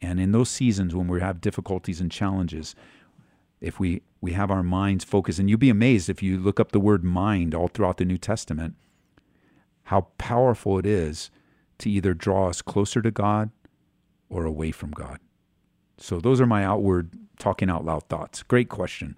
And 0.03 0.21
in 0.21 0.33
those 0.33 0.51
seasons 0.51 0.95
when 0.95 1.09
we 1.09 1.23
have 1.23 1.41
difficulties 1.41 2.03
and 2.03 2.13
challenges, 2.13 2.75
if 3.63 3.81
we, 3.81 4.03
we 4.21 4.33
have 4.33 4.51
our 4.51 4.63
minds 4.63 5.05
focused, 5.05 5.39
and 5.39 5.49
you'd 5.49 5.59
be 5.59 5.71
amazed 5.71 6.11
if 6.11 6.23
you 6.23 6.37
look 6.37 6.61
up 6.61 6.73
the 6.73 6.81
word 6.81 7.03
mind 7.03 7.55
all 7.55 7.69
throughout 7.69 7.97
the 7.97 8.05
New 8.05 8.19
Testament, 8.19 8.75
how 9.85 10.09
powerful 10.19 10.79
it 10.79 10.85
is 10.85 11.31
to 11.79 11.89
either 11.89 12.13
draw 12.13 12.51
us 12.51 12.61
closer 12.61 13.01
to 13.01 13.11
God 13.11 13.53
or 14.29 14.45
away 14.45 14.71
from 14.71 14.91
God. 14.91 15.19
So 15.97 16.21
those 16.21 16.43
are 16.43 16.47
my 16.47 16.63
outward 16.63 17.17
talking 17.43 17.69
out 17.69 17.85
loud 17.85 18.05
thoughts. 18.05 18.45
Great 18.45 18.69
question. 18.69 19.17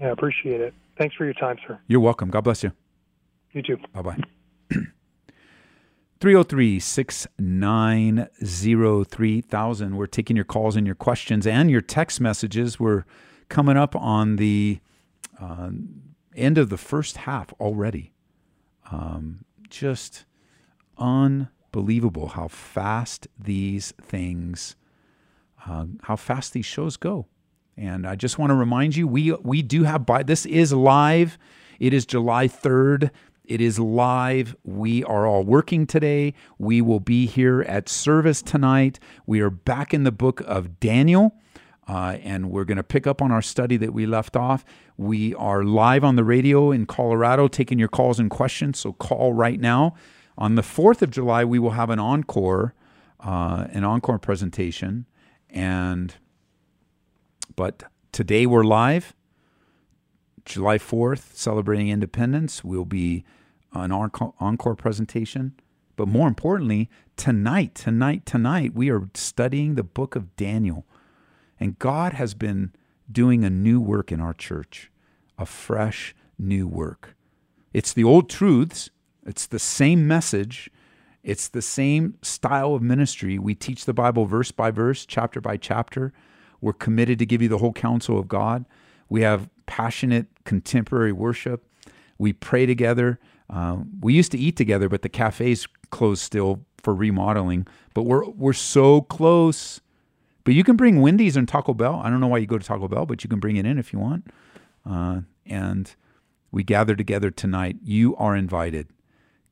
Yeah, 0.00 0.10
appreciate 0.10 0.60
it. 0.60 0.74
Thanks 0.98 1.14
for 1.14 1.24
your 1.24 1.34
time, 1.34 1.56
sir. 1.66 1.78
You're 1.86 2.00
welcome. 2.00 2.30
God 2.30 2.42
bless 2.42 2.64
you. 2.64 2.72
You 3.52 3.62
too. 3.62 3.78
Bye 3.92 4.02
bye. 4.02 4.18
303 6.20 6.80
690 6.80 9.04
3000. 9.04 9.96
We're 9.96 10.06
taking 10.06 10.36
your 10.36 10.44
calls 10.44 10.76
and 10.76 10.86
your 10.86 10.96
questions 10.96 11.46
and 11.46 11.70
your 11.70 11.80
text 11.80 12.20
messages. 12.20 12.80
We're 12.80 13.04
coming 13.48 13.76
up 13.76 13.94
on 13.94 14.34
the 14.36 14.80
uh, 15.40 15.70
end 16.34 16.58
of 16.58 16.70
the 16.70 16.76
first 16.76 17.18
half 17.18 17.52
already. 17.60 18.12
Um, 18.90 19.44
just 19.68 20.24
unbelievable 20.98 22.28
how 22.28 22.48
fast 22.48 23.28
these 23.38 23.92
things, 24.00 24.74
uh, 25.66 25.86
how 26.02 26.16
fast 26.16 26.52
these 26.52 26.66
shows 26.66 26.96
go. 26.96 27.26
And 27.76 28.06
I 28.06 28.16
just 28.16 28.38
want 28.38 28.50
to 28.50 28.54
remind 28.54 28.96
you, 28.96 29.06
we 29.06 29.32
we 29.32 29.62
do 29.62 29.84
have 29.84 30.04
by 30.04 30.22
this 30.22 30.44
is 30.46 30.72
live. 30.72 31.38
It 31.80 31.92
is 31.94 32.04
July 32.04 32.48
third. 32.48 33.10
It 33.44 33.60
is 33.60 33.78
live. 33.78 34.54
We 34.62 35.02
are 35.04 35.26
all 35.26 35.42
working 35.42 35.86
today. 35.86 36.34
We 36.58 36.80
will 36.80 37.00
be 37.00 37.26
here 37.26 37.62
at 37.62 37.88
service 37.88 38.40
tonight. 38.40 39.00
We 39.26 39.40
are 39.40 39.50
back 39.50 39.92
in 39.92 40.04
the 40.04 40.12
book 40.12 40.42
of 40.46 40.78
Daniel. 40.78 41.34
Uh, 41.88 42.18
and 42.22 42.50
we're 42.50 42.64
going 42.64 42.76
to 42.76 42.84
pick 42.84 43.06
up 43.06 43.20
on 43.20 43.32
our 43.32 43.42
study 43.42 43.76
that 43.78 43.92
we 43.92 44.06
left 44.06 44.36
off. 44.36 44.64
We 44.96 45.34
are 45.34 45.64
live 45.64 46.04
on 46.04 46.14
the 46.14 46.22
radio 46.22 46.70
in 46.70 46.86
Colorado 46.86 47.48
taking 47.48 47.78
your 47.78 47.88
calls 47.88 48.20
and 48.20 48.30
questions, 48.30 48.78
so 48.78 48.92
call 48.92 49.32
right 49.32 49.58
now. 49.58 49.94
On 50.38 50.54
the 50.54 50.62
4th 50.62 51.02
of 51.02 51.10
July, 51.10 51.44
we 51.44 51.58
will 51.58 51.70
have 51.70 51.90
an 51.90 51.98
encore, 51.98 52.74
uh, 53.20 53.66
an 53.72 53.82
encore 53.82 54.20
presentation. 54.20 55.06
And, 55.52 56.14
but 57.54 57.84
today 58.10 58.46
we're 58.46 58.64
live. 58.64 59.14
July 60.44 60.78
4th, 60.78 61.34
celebrating 61.34 61.88
independence, 61.88 62.64
We'll 62.64 62.84
be 62.84 63.24
an 63.72 63.92
encore 63.92 64.74
presentation. 64.74 65.52
But 65.94 66.08
more 66.08 66.26
importantly, 66.26 66.90
tonight, 67.16 67.74
tonight, 67.74 68.26
tonight, 68.26 68.74
we 68.74 68.90
are 68.90 69.08
studying 69.14 69.74
the 69.74 69.82
book 69.82 70.16
of 70.16 70.34
Daniel. 70.36 70.86
And 71.60 71.78
God 71.78 72.14
has 72.14 72.34
been 72.34 72.72
doing 73.10 73.44
a 73.44 73.50
new 73.50 73.80
work 73.80 74.10
in 74.10 74.20
our 74.20 74.32
church, 74.32 74.90
a 75.38 75.46
fresh 75.46 76.14
new 76.38 76.66
work. 76.66 77.14
It's 77.72 77.92
the 77.92 78.04
old 78.04 78.28
truths, 78.28 78.90
it's 79.24 79.46
the 79.46 79.58
same 79.58 80.06
message, 80.08 80.70
it's 81.22 81.48
the 81.48 81.62
same 81.62 82.18
style 82.22 82.74
of 82.74 82.82
ministry. 82.82 83.38
We 83.38 83.54
teach 83.54 83.84
the 83.84 83.94
Bible 83.94 84.26
verse 84.26 84.50
by 84.50 84.70
verse, 84.70 85.06
chapter 85.06 85.40
by 85.40 85.56
chapter. 85.56 86.12
We're 86.60 86.72
committed 86.72 87.18
to 87.20 87.26
give 87.26 87.42
you 87.42 87.48
the 87.48 87.58
whole 87.58 87.72
counsel 87.72 88.18
of 88.18 88.28
God. 88.28 88.64
We 89.08 89.22
have 89.22 89.48
passionate 89.66 90.26
contemporary 90.44 91.12
worship. 91.12 91.66
We 92.18 92.32
pray 92.32 92.66
together. 92.66 93.18
Uh, 93.48 93.78
we 94.00 94.14
used 94.14 94.32
to 94.32 94.38
eat 94.38 94.56
together, 94.56 94.88
but 94.88 95.02
the 95.02 95.08
cafe's 95.08 95.66
closed 95.90 96.22
still 96.22 96.64
for 96.78 96.94
remodeling. 96.94 97.66
But 97.94 98.04
we're 98.04 98.28
we're 98.30 98.52
so 98.52 99.02
close. 99.02 99.80
But 100.44 100.54
you 100.54 100.64
can 100.64 100.76
bring 100.76 101.00
Wendy's 101.00 101.36
and 101.36 101.46
Taco 101.46 101.74
Bell. 101.74 102.00
I 102.02 102.10
don't 102.10 102.20
know 102.20 102.26
why 102.26 102.38
you 102.38 102.46
go 102.46 102.58
to 102.58 102.66
Taco 102.66 102.88
Bell, 102.88 103.06
but 103.06 103.22
you 103.22 103.30
can 103.30 103.38
bring 103.38 103.56
it 103.56 103.66
in 103.66 103.78
if 103.78 103.92
you 103.92 103.98
want. 104.00 104.26
Uh, 104.84 105.20
and 105.46 105.94
we 106.50 106.64
gather 106.64 106.96
together 106.96 107.30
tonight. 107.30 107.76
You 107.84 108.16
are 108.16 108.34
invited. 108.34 108.88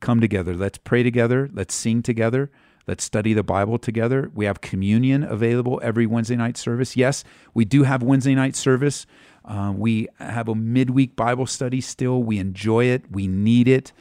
Come 0.01 0.19
together. 0.19 0.53
Let's 0.53 0.77
pray 0.77 1.03
together. 1.03 1.49
Let's 1.53 1.73
sing 1.73 2.01
together. 2.03 2.51
Let's 2.87 3.03
study 3.03 3.33
the 3.33 3.43
Bible 3.43 3.77
together. 3.77 4.29
We 4.33 4.45
have 4.45 4.59
communion 4.59 5.23
available 5.23 5.79
every 5.83 6.05
Wednesday 6.05 6.35
night 6.35 6.57
service. 6.57 6.97
Yes, 6.97 7.23
we 7.53 7.63
do 7.63 7.83
have 7.83 8.03
Wednesday 8.03 8.35
night 8.35 8.55
service. 8.55 9.05
Uh, 9.45 9.73
we 9.75 10.07
have 10.19 10.49
a 10.49 10.55
midweek 10.55 11.15
Bible 11.15 11.45
study 11.45 11.79
still. 11.79 12.21
We 12.21 12.39
enjoy 12.39 12.85
it. 12.85 13.09
We 13.09 13.27
need 13.27 13.67
it. 13.67 13.93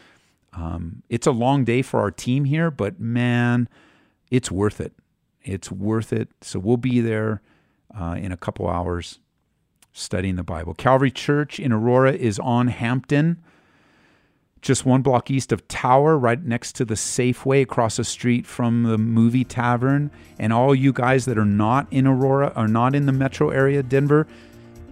Um, 0.52 1.02
it's 1.08 1.26
a 1.26 1.32
long 1.32 1.64
day 1.64 1.82
for 1.82 2.00
our 2.00 2.10
team 2.10 2.44
here, 2.46 2.70
but 2.70 2.98
man, 2.98 3.68
it's 4.30 4.50
worth 4.50 4.80
it. 4.80 4.92
It's 5.42 5.70
worth 5.70 6.12
it. 6.12 6.28
So 6.40 6.58
we'll 6.58 6.76
be 6.76 7.00
there 7.00 7.42
uh, 7.98 8.16
in 8.18 8.32
a 8.32 8.36
couple 8.36 8.68
hours 8.68 9.20
studying 9.92 10.36
the 10.36 10.42
Bible. 10.42 10.74
Calvary 10.74 11.10
Church 11.10 11.58
in 11.58 11.72
Aurora 11.72 12.12
is 12.12 12.38
on 12.38 12.68
Hampton, 12.68 13.42
just 14.62 14.84
one 14.84 15.02
block 15.02 15.30
east 15.30 15.52
of 15.52 15.66
Tower, 15.68 16.18
right 16.18 16.42
next 16.42 16.72
to 16.76 16.84
the 16.84 16.94
Safeway, 16.94 17.62
across 17.62 17.96
the 17.96 18.04
street 18.04 18.46
from 18.46 18.82
the 18.82 18.98
movie 18.98 19.44
tavern. 19.44 20.10
And 20.38 20.52
all 20.52 20.74
you 20.74 20.92
guys 20.92 21.24
that 21.24 21.38
are 21.38 21.44
not 21.44 21.86
in 21.90 22.06
Aurora, 22.06 22.52
are 22.56 22.68
not 22.68 22.94
in 22.94 23.06
the 23.06 23.12
metro 23.12 23.50
area, 23.50 23.82
Denver, 23.82 24.26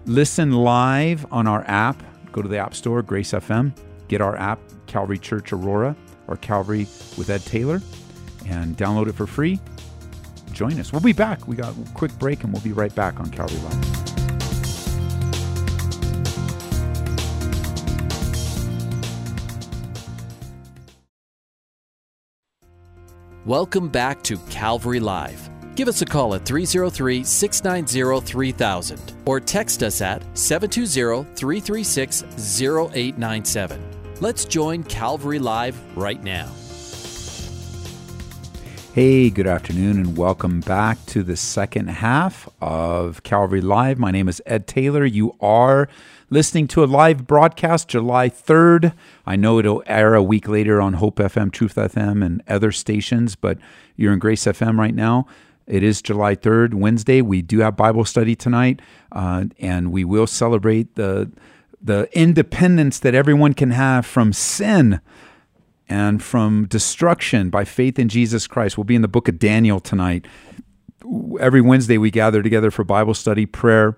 listen 0.07 0.52
live 0.52 1.26
on 1.33 1.46
our 1.46 1.64
app. 1.66 2.02
Go 2.33 2.42
to 2.42 2.48
the 2.48 2.59
App 2.59 2.74
Store, 2.74 3.02
Grace 3.02 3.33
FM, 3.33 3.72
get 4.09 4.20
our 4.20 4.37
app, 4.37 4.61
Calvary 4.87 5.18
Church 5.18 5.52
Aurora 5.52 5.96
or 6.26 6.37
Calvary 6.37 6.87
with 7.16 7.31
Ed 7.31 7.44
Taylor, 7.46 7.81
and 8.46 8.76
download 8.76 9.09
it 9.09 9.14
for 9.14 9.26
free 9.26 9.59
join 10.59 10.78
us. 10.81 10.92
We'll 10.92 11.00
be 11.00 11.12
back. 11.12 11.46
We 11.46 11.54
got 11.54 11.72
a 11.72 11.90
quick 11.92 12.12
break 12.18 12.42
and 12.42 12.52
we'll 12.52 12.62
be 12.62 12.72
right 12.72 12.94
back 12.94 13.20
on 13.20 13.31
Calvary 13.31 13.61
Live. 13.61 13.88
Welcome 23.49 23.89
back 23.89 24.23
to 24.25 24.37
Calvary 24.51 25.01
Live. 25.01 25.49
Give 25.75 25.89
us 25.89 26.03
a 26.03 26.05
call 26.05 26.35
at 26.35 26.45
303 26.45 27.25
690 27.25 28.27
3000 28.27 29.13
or 29.25 29.41
text 29.41 29.83
us 29.83 30.03
at 30.03 30.23
720 30.37 31.25
336 31.35 32.25
0897. 32.63 33.83
Let's 34.21 34.45
join 34.45 34.85
Calvary 34.85 35.39
Live 35.39 35.81
right 35.97 36.23
now. 36.23 36.51
Hey, 38.93 39.31
good 39.31 39.47
afternoon, 39.47 39.97
and 39.97 40.15
welcome 40.15 40.61
back 40.61 40.99
to 41.07 41.23
the 41.23 41.37
second 41.37 41.89
half 41.89 42.51
of 42.61 43.23
Calvary 43.23 43.63
Live. 43.63 43.99
My 43.99 44.11
name 44.11 44.29
is 44.29 44.43
Ed 44.45 44.67
Taylor. 44.67 45.07
You 45.07 45.35
are 45.41 45.89
listening 46.31 46.69
to 46.69 46.85
a 46.85 46.87
live 46.87 47.27
broadcast 47.27 47.88
July 47.88 48.29
3rd. 48.29 48.93
I 49.27 49.37
know 49.37 49.59
it'll 49.59 49.83
air 49.87 50.14
a 50.14 50.23
week 50.23 50.49
later 50.49 50.81
on 50.81 50.95
Hope 50.95 51.17
FM, 51.17 51.53
Truth 51.53 51.77
FM, 51.77 52.25
and 52.25 52.43
other 52.49 52.71
stations, 52.71 53.35
but 53.35 53.59
you're 53.97 54.12
in 54.12 54.19
Grace 54.19 54.45
FM 54.45 54.79
right 54.79 54.95
now. 54.95 55.27
It 55.67 55.83
is 55.83 56.03
July 56.03 56.35
3rd, 56.35 56.75
Wednesday. 56.75 57.23
We 57.23 57.43
do 57.43 57.61
have 57.61 57.77
Bible 57.77 58.05
study 58.05 58.35
tonight, 58.35 58.81
uh, 59.12 59.47
and 59.59 59.93
we 59.93 60.05
will 60.05 60.27
celebrate 60.27 60.95
the, 60.95 61.31
the 61.81 62.09
independence 62.12 62.99
that 63.01 63.14
everyone 63.14 63.55
can 63.55 63.71
have 63.71 64.05
from 64.07 64.33
sin 64.33 65.01
and 65.88 66.23
from 66.23 66.67
destruction 66.67 67.49
by 67.49 67.64
faith 67.64 67.99
in 67.99 68.09
Jesus 68.09 68.47
Christ. 68.47 68.77
We'll 68.77 68.85
be 68.85 68.95
in 68.95 69.03
the 69.03 69.09
book 69.09 69.29
of 69.29 69.38
Daniel 69.38 69.81
tonight. 69.81 70.27
Every 71.41 71.61
Wednesday, 71.62 71.97
we 71.97 72.11
gather 72.11 72.43
together 72.43 72.71
for 72.71 72.85
Bible 72.85 73.14
study, 73.14 73.47
prayer, 73.47 73.97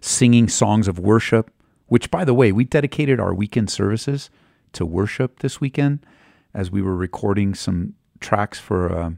singing 0.00 0.48
songs 0.48 0.88
of 0.88 0.98
worship, 0.98 1.50
which, 1.86 2.10
by 2.10 2.24
the 2.24 2.34
way, 2.34 2.52
we 2.52 2.64
dedicated 2.64 3.20
our 3.20 3.34
weekend 3.34 3.70
services 3.70 4.30
to 4.72 4.86
worship 4.86 5.40
this 5.40 5.60
weekend 5.60 6.04
as 6.54 6.70
we 6.70 6.82
were 6.82 6.96
recording 6.96 7.54
some 7.54 7.94
tracks 8.20 8.58
for 8.58 8.96
uh, 8.96 9.10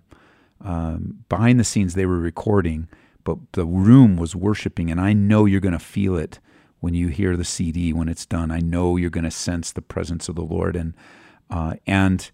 um, 0.64 1.24
behind 1.28 1.58
the 1.58 1.64
scenes. 1.64 1.94
They 1.94 2.06
were 2.06 2.18
recording, 2.18 2.88
but 3.24 3.38
the 3.52 3.66
room 3.66 4.16
was 4.16 4.34
worshiping, 4.34 4.90
and 4.90 5.00
I 5.00 5.12
know 5.12 5.44
you're 5.44 5.60
going 5.60 5.72
to 5.72 5.78
feel 5.78 6.16
it 6.16 6.38
when 6.80 6.94
you 6.94 7.08
hear 7.08 7.36
the 7.36 7.44
CD 7.44 7.92
when 7.92 8.08
it's 8.08 8.26
done. 8.26 8.50
I 8.50 8.58
know 8.58 8.96
you're 8.96 9.10
going 9.10 9.24
to 9.24 9.30
sense 9.30 9.70
the 9.70 9.82
presence 9.82 10.28
of 10.28 10.34
the 10.34 10.42
Lord, 10.42 10.76
and 10.76 10.94
uh, 11.50 11.74
and 11.86 12.30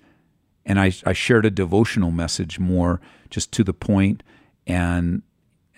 and 0.64 0.78
I, 0.78 0.92
I 1.04 1.12
shared 1.12 1.46
a 1.46 1.50
devotional 1.50 2.11
message 2.11 2.58
more 2.58 3.00
just 3.30 3.52
to 3.52 3.64
the 3.64 3.72
point 3.72 4.22
and 4.66 5.22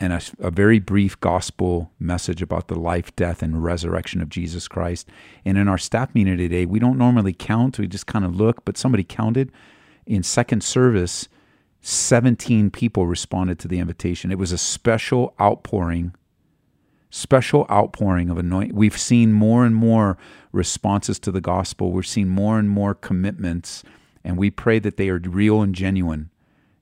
and 0.00 0.12
a, 0.12 0.20
a, 0.38 0.50
very 0.50 0.78
brief 0.78 1.20
gospel 1.20 1.92
message 1.98 2.40
about 2.40 2.68
the 2.68 2.74
life, 2.74 3.14
death, 3.16 3.42
and 3.42 3.62
resurrection 3.62 4.22
of 4.22 4.30
Jesus 4.30 4.66
Christ. 4.66 5.08
And 5.44 5.58
in 5.58 5.68
our 5.68 5.78
staff 5.78 6.14
meeting 6.14 6.38
today, 6.38 6.64
we 6.64 6.78
don't 6.78 6.98
normally 6.98 7.34
count; 7.34 7.78
we 7.78 7.86
just 7.86 8.06
kind 8.06 8.24
of 8.24 8.34
look. 8.34 8.64
But 8.64 8.78
somebody 8.78 9.04
counted 9.04 9.52
in 10.06 10.22
second 10.22 10.62
service. 10.62 11.28
17 11.82 12.70
people 12.70 13.06
responded 13.06 13.58
to 13.58 13.68
the 13.68 13.78
invitation. 13.78 14.30
It 14.30 14.38
was 14.38 14.52
a 14.52 14.58
special 14.58 15.34
outpouring, 15.40 16.14
special 17.08 17.66
outpouring 17.70 18.28
of 18.28 18.36
anointing. 18.36 18.76
We've 18.76 18.98
seen 18.98 19.32
more 19.32 19.64
and 19.64 19.74
more 19.74 20.18
responses 20.52 21.18
to 21.20 21.32
the 21.32 21.40
gospel. 21.40 21.90
We're 21.90 22.02
seeing 22.02 22.28
more 22.28 22.58
and 22.58 22.68
more 22.68 22.94
commitments 22.94 23.82
and 24.24 24.36
we 24.36 24.50
pray 24.50 24.78
that 24.78 24.96
they 24.96 25.08
are 25.08 25.18
real 25.18 25.62
and 25.62 25.74
genuine. 25.74 26.30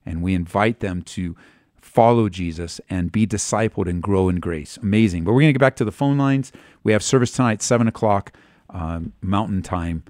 And 0.05 0.21
we 0.21 0.33
invite 0.33 0.79
them 0.79 1.01
to 1.03 1.35
follow 1.81 2.29
Jesus 2.29 2.79
and 2.89 3.11
be 3.11 3.25
discipled 3.25 3.89
and 3.89 4.01
grow 4.01 4.29
in 4.29 4.39
grace. 4.39 4.77
Amazing. 4.77 5.23
But 5.23 5.33
we're 5.33 5.41
going 5.41 5.49
to 5.49 5.53
get 5.53 5.59
back 5.59 5.75
to 5.77 5.85
the 5.85 5.91
phone 5.91 6.17
lines. 6.17 6.51
We 6.83 6.91
have 6.91 7.03
service 7.03 7.31
tonight, 7.31 7.61
7 7.61 7.87
o'clock 7.87 8.31
um, 8.69 9.13
Mountain 9.21 9.63
Time. 9.63 10.03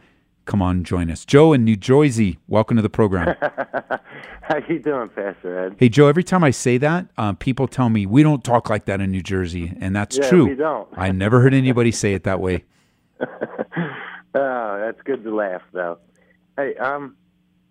Come 0.45 0.61
on, 0.63 0.83
join 0.83 1.11
us. 1.11 1.25
Joe 1.25 1.53
in 1.53 1.63
New 1.63 1.75
Jersey, 1.75 2.39
welcome 2.47 2.75
to 2.77 2.81
the 2.81 2.89
program. 2.89 3.35
How 4.41 4.57
you 4.67 4.79
doing, 4.79 5.09
Pastor 5.09 5.65
Ed? 5.65 5.75
Hey, 5.77 5.89
Joe, 5.89 6.07
every 6.07 6.23
time 6.23 6.43
I 6.43 6.49
say 6.49 6.79
that, 6.79 7.05
uh, 7.19 7.33
people 7.33 7.67
tell 7.67 7.89
me, 7.89 8.07
we 8.07 8.23
don't 8.23 8.43
talk 8.43 8.67
like 8.67 8.85
that 8.85 8.99
in 8.99 9.11
New 9.11 9.21
Jersey. 9.21 9.73
And 9.79 9.95
that's 9.95 10.17
yeah, 10.17 10.27
true. 10.27 10.47
We 10.47 10.55
don't. 10.55 10.87
I 10.97 11.11
never 11.11 11.39
heard 11.39 11.53
anybody 11.53 11.91
say 11.91 12.15
it 12.15 12.23
that 12.23 12.39
way. 12.39 12.63
oh, 13.21 13.27
that's 14.33 14.99
good 15.03 15.23
to 15.23 15.35
laugh, 15.35 15.61
though. 15.71 15.99
Hey, 16.57 16.73
um, 16.77 17.15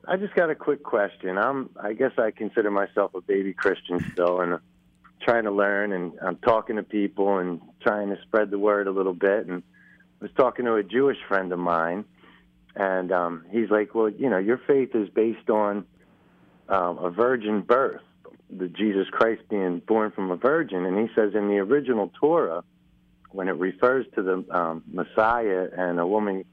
I 0.09 0.16
just 0.16 0.35
got 0.35 0.49
a 0.49 0.55
quick 0.55 0.83
question. 0.83 1.37
I'm, 1.37 1.68
I 1.79 1.92
guess 1.92 2.12
I 2.16 2.31
consider 2.31 2.71
myself 2.71 3.14
a 3.14 3.21
baby 3.21 3.53
Christian 3.53 4.01
still, 4.12 4.40
and 4.40 4.59
trying 5.21 5.44
to 5.44 5.51
learn, 5.51 5.92
and 5.92 6.14
I'm 6.23 6.37
talking 6.37 6.77
to 6.77 6.83
people 6.83 7.37
and 7.38 7.61
trying 7.83 8.09
to 8.09 8.18
spread 8.23 8.51
the 8.51 8.59
word 8.59 8.87
a 8.87 8.90
little 8.90 9.12
bit. 9.12 9.47
And 9.47 9.62
I 10.21 10.25
was 10.25 10.31
talking 10.35 10.64
to 10.64 10.77
a 10.77 10.83
Jewish 10.83 11.18
friend 11.29 11.53
of 11.53 11.59
mine, 11.59 12.07
and 12.75 13.12
um, 13.12 13.44
he's 13.51 13.68
like, 13.68 13.94
"Well, 13.94 14.09
you 14.09 14.31
know, 14.31 14.38
your 14.38 14.59
faith 14.66 14.94
is 14.94 15.11
based 15.11 15.51
on 15.51 15.85
um, 16.71 16.99
a 16.99 17.11
virgin 17.11 17.61
birth, 17.61 18.01
the 18.49 18.68
Jesus 18.68 19.09
Christ 19.11 19.42
being 19.51 19.81
born 19.81 20.11
from 20.12 20.31
a 20.31 20.37
virgin." 20.37 20.87
And 20.87 20.97
he 20.99 21.14
says 21.14 21.35
in 21.35 21.49
the 21.49 21.59
original 21.59 22.11
Torah, 22.18 22.64
when 23.31 23.49
it 23.49 23.59
refers 23.59 24.07
to 24.14 24.23
the 24.23 24.57
um, 24.57 24.85
Messiah 24.90 25.68
and 25.77 26.01
a 26.01 26.07
woman 26.07 26.47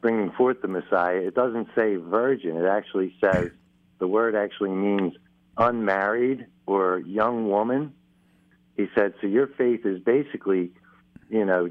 bringing 0.00 0.30
forth 0.32 0.62
the 0.62 0.68
Messiah, 0.68 1.16
it 1.16 1.34
doesn't 1.34 1.68
say 1.74 1.96
virgin. 1.96 2.56
It 2.56 2.66
actually 2.66 3.14
says 3.22 3.50
the 3.98 4.06
word 4.06 4.34
actually 4.34 4.70
means 4.70 5.14
unmarried 5.56 6.46
or 6.66 7.00
young 7.00 7.48
woman. 7.48 7.92
He 8.76 8.86
said, 8.94 9.14
so 9.20 9.26
your 9.26 9.48
faith 9.48 9.84
is 9.84 10.00
basically, 10.00 10.70
you 11.28 11.44
know, 11.44 11.70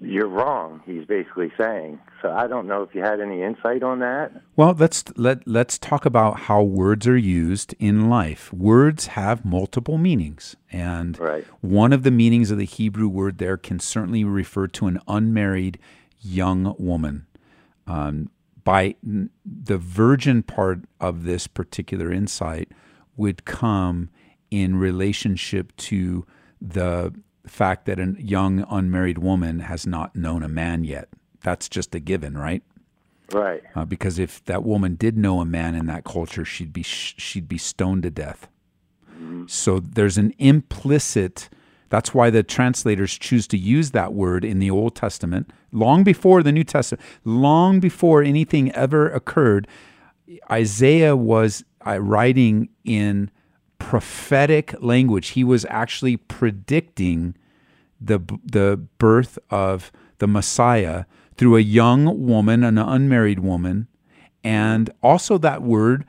you're 0.00 0.28
wrong. 0.28 0.82
He's 0.86 1.06
basically 1.06 1.50
saying. 1.58 1.98
So 2.20 2.30
I 2.30 2.46
don't 2.46 2.68
know 2.68 2.82
if 2.82 2.94
you 2.94 3.00
had 3.00 3.20
any 3.20 3.42
insight 3.42 3.82
on 3.82 3.98
that. 4.00 4.30
Well, 4.54 4.74
let's 4.78 5.04
let 5.16 5.46
let's 5.46 5.78
talk 5.78 6.04
about 6.04 6.40
how 6.40 6.62
words 6.62 7.06
are 7.06 7.16
used 7.16 7.74
in 7.78 8.08
life. 8.08 8.52
Words 8.52 9.08
have 9.08 9.44
multiple 9.44 9.98
meanings, 9.98 10.54
and 10.70 11.18
right. 11.18 11.44
one 11.60 11.92
of 11.92 12.04
the 12.04 12.12
meanings 12.12 12.50
of 12.50 12.58
the 12.58 12.64
Hebrew 12.64 13.08
word 13.08 13.38
there 13.38 13.56
can 13.56 13.80
certainly 13.80 14.22
refer 14.22 14.68
to 14.68 14.86
an 14.86 15.00
unmarried 15.08 15.78
young 16.22 16.74
woman. 16.78 17.26
Um, 17.86 18.30
by 18.64 18.94
the 19.02 19.78
virgin 19.78 20.42
part 20.42 20.80
of 21.00 21.24
this 21.24 21.46
particular 21.46 22.12
insight 22.12 22.70
would 23.16 23.44
come 23.44 24.08
in 24.50 24.76
relationship 24.76 25.76
to 25.76 26.24
the 26.60 27.12
fact 27.46 27.86
that 27.86 27.98
a 27.98 28.14
young 28.18 28.64
unmarried 28.70 29.18
woman 29.18 29.60
has 29.60 29.86
not 29.86 30.14
known 30.14 30.42
a 30.42 30.48
man 30.48 30.84
yet. 30.84 31.08
That's 31.42 31.68
just 31.68 31.94
a 31.94 32.00
given, 32.00 32.38
right? 32.38 32.62
Right. 33.32 33.62
Uh, 33.74 33.84
because 33.84 34.18
if 34.18 34.44
that 34.44 34.62
woman 34.62 34.94
did 34.94 35.16
know 35.16 35.40
a 35.40 35.44
man 35.44 35.74
in 35.74 35.86
that 35.86 36.04
culture, 36.04 36.44
she'd 36.44 36.72
be 36.72 36.82
she'd 36.82 37.48
be 37.48 37.58
stoned 37.58 38.02
to 38.04 38.10
death. 38.10 38.48
Mm-hmm. 39.10 39.46
So 39.46 39.80
there's 39.80 40.18
an 40.18 40.34
implicit 40.38 41.48
that's 41.92 42.14
why 42.14 42.30
the 42.30 42.42
translators 42.42 43.18
choose 43.18 43.46
to 43.48 43.58
use 43.58 43.90
that 43.90 44.14
word 44.14 44.46
in 44.46 44.60
the 44.60 44.70
Old 44.70 44.94
Testament, 44.94 45.50
long 45.72 46.02
before 46.04 46.42
the 46.42 46.50
New 46.50 46.64
Testament, 46.64 47.04
long 47.22 47.80
before 47.80 48.22
anything 48.22 48.72
ever 48.72 49.10
occurred. 49.10 49.68
Isaiah 50.50 51.14
was 51.14 51.64
uh, 51.86 52.00
writing 52.00 52.70
in 52.86 53.30
prophetic 53.78 54.74
language. 54.80 55.28
He 55.28 55.44
was 55.44 55.66
actually 55.66 56.16
predicting 56.16 57.36
the, 58.00 58.20
the 58.42 58.80
birth 58.96 59.38
of 59.50 59.92
the 60.16 60.26
Messiah 60.26 61.04
through 61.36 61.58
a 61.58 61.60
young 61.60 62.26
woman, 62.26 62.64
an 62.64 62.78
unmarried 62.78 63.40
woman. 63.40 63.86
And 64.42 64.88
also, 65.02 65.36
that 65.36 65.60
word 65.60 66.06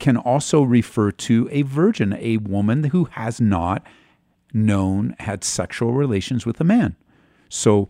can 0.00 0.16
also 0.16 0.62
refer 0.62 1.12
to 1.12 1.48
a 1.52 1.62
virgin, 1.62 2.12
a 2.18 2.38
woman 2.38 2.82
who 2.82 3.04
has 3.12 3.40
not 3.40 3.86
known 4.52 5.14
had 5.20 5.44
sexual 5.44 5.92
relations 5.92 6.44
with 6.46 6.60
a 6.60 6.64
man. 6.64 6.96
So 7.48 7.88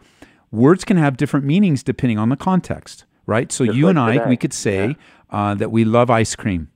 words 0.51 0.85
can 0.85 0.97
have 0.97 1.17
different 1.17 1.47
meanings 1.47 1.83
depending 1.83 2.19
on 2.19 2.29
the 2.29 2.37
context, 2.37 3.05
right? 3.27 3.51
So 3.53 3.65
Just 3.65 3.77
you 3.77 3.87
like 3.87 3.91
and 3.91 3.99
I, 3.99 4.13
today. 4.19 4.29
we 4.29 4.37
could 4.37 4.53
say 4.53 4.89
Yeah. 4.89 4.95
uh, 5.31 5.55
that 5.55 5.71
we 5.71 5.85
love 5.85 6.11
ice 6.11 6.35
cream. 6.37 6.69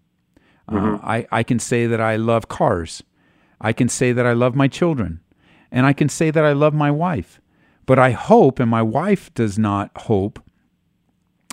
Uh, 0.69 0.73
Mm-hmm. 0.75 1.07
I, 1.07 1.27
I 1.31 1.43
can 1.43 1.59
say 1.59 1.87
that 1.87 2.01
I 2.01 2.17
love 2.17 2.49
cars. 2.49 3.03
I 3.61 3.73
can 3.73 3.89
say 3.89 4.13
that 4.13 4.27
I 4.27 4.33
love 4.33 4.55
my 4.57 4.67
children. 4.69 5.21
And 5.71 5.87
I 5.87 5.93
can 5.93 6.09
say 6.09 6.31
that 6.31 6.45
I 6.45 6.53
love 6.53 6.75
my 6.75 6.91
wife. 6.91 7.41
But 7.87 7.99
I 7.99 8.11
hope, 8.11 8.59
and 8.59 8.69
my 8.71 8.83
wife 8.83 9.33
does 9.35 9.59
not 9.59 9.91
hope, 9.97 10.41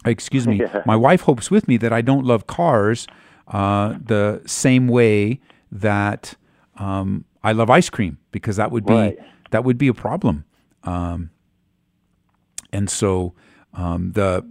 excuse 0.05 0.47
me, 0.47 0.59
Yeah. 0.59 0.81
my 0.85 0.95
wife 0.95 1.21
hopes 1.21 1.51
with 1.51 1.67
me 1.67 1.77
that 1.77 1.93
I 1.93 2.01
don't 2.01 2.25
love 2.25 2.47
cars 2.47 3.07
uh, 3.47 3.95
the 4.03 4.41
same 4.45 4.87
way 4.87 5.39
that 5.71 6.35
um, 6.77 7.25
I 7.43 7.51
love 7.51 7.69
ice 7.69 7.89
cream 7.89 8.17
because 8.31 8.55
that 8.57 8.71
would 8.71 8.85
be 8.85 8.93
Right. 8.93 9.17
that 9.51 9.63
would 9.63 9.77
be 9.77 9.87
a 9.87 9.93
problem. 9.93 10.45
Um, 10.83 11.29
and 12.71 12.89
so 12.89 13.33
um, 13.73 14.11
the 14.13 14.45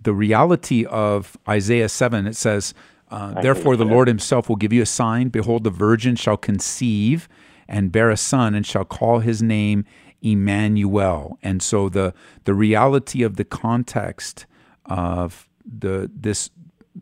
the 0.00 0.12
reality 0.14 0.84
of 0.84 1.36
Isaiah 1.48 1.88
seven 1.88 2.26
it 2.26 2.36
says, 2.36 2.74
uh, 3.10 3.40
"Therefore 3.40 3.76
the 3.76 3.84
Lord 3.84 4.08
Himself 4.08 4.48
will 4.48 4.56
give 4.56 4.72
you 4.72 4.82
a 4.82 4.86
sign: 4.86 5.28
Behold, 5.28 5.64
the 5.64 5.70
virgin 5.70 6.16
shall 6.16 6.36
conceive 6.36 7.28
and 7.68 7.90
bear 7.90 8.10
a 8.10 8.16
son, 8.16 8.54
and 8.54 8.64
shall 8.64 8.84
call 8.84 9.18
his 9.20 9.42
name 9.42 9.84
Emmanuel." 10.22 11.38
And 11.42 11.62
so 11.62 11.88
the 11.88 12.14
the 12.44 12.54
reality 12.54 13.22
of 13.22 13.36
the 13.36 13.44
context 13.44 14.46
of 14.86 15.48
the 15.64 16.10
this 16.14 16.50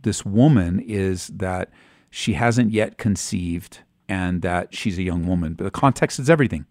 this 0.02 0.24
woman 0.24 0.80
is 0.80 1.28
that 1.28 1.70
she 2.10 2.32
hasn't 2.34 2.72
yet 2.72 2.98
conceived 2.98 3.80
and 4.08 4.42
that 4.42 4.74
she's 4.74 4.98
a 4.98 5.02
young 5.02 5.26
woman. 5.26 5.54
But 5.54 5.64
the 5.64 5.70
context 5.70 6.18
is 6.18 6.28
everything. 6.28 6.66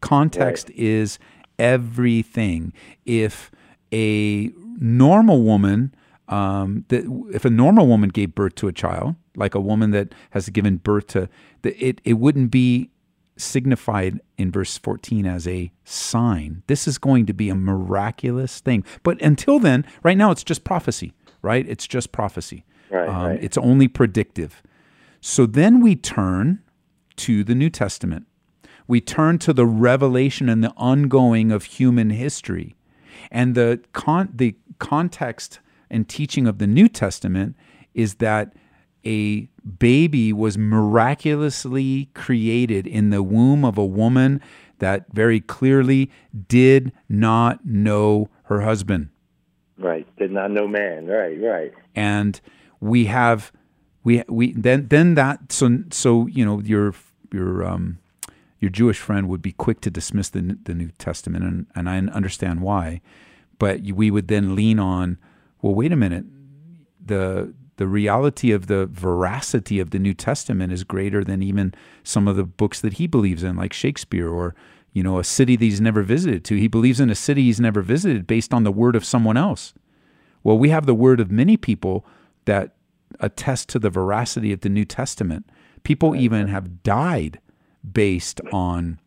Context 0.00 0.70
is 0.70 1.18
everything. 1.58 2.72
If 3.04 3.50
a 3.92 4.50
normal 4.78 5.42
woman, 5.42 5.94
um, 6.28 6.84
that 6.88 7.04
if 7.32 7.44
a 7.44 7.50
normal 7.50 7.86
woman 7.86 8.10
gave 8.10 8.34
birth 8.34 8.54
to 8.56 8.68
a 8.68 8.72
child, 8.72 9.14
like 9.36 9.54
a 9.54 9.60
woman 9.60 9.90
that 9.92 10.14
has 10.30 10.48
given 10.48 10.76
birth 10.76 11.06
to, 11.08 11.28
the, 11.62 11.76
it 11.84 12.00
it 12.04 12.14
wouldn't 12.14 12.50
be 12.50 12.90
signified 13.38 14.18
in 14.38 14.50
verse 14.50 14.78
14 14.78 15.26
as 15.26 15.46
a 15.46 15.70
sign. 15.84 16.62
This 16.68 16.88
is 16.88 16.96
going 16.98 17.26
to 17.26 17.34
be 17.34 17.50
a 17.50 17.54
miraculous 17.54 18.60
thing. 18.60 18.82
But 19.02 19.20
until 19.20 19.58
then, 19.58 19.84
right 20.02 20.16
now 20.16 20.30
it's 20.30 20.42
just 20.42 20.64
prophecy, 20.64 21.12
right? 21.42 21.68
It's 21.68 21.86
just 21.86 22.12
prophecy. 22.12 22.64
Right, 22.90 23.08
Um, 23.08 23.26
right. 23.26 23.42
It's 23.44 23.58
only 23.58 23.88
predictive. 23.88 24.62
So 25.20 25.44
then 25.44 25.80
we 25.82 25.96
turn 25.96 26.60
to 27.16 27.44
the 27.44 27.54
New 27.54 27.70
Testament. 27.70 28.26
We 28.86 29.00
turn 29.00 29.38
to 29.40 29.52
the 29.52 29.66
revelation 29.66 30.48
and 30.48 30.62
the 30.62 30.72
ongoing 30.76 31.50
of 31.50 31.64
human 31.64 32.10
history. 32.10 32.76
And 33.30 33.54
the 33.54 33.80
con- 33.92 34.32
the 34.34 34.56
context 34.78 35.60
and 35.90 36.08
teaching 36.08 36.46
of 36.46 36.58
the 36.58 36.66
New 36.66 36.88
Testament 36.88 37.56
is 37.94 38.16
that 38.16 38.54
a 39.04 39.48
baby 39.78 40.32
was 40.32 40.58
miraculously 40.58 42.10
created 42.14 42.86
in 42.86 43.10
the 43.10 43.22
womb 43.22 43.64
of 43.64 43.78
a 43.78 43.84
woman 43.84 44.40
that 44.78 45.06
very 45.12 45.40
clearly 45.40 46.10
did 46.48 46.92
not 47.08 47.64
know 47.64 48.28
her 48.44 48.60
husband. 48.60 49.08
Right. 49.78 50.06
Did 50.16 50.30
not 50.30 50.50
know 50.50 50.68
man. 50.68 51.06
Right. 51.06 51.40
Right. 51.40 51.72
and 51.94 52.40
we 52.80 53.06
have 53.06 53.52
we 54.04 54.22
we 54.28 54.52
then 54.52 54.88
then 54.88 55.14
that 55.14 55.50
so 55.50 55.78
so 55.90 56.26
you 56.26 56.44
know 56.44 56.60
your 56.60 56.94
your 57.32 57.64
um 57.64 57.98
your 58.58 58.70
Jewish 58.70 58.98
friend 58.98 59.28
would 59.28 59.42
be 59.42 59.52
quick 59.52 59.80
to 59.82 59.90
dismiss 59.90 60.28
the 60.28 60.58
the 60.64 60.74
New 60.74 60.90
Testament 60.98 61.44
and 61.44 61.66
and 61.74 61.88
I 61.88 61.98
understand 61.98 62.60
why 62.60 63.00
but 63.58 63.80
we 63.80 64.10
would 64.10 64.28
then 64.28 64.54
lean 64.54 64.78
on 64.78 65.18
well 65.62 65.74
wait 65.74 65.92
a 65.92 65.96
minute 65.96 66.24
the 67.04 67.54
the 67.76 67.86
reality 67.86 68.52
of 68.52 68.68
the 68.68 68.86
veracity 68.86 69.78
of 69.80 69.90
the 69.90 69.98
New 69.98 70.14
Testament 70.14 70.72
is 70.72 70.82
greater 70.82 71.22
than 71.22 71.42
even 71.42 71.74
some 72.02 72.26
of 72.26 72.36
the 72.36 72.44
books 72.44 72.80
that 72.80 72.94
he 72.94 73.06
believes 73.06 73.42
in 73.42 73.56
like 73.56 73.72
Shakespeare 73.72 74.28
or 74.28 74.54
you 74.92 75.02
know 75.02 75.18
a 75.18 75.24
city 75.24 75.56
that 75.56 75.64
he's 75.64 75.80
never 75.80 76.02
visited 76.02 76.44
to 76.44 76.56
he 76.56 76.68
believes 76.68 77.00
in 77.00 77.10
a 77.10 77.14
city 77.14 77.42
he's 77.42 77.60
never 77.60 77.82
visited 77.82 78.26
based 78.26 78.54
on 78.54 78.64
the 78.64 78.72
word 78.72 78.96
of 78.96 79.04
someone 79.04 79.36
else 79.36 79.74
well 80.42 80.58
we 80.58 80.70
have 80.70 80.86
the 80.86 80.94
word 80.94 81.20
of 81.20 81.30
many 81.30 81.56
people 81.56 82.06
that 82.46 82.76
attest 83.20 83.68
to 83.70 83.78
the 83.78 83.90
veracity 83.90 84.52
of 84.52 84.60
the 84.60 84.68
New 84.68 84.84
Testament. 84.84 85.48
People 85.86 86.16
even 86.16 86.48
have 86.48 86.82
died 86.82 87.38
based 87.92 88.40
on 88.52 88.98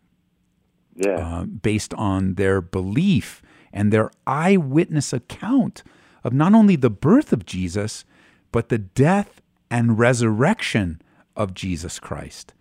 Yeah. 0.96 1.18
uh, 1.18 1.44
based 1.44 1.92
on 1.94 2.34
their 2.34 2.60
belief 2.60 3.42
and 3.72 3.92
their 3.92 4.10
eyewitness 4.26 5.12
account 5.12 5.82
of 6.24 6.32
not 6.32 6.54
only 6.54 6.76
the 6.76 6.90
birth 6.90 7.32
of 7.32 7.44
Jesus, 7.46 8.04
but 8.52 8.68
the 8.70 8.78
death 8.78 9.40
and 9.70 9.98
resurrection 9.98 11.00
of 11.36 11.54
Jesus 11.54 11.98
Christ. 11.98 12.52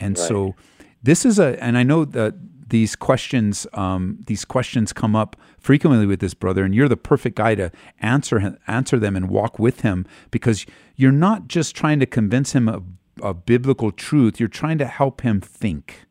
And 0.00 0.16
so, 0.16 0.54
this 1.02 1.24
is 1.24 1.38
a, 1.38 1.62
and 1.62 1.76
I 1.76 1.82
know 1.82 2.04
that 2.04 2.34
these 2.68 2.96
questions, 2.96 3.66
um, 3.74 4.18
these 4.26 4.44
questions 4.44 4.92
come 4.92 5.14
up 5.14 5.36
frequently 5.58 6.06
with 6.06 6.20
this 6.20 6.34
brother, 6.34 6.64
and 6.64 6.74
you're 6.74 6.88
the 6.88 6.96
perfect 6.96 7.36
guy 7.36 7.54
to 7.56 7.70
answer 8.00 8.38
him, 8.40 8.56
answer 8.66 8.98
them 8.98 9.14
and 9.16 9.28
walk 9.28 9.58
with 9.58 9.82
him 9.82 10.06
because 10.30 10.64
you're 10.96 11.12
not 11.12 11.46
just 11.48 11.76
trying 11.76 12.00
to 12.00 12.06
convince 12.06 12.52
him 12.52 12.68
of, 12.68 12.82
of 13.20 13.46
biblical 13.46 13.92
truth; 13.92 14.38
you're 14.38 14.48
trying 14.48 14.78
to 14.78 14.86
help 14.86 15.20
him 15.22 15.40
think. 15.40 16.06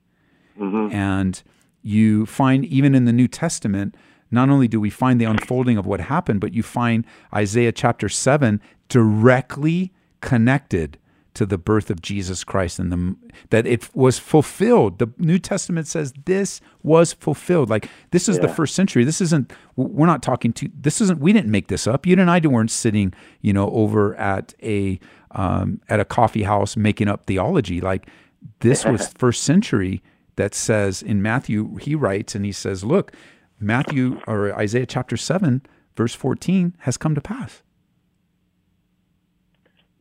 Mm-hmm. 0.60 0.94
And 0.94 1.42
you 1.82 2.26
find 2.26 2.66
even 2.66 2.96
in 2.96 3.06
the 3.06 3.14
New 3.14 3.28
Testament, 3.28 3.96
not 4.32 4.50
only 4.50 4.68
do 4.68 4.80
we 4.80 4.90
find 4.90 5.20
the 5.22 5.26
unfolding 5.26 5.78
of 5.78 5.86
what 5.86 6.02
happened, 6.02 6.42
but 6.42 6.54
you 6.54 6.64
find 6.64 7.06
Isaiah 7.34 7.72
chapter 7.72 8.10
7 8.10 8.62
directly 8.88 9.94
connected 10.22 10.98
to 11.34 11.46
the 11.46 11.58
birth 11.58 11.90
of 11.90 12.02
Jesus 12.02 12.44
Christ 12.44 12.80
and 12.80 12.92
the 12.92 13.16
that 13.50 13.66
it 13.66 13.94
was 13.96 14.20
fulfilled. 14.20 15.00
The 15.00 15.12
New 15.18 15.40
Testament 15.40 15.88
says 15.88 16.14
this 16.26 16.62
was 16.84 17.14
fulfilled. 17.14 17.70
Like 17.70 17.90
this 18.12 18.30
is 18.30 18.40
the 18.40 18.48
first 18.48 18.76
century. 18.76 19.04
This 19.04 19.20
isn't 19.20 19.52
we're 19.76 20.06
not 20.06 20.22
talking 20.22 20.54
to 20.54 20.70
this 20.80 21.02
isn't 21.02 21.20
we 21.20 21.34
didn't 21.34 21.52
make 21.52 21.68
this 21.68 21.88
up. 21.88 22.06
You 22.06 22.16
and 22.18 22.30
I 22.30 22.40
weren't 22.40 22.72
sitting, 22.72 23.14
you 23.42 23.54
know, 23.54 23.70
over 23.72 24.16
at 24.16 24.54
a 24.62 25.00
um, 25.34 25.82
at 25.90 26.00
a 26.00 26.06
coffee 26.06 26.44
house 26.44 26.78
making 26.78 27.08
up 27.08 27.26
theology. 27.26 27.82
Like 27.82 28.08
this 28.60 28.86
was 28.86 29.08
first 29.18 29.44
century 29.44 30.02
that 30.36 30.56
says 30.56 31.02
in 31.02 31.22
Matthew, 31.22 31.76
he 31.78 31.96
writes 31.96 32.36
and 32.36 32.46
he 32.46 32.52
says, 32.52 32.84
Look, 32.84 33.12
Matthew 33.60 34.22
or 34.28 34.54
Isaiah 34.54 34.86
chapter 34.86 35.18
7, 35.18 35.62
verse 35.96 36.14
14 36.14 36.76
has 36.80 36.98
come 36.98 37.16
to 37.16 37.22
pass. 37.22 37.62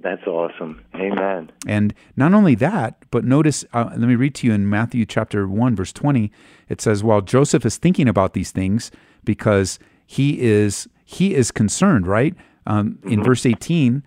That's 0.00 0.26
awesome. 0.26 0.84
Amen. 0.96 1.52
And 1.66 1.94
not 2.16 2.34
only 2.34 2.56
that, 2.56 3.04
but 3.12 3.24
notice, 3.24 3.64
uh, 3.72 3.90
let 3.90 4.08
me 4.08 4.16
read 4.16 4.34
to 4.36 4.48
you 4.48 4.52
in 4.52 4.68
Matthew 4.68 5.06
chapter 5.06 5.46
1, 5.46 5.76
verse 5.76 5.92
20. 5.92 6.32
It 6.68 6.80
says, 6.80 7.04
While 7.04 7.20
Joseph 7.20 7.64
is 7.64 7.76
thinking 7.76 8.08
about 8.08 8.32
these 8.32 8.50
things, 8.50 8.90
because 9.24 9.78
he 10.04 10.40
is 10.40 10.88
he 11.04 11.34
is 11.34 11.50
concerned, 11.50 12.06
right? 12.06 12.34
Um, 12.66 12.98
in 13.04 13.22
verse 13.22 13.44
18, 13.44 14.02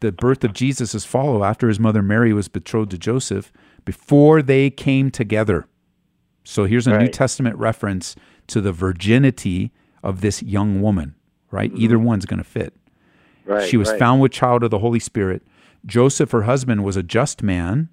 the 0.00 0.12
birth 0.12 0.44
of 0.44 0.52
Jesus 0.52 0.94
is 0.94 1.04
follow 1.04 1.44
after 1.44 1.68
his 1.68 1.78
mother 1.78 2.02
Mary 2.02 2.32
was 2.32 2.48
betrothed 2.48 2.90
to 2.90 2.98
Joseph 2.98 3.52
before 3.84 4.42
they 4.42 4.70
came 4.70 5.10
together. 5.10 5.66
So 6.44 6.64
here's 6.64 6.86
a 6.86 6.98
New 6.98 7.08
Testament 7.08 7.56
reference 7.56 8.16
to 8.48 8.60
the 8.60 8.72
virginity 8.72 9.72
of 10.02 10.20
this 10.20 10.42
young 10.42 10.80
woman, 10.80 11.14
right? 11.50 11.70
Either 11.74 11.98
one's 11.98 12.26
going 12.26 12.38
to 12.38 12.44
fit. 12.44 12.74
Right. 13.44 13.68
she 13.68 13.76
was 13.76 13.90
right. 13.90 13.98
found 13.98 14.20
with 14.20 14.32
child 14.32 14.62
of 14.62 14.70
the 14.70 14.78
Holy 14.78 15.00
Spirit. 15.00 15.42
Joseph, 15.84 16.30
her 16.30 16.42
husband, 16.42 16.84
was 16.84 16.96
a 16.96 17.02
just 17.02 17.42
man 17.42 17.88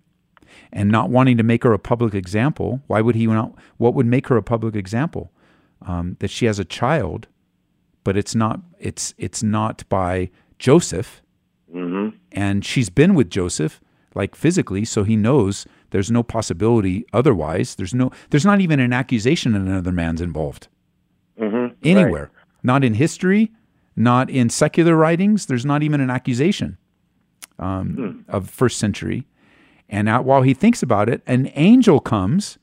and 0.71 0.89
not 0.89 1.09
wanting 1.09 1.37
to 1.37 1.43
make 1.43 1.63
her 1.63 1.73
a 1.73 1.79
public 1.79 2.13
example. 2.13 2.81
Why 2.87 3.01
would 3.01 3.15
he 3.15 3.27
not? 3.27 3.53
What 3.77 3.93
would 3.93 4.05
make 4.05 4.27
her 4.27 4.37
a 4.37 4.43
public 4.43 4.75
example? 4.75 5.31
Um, 5.85 6.17
that 6.19 6.29
she 6.29 6.45
has 6.47 6.59
a 6.59 6.65
child, 6.65 7.27
but 8.03 8.17
it's 8.17 8.35
not. 8.35 8.61
It's 8.79 9.13
it's 9.17 9.43
not 9.43 9.83
by 9.89 10.29
Joseph. 10.59 11.21
And 12.37 12.63
she's 12.63 12.89
been 12.89 13.13
with 13.15 13.29
Joseph 13.29 13.81
like 14.15 14.35
physically, 14.35 14.83
so 14.85 15.03
he 15.03 15.15
knows 15.15 15.65
there's 15.91 16.11
no 16.11 16.23
possibility 16.23 17.05
otherwise. 17.13 17.75
There's 17.75 17.93
no. 17.93 18.11
There's 18.29 18.45
not 18.45 18.61
even 18.61 18.79
an 18.79 18.93
accusation 18.93 19.53
that 19.53 19.61
another 19.61 19.91
man's 19.91 20.21
involved 20.21 20.67
Mhm. 21.39 21.73
anywhere. 21.83 22.29
Not 22.63 22.83
in 22.83 22.93
history, 22.95 23.51
not 23.95 24.29
in 24.29 24.49
secular 24.49 24.95
writings. 24.95 25.45
There's 25.45 25.65
not 25.65 25.81
even 25.83 25.99
an 26.01 26.09
accusation 26.09 26.77
um, 27.59 28.23
of 28.27 28.49
first 28.49 28.77
century. 28.77 29.25
And 29.89 30.05
now, 30.05 30.21
while 30.21 30.41
he 30.43 30.53
thinks 30.53 30.83
about 30.83 31.09
it, 31.09 31.21
an 31.27 31.49
angel 31.55 31.99
comes, 31.99 32.57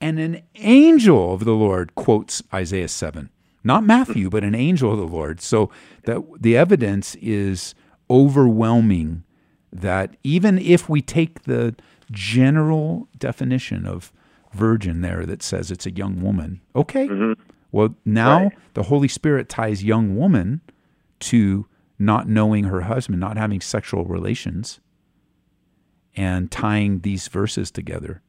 and 0.00 0.18
an 0.18 0.42
angel 0.56 1.32
of 1.34 1.44
the 1.44 1.54
Lord 1.54 1.94
quotes 1.94 2.42
Isaiah 2.52 2.88
seven, 2.88 3.30
not 3.64 3.84
Matthew, 3.84 4.28
but 4.28 4.42
an 4.44 4.54
angel 4.54 4.92
of 4.92 4.98
the 4.98 5.06
Lord. 5.16 5.40
So 5.40 5.70
that 6.04 6.18
the 6.40 6.56
evidence 6.56 7.14
is 7.22 7.74
overwhelming. 8.10 9.24
That 9.72 10.16
even 10.24 10.58
if 10.58 10.88
we 10.88 11.02
take 11.02 11.42
the 11.42 11.74
general 12.10 13.06
definition 13.18 13.86
of 13.86 14.12
virgin 14.54 15.02
there 15.02 15.26
that 15.26 15.42
says 15.42 15.70
it's 15.70 15.84
a 15.84 15.90
young 15.90 16.22
woman, 16.22 16.62
okay, 16.74 17.06
mm-hmm. 17.06 17.38
well, 17.70 17.94
now 18.04 18.44
Right. 18.44 18.52
the 18.74 18.84
Holy 18.84 19.08
Spirit 19.08 19.48
ties 19.50 19.84
young 19.84 20.16
woman 20.16 20.62
to 21.20 21.66
not 21.98 22.28
knowing 22.28 22.64
her 22.64 22.82
husband, 22.82 23.20
not 23.20 23.36
having 23.36 23.60
sexual 23.60 24.04
relations, 24.06 24.80
and 26.16 26.50
tying 26.50 27.00
these 27.00 27.28
verses 27.28 27.70
together. 27.70 28.22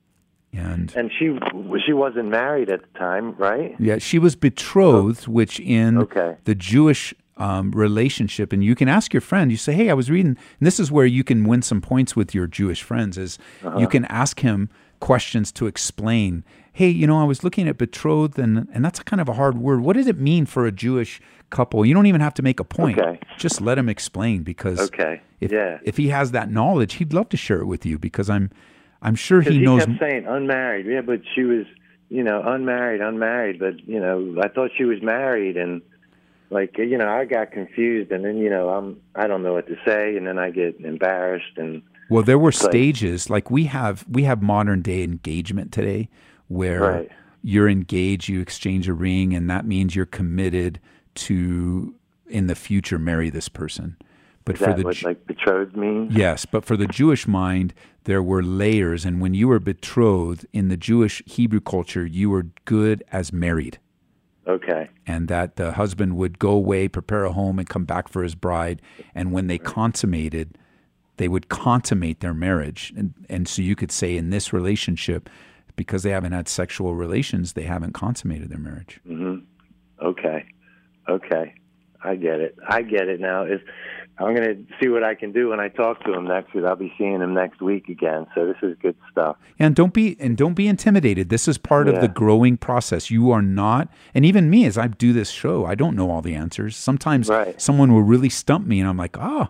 And 0.52 0.92
And 0.96 1.12
she 1.18 1.38
she 1.86 1.94
wasn't 1.94 2.30
married 2.30 2.70
at 2.70 2.82
the 2.82 3.00
time, 3.00 3.36
right? 3.38 3.76
yeah, 3.80 4.00
she 4.00 4.18
was 4.20 4.36
betrothed, 4.36 5.26
oh. 5.28 5.32
which 5.32 5.60
in 5.60 5.98
Okay. 6.00 6.36
the 6.46 6.56
Jewish 6.56 7.14
um, 7.40 7.72
relationship, 7.72 8.54
and 8.54 8.64
you 8.64 8.76
can 8.76 8.88
ask 8.88 9.14
your 9.14 9.22
friend, 9.22 9.50
you 9.50 9.58
say, 9.58 9.74
Hey, 9.74 9.90
I 9.90 9.94
was 9.94 10.10
reading, 10.12 10.38
and 10.60 10.66
this 10.68 10.80
is 10.80 10.92
where 10.92 11.06
you 11.06 11.24
can 11.24 11.46
win 11.46 11.62
some 11.62 11.82
points 11.82 12.16
with 12.16 12.36
your 12.36 12.46
Jewish 12.48 12.84
friends, 12.84 13.18
is 13.18 13.40
you 13.78 13.88
can 13.88 14.06
ask 14.06 14.42
him 14.42 14.70
questions 15.00 15.52
to 15.54 15.66
explain, 15.66 16.44
Hey, 16.74 16.90
you 16.90 17.08
know, 17.08 17.20
I 17.20 17.24
was 17.24 17.44
looking 17.44 17.68
at 17.68 17.78
betrothed, 17.78 18.38
and, 18.38 18.68
and 18.74 18.86
that's 18.86 19.00
kind 19.00 19.20
of 19.22 19.28
a 19.30 19.34
hard 19.34 19.58
word. 19.58 19.82
What 19.82 19.96
does 19.96 20.08
it 20.08 20.18
mean 20.18 20.46
for 20.46 20.66
a 20.66 20.72
Jewish 20.72 21.20
couple? 21.50 21.86
You 21.86 21.94
don't 21.94 22.06
even 22.06 22.22
have 22.22 22.34
to 22.36 22.42
make 22.44 22.60
a 22.60 22.64
point. 22.64 23.00
Okay. 23.00 23.20
Just 23.38 23.62
let 23.62 23.78
him 23.78 23.90
explain 23.90 24.44
because 24.44 24.80
Okay. 24.82 25.22
if, 25.40 25.52
Yeah. 25.52 25.80
if 25.84 25.98
he 25.98 26.10
has 26.10 26.32
that 26.32 26.52
knowledge, 26.52 26.96
he'd 26.96 27.14
love 27.14 27.30
to 27.30 27.38
share 27.38 27.60
it 27.62 27.66
with 27.66 27.86
you 27.86 27.98
because 27.98 28.30
I'm 28.30 28.50
I'm 29.02 29.16
sure 29.16 29.40
he 29.42 29.52
he, 29.52 29.60
knows 29.60 29.86
kept 29.86 29.98
saying 30.00 30.26
unmarried. 30.28 30.86
Yeah, 30.86 31.00
but 31.02 31.22
she 31.34 31.44
was, 31.44 31.66
you 32.10 32.22
know, 32.22 32.42
unmarried, 32.46 33.00
unmarried. 33.00 33.58
But 33.58 33.88
you 33.88 33.98
know, 34.00 34.36
I 34.44 34.50
thought 34.50 34.72
she 34.78 34.84
was 34.84 35.02
married, 35.02 35.56
and 35.56 35.82
like 36.50 36.78
you 36.78 36.98
know, 36.98 37.08
I 37.10 37.26
got 37.26 37.52
confused, 37.52 38.12
and 38.12 38.26
then 38.26 38.38
you 38.38 38.50
know, 38.50 38.70
I'm 38.70 39.00
I 39.16 39.28
don't 39.28 39.44
know 39.44 39.54
what 39.54 39.68
to 39.68 39.76
say, 39.86 40.16
and 40.18 40.26
then 40.26 40.40
I 40.40 40.50
get 40.50 40.80
embarrassed, 40.80 41.58
and 41.58 41.82
Well, 42.10 42.24
there 42.24 42.40
were 42.40 42.52
stages 42.52 43.30
like 43.30 43.52
we 43.52 43.66
have 43.66 44.06
we 44.10 44.24
have 44.24 44.42
modern 44.42 44.82
day 44.82 45.04
engagement 45.04 45.72
today 45.72 46.10
where 46.48 46.82
Right. 46.82 47.12
you're 47.44 47.70
engaged, 47.70 48.30
you 48.30 48.42
exchange 48.42 48.88
a 48.90 48.94
ring, 48.94 49.34
and 49.34 49.50
that 49.50 49.66
means 49.66 49.96
you're 49.96 50.06
committed 50.06 50.80
to 51.16 51.94
in 52.28 52.48
the 52.48 52.56
future 52.56 53.00
marry 53.00 53.30
this 53.30 53.50
person. 53.50 53.98
But 54.46 54.56
is 54.56 54.60
for 54.62 54.66
that 54.68 54.78
the 54.78 54.84
what 54.84 55.04
like 55.04 55.28
betrothed 55.28 55.76
means? 55.76 56.16
yes, 56.16 56.46
but 56.46 56.66
for 56.66 56.76
the 56.76 56.88
Jewish 56.88 57.28
mind, 57.28 57.74
there 58.06 58.24
were 58.24 58.42
layers, 58.42 59.06
and 59.06 59.22
when 59.22 59.36
you 59.36 59.48
were 59.48 59.60
betrothed 59.60 60.48
in 60.54 60.70
the 60.70 60.78
Jewish 60.78 61.22
Hebrew 61.28 61.60
culture, 61.60 62.06
you 62.06 62.32
were 62.32 62.48
good 62.66 63.04
as 63.12 63.32
married 63.32 63.78
Okay. 64.50 64.90
and 65.06 65.28
that 65.28 65.58
the 65.58 65.74
husband 65.74 66.18
would 66.18 66.40
go 66.40 66.50
away, 66.50 66.88
prepare 66.88 67.24
a 67.24 67.32
home, 67.32 67.60
and 67.60 67.70
come 67.70 67.86
back 67.86 68.08
for 68.10 68.24
his 68.24 68.34
bride. 68.34 68.82
And 69.14 69.32
when 69.32 69.46
they 69.46 69.60
consummated, 69.60 70.58
they 71.18 71.28
would 71.28 71.50
consummate 71.50 72.22
their 72.22 72.34
marriage. 72.34 72.92
And, 72.98 73.14
and 73.30 73.48
so 73.48 73.62
you 73.62 73.76
could 73.76 73.92
say 73.92 74.18
in 74.18 74.32
this 74.32 74.52
relationship, 74.52 75.30
because 75.76 76.02
they 76.04 76.10
haven't 76.10 76.32
had 76.32 76.48
sexual 76.48 76.96
relations, 76.96 77.54
they 77.54 77.64
haven't 77.64 77.94
consummated 77.94 78.50
their 78.50 78.58
marriage. 78.60 79.00
Mm-hmm. 79.08 79.46
Okay. 80.04 80.46
Okay. 81.08 81.54
I 82.04 82.16
get 82.16 82.40
it. 82.40 82.58
I 82.68 82.82
get 82.82 83.08
it 83.08 83.20
now. 83.20 83.44
Is 83.44 83.62
I'm 84.20 84.36
going 84.36 84.48
to 84.68 84.74
see 84.82 84.90
what 84.90 85.04
I 85.04 85.16
can 85.16 85.32
do 85.32 85.50
when 85.50 85.60
I 85.62 85.70
talk 85.70 86.04
to 86.04 86.14
him 86.14 86.26
next 86.26 86.54
week. 86.54 86.66
I'll 86.66 86.76
be 86.76 86.94
seeing 86.98 87.22
him 87.22 87.34
next 87.34 87.62
week 87.62 87.88
again. 87.88 88.28
So 88.36 88.46
this 88.46 88.58
is 88.62 88.76
good 88.82 88.96
stuff. 89.10 89.38
And 89.58 89.76
don't 89.76 89.94
be 89.94 90.18
and 90.20 90.36
don't 90.36 90.56
be 90.56 90.68
intimidated. 90.68 91.30
This 91.30 91.48
is 91.48 91.58
part 91.58 91.88
of 91.88 92.02
the 92.02 92.08
growing 92.10 92.58
process. 92.58 93.10
You 93.10 93.32
are 93.32 93.42
not, 93.42 93.88
and 94.14 94.26
even 94.26 94.50
me 94.50 94.66
as 94.66 94.78
I 94.78 94.88
do 94.88 95.14
this 95.14 95.30
show, 95.30 95.66
I 95.66 95.76
don't 95.76 95.96
know 95.96 96.12
all 96.12 96.22
the 96.22 96.36
answers. 96.36 96.76
Sometimes 96.76 97.30
Right. 97.30 97.60
someone 97.62 97.94
will 97.94 98.04
really 98.04 98.30
stump 98.30 98.68
me, 98.68 98.80
and 98.80 98.90
I'm 98.90 98.98
like, 98.98 99.18
oh, 99.20 99.48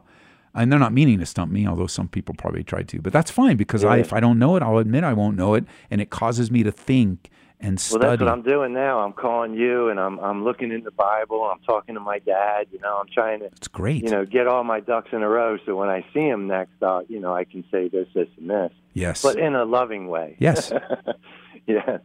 and 0.53 0.71
they're 0.71 0.79
not 0.79 0.93
meaning 0.93 1.19
to 1.19 1.25
stump 1.25 1.51
me, 1.51 1.67
although 1.67 1.87
some 1.87 2.07
people 2.07 2.35
probably 2.37 2.63
try 2.63 2.83
to. 2.83 3.01
But 3.01 3.13
that's 3.13 3.31
fine 3.31 3.57
because 3.57 3.83
I, 3.83 3.97
if 3.97 4.13
I 4.13 4.19
don't 4.19 4.37
know 4.37 4.55
it, 4.55 4.63
I'll 4.63 4.77
admit 4.77 5.03
I 5.03 5.13
won't 5.13 5.37
know 5.37 5.53
it, 5.55 5.63
and 5.89 6.01
it 6.01 6.09
causes 6.09 6.51
me 6.51 6.63
to 6.63 6.71
think 6.71 7.29
and 7.61 7.77
Well, 7.91 7.99
that's 7.99 8.21
what 8.21 8.29
I'm 8.29 8.41
doing 8.41 8.73
now. 8.73 8.99
I'm 8.99 9.13
calling 9.13 9.53
you, 9.53 9.89
and 9.89 9.99
I'm 9.99 10.17
I'm 10.19 10.43
looking 10.43 10.71
in 10.71 10.83
the 10.83 10.91
Bible. 10.91 11.43
I'm 11.43 11.59
talking 11.61 11.95
to 11.95 12.01
my 12.01 12.19
dad. 12.19 12.67
You 12.71 12.79
know, 12.79 12.97
I'm 12.99 13.07
trying 13.13 13.39
to 13.39 13.45
it's 13.47 13.67
great. 13.67 14.03
you 14.03 14.09
know 14.09 14.25
get 14.25 14.47
all 14.47 14.63
my 14.63 14.79
ducks 14.79 15.09
in 15.11 15.21
a 15.23 15.29
row. 15.29 15.57
So 15.65 15.75
when 15.75 15.89
I 15.89 16.05
see 16.13 16.21
him 16.27 16.47
next, 16.47 16.81
uh, 16.81 17.01
you 17.09 17.19
know, 17.19 17.33
I 17.33 17.43
can 17.43 17.63
say 17.71 17.89
this, 17.89 18.07
this, 18.13 18.27
and 18.37 18.49
this, 18.49 18.71
yes. 18.93 19.21
but 19.21 19.37
in 19.37 19.55
a 19.55 19.65
loving 19.65 20.07
way. 20.07 20.35
Yes. 20.39 20.71
yeah. 21.67 21.97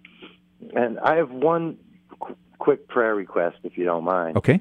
And 0.74 0.98
I 0.98 1.16
have 1.16 1.30
one 1.30 1.76
qu- 2.18 2.36
quick 2.58 2.88
prayer 2.88 3.14
request, 3.14 3.58
if 3.64 3.76
you 3.78 3.84
don't 3.84 4.04
mind. 4.04 4.36
okay. 4.38 4.60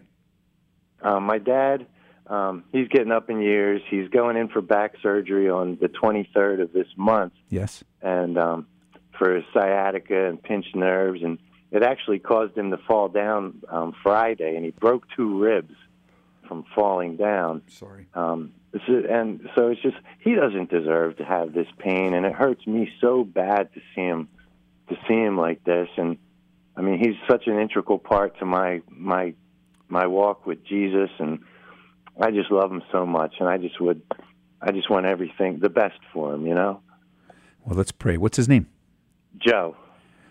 Um, 1.01 1.23
my 1.23 1.37
dad, 1.37 1.85
um, 2.27 2.63
he's 2.71 2.87
getting 2.87 3.11
up 3.11 3.29
in 3.29 3.41
years. 3.41 3.81
He's 3.89 4.07
going 4.09 4.37
in 4.37 4.47
for 4.47 4.61
back 4.61 4.93
surgery 5.01 5.49
on 5.49 5.77
the 5.81 5.87
23rd 5.89 6.61
of 6.61 6.71
this 6.71 6.87
month, 6.95 7.33
Yes. 7.49 7.83
and 8.01 8.37
um, 8.37 8.67
for 9.17 9.43
sciatica 9.53 10.27
and 10.27 10.41
pinched 10.41 10.75
nerves, 10.75 11.21
and 11.23 11.39
it 11.71 11.83
actually 11.83 12.19
caused 12.19 12.57
him 12.57 12.71
to 12.71 12.77
fall 12.77 13.09
down 13.09 13.61
um, 13.69 13.93
Friday, 14.03 14.55
and 14.55 14.65
he 14.65 14.71
broke 14.71 15.05
two 15.15 15.39
ribs 15.39 15.73
from 16.47 16.65
falling 16.75 17.17
down. 17.17 17.61
Sorry. 17.67 18.07
Um, 18.13 18.53
and 18.73 19.49
so 19.55 19.67
it's 19.67 19.81
just 19.81 19.97
he 20.19 20.35
doesn't 20.35 20.69
deserve 20.69 21.17
to 21.17 21.25
have 21.25 21.53
this 21.53 21.67
pain, 21.77 22.13
and 22.13 22.25
it 22.25 22.33
hurts 22.33 22.65
me 22.65 22.91
so 23.01 23.23
bad 23.23 23.73
to 23.73 23.81
see 23.95 24.01
him 24.01 24.27
to 24.89 24.95
see 25.07 25.15
him 25.15 25.37
like 25.37 25.63
this. 25.63 25.87
And 25.97 26.17
I 26.75 26.81
mean, 26.81 26.99
he's 26.99 27.15
such 27.29 27.47
an 27.47 27.59
integral 27.59 27.99
part 27.99 28.37
to 28.39 28.45
my 28.45 28.81
my 28.89 29.33
my 29.87 30.07
walk 30.07 30.45
with 30.45 30.65
Jesus, 30.65 31.09
and 31.19 31.39
I 32.19 32.31
just 32.31 32.51
love 32.51 32.71
him 32.71 32.83
so 32.91 33.05
much, 33.05 33.35
and 33.39 33.47
I 33.47 33.57
just 33.57 33.79
would 33.79 34.01
I 34.61 34.71
just 34.71 34.89
want 34.89 35.05
everything 35.05 35.59
the 35.59 35.69
best 35.69 35.99
for 36.11 36.33
him, 36.33 36.47
you 36.47 36.55
know. 36.55 36.81
Well, 37.65 37.77
let's 37.77 37.91
pray. 37.91 38.17
What's 38.17 38.37
his 38.37 38.49
name? 38.49 38.67
Joe, 39.45 39.75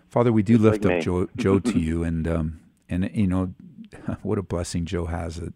Father, 0.08 0.32
we 0.32 0.42
do 0.42 0.54
Just 0.54 0.62
lift 0.64 0.84
like 0.84 0.98
up. 0.98 1.02
Joe, 1.02 1.28
Joe 1.36 1.58
to 1.58 1.78
you, 1.78 2.04
and 2.04 2.26
um, 2.28 2.60
and 2.88 3.10
you 3.14 3.26
know, 3.26 3.54
what 4.22 4.38
a 4.38 4.42
blessing 4.42 4.84
Joe 4.84 5.06
has 5.06 5.36
that 5.36 5.54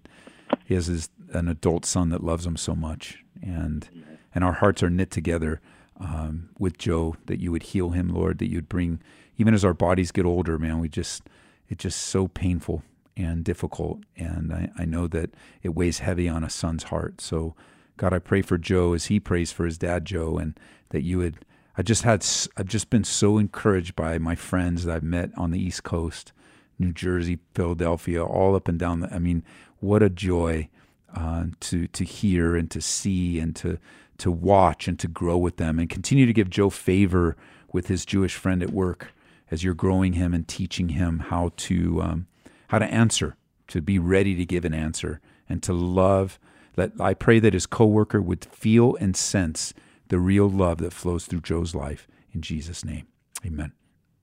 he 0.65 0.75
has 0.75 0.87
his, 0.87 1.09
an 1.33 1.49
adult 1.49 1.85
son 1.85 2.11
that 2.11 2.23
loves 2.25 2.47
him 2.47 2.57
so 2.57 2.75
much, 2.75 3.25
and 3.43 3.89
and 4.35 4.45
our 4.45 4.55
hearts 4.55 4.83
are 4.83 4.91
knit 4.91 5.11
together 5.11 5.61
um, 6.01 6.51
with 6.59 6.79
Joe 6.79 7.17
that 7.27 7.41
you 7.41 7.53
would 7.53 7.65
heal 7.65 7.91
him, 7.91 8.09
Lord, 8.09 8.39
that 8.39 8.51
you'd 8.51 8.69
bring 8.69 9.01
even 9.39 9.55
as 9.55 9.65
our 9.65 9.75
bodies 9.75 10.13
get 10.13 10.25
older, 10.25 10.59
man. 10.59 10.79
We 10.81 10.89
just 10.89 11.23
it's 11.69 11.83
just 11.83 12.01
so 12.01 12.29
painful 12.29 12.83
and 13.17 13.45
difficult, 13.45 14.01
and 14.17 14.53
I, 14.53 14.71
I 14.79 14.85
know 14.85 15.07
that 15.09 15.31
it 15.63 15.75
weighs 15.75 16.01
heavy 16.01 16.29
on 16.29 16.45
a 16.45 16.51
son's 16.51 16.85
heart. 16.85 17.21
So, 17.21 17.55
God, 17.97 18.13
I 18.13 18.19
pray 18.19 18.43
for 18.43 18.59
Joe 18.59 18.93
as 18.93 19.07
he 19.07 19.19
prays 19.19 19.53
for 19.53 19.65
his 19.65 19.79
dad, 19.79 20.05
Joe, 20.05 20.39
and 20.39 20.59
that 20.91 21.03
you 21.03 21.19
would. 21.19 21.45
I 21.77 21.83
just 21.83 22.03
had 22.03 22.27
I've 22.57 22.68
just 22.68 22.89
been 22.89 23.05
so 23.05 23.39
encouraged 23.39 23.95
by 23.95 24.18
my 24.18 24.35
friends 24.35 24.85
that 24.85 24.97
I've 24.97 25.03
met 25.03 25.31
on 25.37 25.51
the 25.51 25.61
East 25.61 25.83
Coast, 25.83 26.33
New 26.79 26.93
Jersey, 26.93 27.39
Philadelphia, 27.55 28.24
all 28.24 28.57
up 28.57 28.66
and 28.66 28.79
down 28.79 29.01
the. 29.01 29.14
I 29.14 29.18
mean, 29.18 29.45
what 29.81 30.03
a 30.03 30.09
joy 30.09 30.68
uh, 31.14 31.47
to 31.61 31.87
to 31.89 32.05
hear 32.05 32.57
and 32.57 32.70
to 32.70 32.81
see 32.81 33.39
and 33.39 33.55
to 33.57 33.79
to 34.18 34.31
watch 34.31 34.89
and 34.89 34.99
to 34.99 35.09
grow 35.09 35.37
with 35.37 35.59
them 35.59 35.79
and 35.79 35.91
continue 35.91 36.24
to 36.24 36.33
give 36.33 36.49
Joe 36.49 36.70
favor 36.70 37.37
with 37.72 37.89
his 37.89 38.07
Jewish 38.07 38.35
friend 38.35 38.62
at 38.62 38.70
work 38.70 39.12
as 39.51 39.62
you're 39.62 39.74
growing 39.74 40.14
him 40.14 40.33
and 40.33 40.49
teaching 40.49 40.91
him 40.91 41.18
how 41.18 41.53
to 41.57 42.03
um, 42.03 42.27
how 42.68 42.79
to 42.79 42.87
answer, 42.87 43.37
to 43.68 43.83
be 43.83 43.99
ready 43.99 44.35
to 44.35 44.47
give 44.47 44.64
an 44.64 44.74
answer, 44.74 45.20
and 45.47 45.62
to 45.62 45.74
love. 45.74 46.39
That 46.77 46.93
I 47.01 47.14
pray 47.14 47.39
that 47.39 47.55
his 47.55 47.66
coworker 47.66 48.20
would 48.20 48.45
feel 48.47 48.97
and 48.97 49.16
sense 49.16 49.72
the 50.09 50.19
real 50.19 50.49
love 50.49 50.79
that 50.79 50.93
flows 50.93 51.27
through 51.27 51.41
Joe's 51.41 51.75
life. 51.75 52.09
In 52.33 52.43
Jesus' 52.43 52.85
name, 52.85 53.07
Amen. 53.45 53.73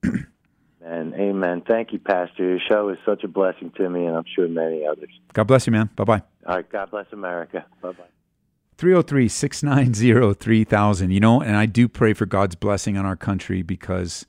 and 0.02 1.14
Amen. 1.14 1.62
Thank 1.66 1.92
you, 1.92 1.98
Pastor. 1.98 2.48
Your 2.48 2.58
show 2.70 2.88
is 2.90 2.98
such 3.04 3.24
a 3.24 3.28
blessing 3.28 3.72
to 3.76 3.88
me, 3.88 4.06
and 4.06 4.16
I'm 4.16 4.24
sure 4.34 4.48
many 4.48 4.86
others. 4.86 5.10
God 5.32 5.44
bless 5.44 5.66
you, 5.66 5.72
man. 5.72 5.90
Bye 5.96 6.04
bye. 6.04 6.22
All 6.46 6.56
right, 6.56 6.70
God 6.70 6.90
bless 6.90 7.06
America. 7.12 7.64
Bye 7.82 7.92
bye. 7.92 8.04
303 8.76 9.28
690 9.28 10.34
3000. 10.34 11.10
You 11.10 11.20
know, 11.20 11.40
and 11.40 11.56
I 11.56 11.66
do 11.66 11.88
pray 11.88 12.12
for 12.12 12.26
God's 12.26 12.54
blessing 12.54 12.96
on 12.96 13.06
our 13.06 13.16
country 13.16 13.62
because 13.62 14.26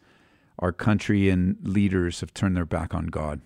our 0.60 0.72
country 0.72 1.30
and 1.30 1.58
leaders 1.62 2.22
have 2.22 2.34
turned 2.34 2.56
their 2.56 2.66
back 2.66 2.93
on 2.93 3.08
God. 3.08 3.41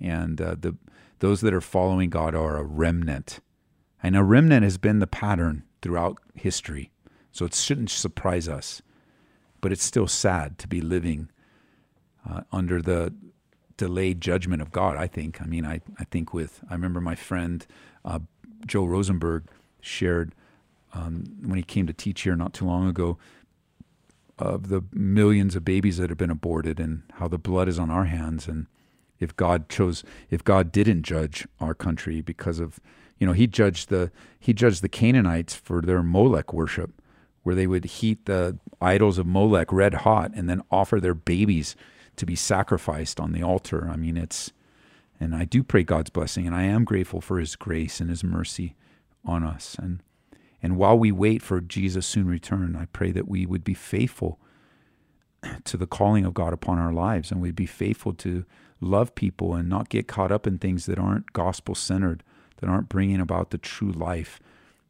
And 0.00 0.40
uh, 0.40 0.56
the 0.58 0.76
those 1.20 1.40
that 1.40 1.54
are 1.54 1.60
following 1.60 2.10
God 2.10 2.34
are 2.34 2.56
a 2.56 2.64
remnant. 2.64 3.40
And 4.02 4.16
a 4.16 4.24
remnant 4.24 4.64
has 4.64 4.76
been 4.76 4.98
the 4.98 5.06
pattern 5.06 5.62
throughout 5.80 6.18
history. 6.34 6.90
So 7.32 7.44
it 7.44 7.54
shouldn't 7.54 7.90
surprise 7.90 8.48
us. 8.48 8.82
But 9.60 9.72
it's 9.72 9.84
still 9.84 10.06
sad 10.06 10.58
to 10.58 10.68
be 10.68 10.80
living 10.80 11.30
uh, 12.28 12.42
under 12.52 12.80
the 12.82 13.14
delayed 13.76 14.20
judgment 14.20 14.62
of 14.62 14.70
God, 14.70 14.96
I 14.96 15.06
think. 15.06 15.40
I 15.40 15.46
mean, 15.46 15.64
I, 15.64 15.80
I 15.98 16.04
think 16.04 16.32
with, 16.32 16.60
I 16.70 16.74
remember 16.74 17.00
my 17.00 17.14
friend 17.14 17.66
uh, 18.04 18.20
Joel 18.66 18.88
Rosenberg 18.88 19.44
shared 19.80 20.34
um, 20.92 21.24
when 21.44 21.56
he 21.56 21.62
came 21.62 21.86
to 21.86 21.92
teach 21.92 22.22
here 22.22 22.36
not 22.36 22.52
too 22.52 22.66
long 22.66 22.88
ago 22.88 23.18
of 24.38 24.68
the 24.68 24.82
millions 24.92 25.56
of 25.56 25.64
babies 25.64 25.96
that 25.98 26.10
have 26.10 26.18
been 26.18 26.30
aborted 26.30 26.80
and 26.80 27.02
how 27.14 27.28
the 27.28 27.38
blood 27.38 27.68
is 27.68 27.78
on 27.78 27.90
our 27.90 28.04
hands. 28.04 28.48
And 28.48 28.66
if 29.20 29.34
God 29.36 29.68
chose, 29.68 30.04
if 30.30 30.44
God 30.44 30.72
didn't 30.72 31.02
judge 31.02 31.46
our 31.60 31.74
country 31.74 32.20
because 32.20 32.58
of, 32.58 32.80
you 33.18 33.26
know, 33.26 33.32
he 33.32 33.46
judged 33.46 33.88
the, 33.88 34.10
he 34.38 34.52
judged 34.52 34.82
the 34.82 34.88
Canaanites 34.88 35.54
for 35.54 35.80
their 35.80 36.02
Molech 36.02 36.52
worship, 36.52 37.00
where 37.42 37.54
they 37.54 37.66
would 37.66 37.84
heat 37.84 38.26
the 38.26 38.58
idols 38.80 39.18
of 39.18 39.26
Molech 39.26 39.72
red 39.72 39.94
hot 39.94 40.32
and 40.34 40.48
then 40.48 40.62
offer 40.70 41.00
their 41.00 41.14
babies 41.14 41.74
to 42.16 42.26
be 42.26 42.36
sacrificed 42.36 43.18
on 43.18 43.32
the 43.32 43.42
altar. 43.42 43.88
I 43.90 43.96
mean, 43.96 44.16
it's, 44.16 44.52
and 45.18 45.34
I 45.34 45.44
do 45.44 45.62
pray 45.62 45.82
God's 45.82 46.10
blessing, 46.10 46.46
and 46.46 46.54
I 46.54 46.64
am 46.64 46.84
grateful 46.84 47.20
for 47.20 47.38
His 47.38 47.56
grace 47.56 48.00
and 48.00 48.10
His 48.10 48.22
mercy 48.22 48.76
on 49.24 49.42
us. 49.42 49.76
And 49.78 50.02
and 50.62 50.76
while 50.76 50.96
we 50.96 51.10
wait 51.10 51.42
for 51.42 51.60
Jesus' 51.60 52.06
soon 52.06 52.28
return, 52.28 52.76
I 52.76 52.86
pray 52.86 53.10
that 53.10 53.28
we 53.28 53.44
would 53.44 53.64
be 53.64 53.74
faithful 53.74 54.38
to 55.64 55.76
the 55.76 55.88
calling 55.88 56.24
of 56.24 56.34
God 56.34 56.52
upon 56.52 56.78
our 56.78 56.92
lives, 56.92 57.32
and 57.32 57.40
we'd 57.40 57.56
be 57.56 57.66
faithful 57.66 58.14
to 58.14 58.44
love 58.80 59.14
people 59.14 59.54
and 59.54 59.68
not 59.68 59.88
get 59.88 60.06
caught 60.06 60.30
up 60.30 60.46
in 60.46 60.58
things 60.58 60.86
that 60.86 60.98
aren't 60.98 61.32
gospel 61.32 61.74
centered, 61.74 62.22
that 62.58 62.70
aren't 62.70 62.88
bringing 62.88 63.20
about 63.20 63.50
the 63.50 63.58
true 63.58 63.90
life, 63.90 64.38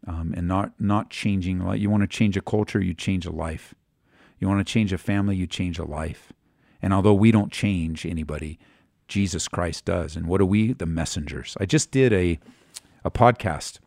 um, 0.06 0.34
and 0.36 0.48
not 0.48 0.72
not 0.78 1.10
changing. 1.10 1.60
Like 1.60 1.80
you 1.80 1.90
want 1.90 2.02
to 2.02 2.08
change 2.08 2.36
a 2.36 2.42
culture, 2.42 2.80
you 2.80 2.94
change 2.94 3.26
a 3.26 3.32
life. 3.32 3.74
You 4.38 4.48
want 4.48 4.66
to 4.66 4.72
change 4.72 4.92
a 4.92 4.98
family, 4.98 5.36
you 5.36 5.46
change 5.46 5.78
a 5.78 5.84
life. 5.84 6.32
And 6.80 6.92
although 6.92 7.14
we 7.14 7.30
don't 7.30 7.52
change 7.52 8.04
anybody, 8.04 8.58
Jesus 9.06 9.46
Christ 9.46 9.84
does. 9.84 10.16
And 10.16 10.26
what 10.26 10.40
are 10.40 10.46
we? 10.46 10.72
The 10.72 10.86
messengers. 10.86 11.56
I 11.60 11.66
just 11.66 11.90
did 11.90 12.12
a 12.12 12.38
a 13.04 13.10
podcast. 13.10 13.78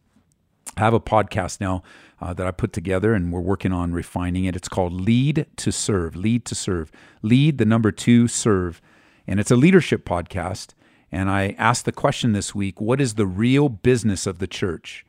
I 0.77 0.81
have 0.81 0.93
a 0.93 0.99
podcast 0.99 1.61
now 1.61 1.83
uh, 2.19 2.33
that 2.33 2.47
I 2.47 2.51
put 2.51 2.73
together, 2.73 3.13
and 3.13 3.31
we're 3.31 3.39
working 3.39 3.71
on 3.71 3.93
refining 3.93 4.45
it. 4.45 4.55
It's 4.55 4.67
called 4.67 4.93
Lead 4.93 5.45
to 5.57 5.71
Serve. 5.71 6.15
Lead 6.15 6.45
to 6.45 6.55
Serve. 6.55 6.91
Lead 7.21 7.57
the 7.57 7.65
number 7.65 7.91
two 7.91 8.27
serve, 8.27 8.81
and 9.27 9.39
it's 9.39 9.51
a 9.51 9.55
leadership 9.55 10.05
podcast. 10.05 10.73
And 11.11 11.29
I 11.29 11.55
asked 11.57 11.85
the 11.85 11.91
question 11.91 12.33
this 12.33 12.53
week: 12.55 12.81
What 12.81 12.99
is 12.99 13.15
the 13.15 13.27
real 13.27 13.69
business 13.69 14.25
of 14.25 14.39
the 14.39 14.47
church? 14.47 15.04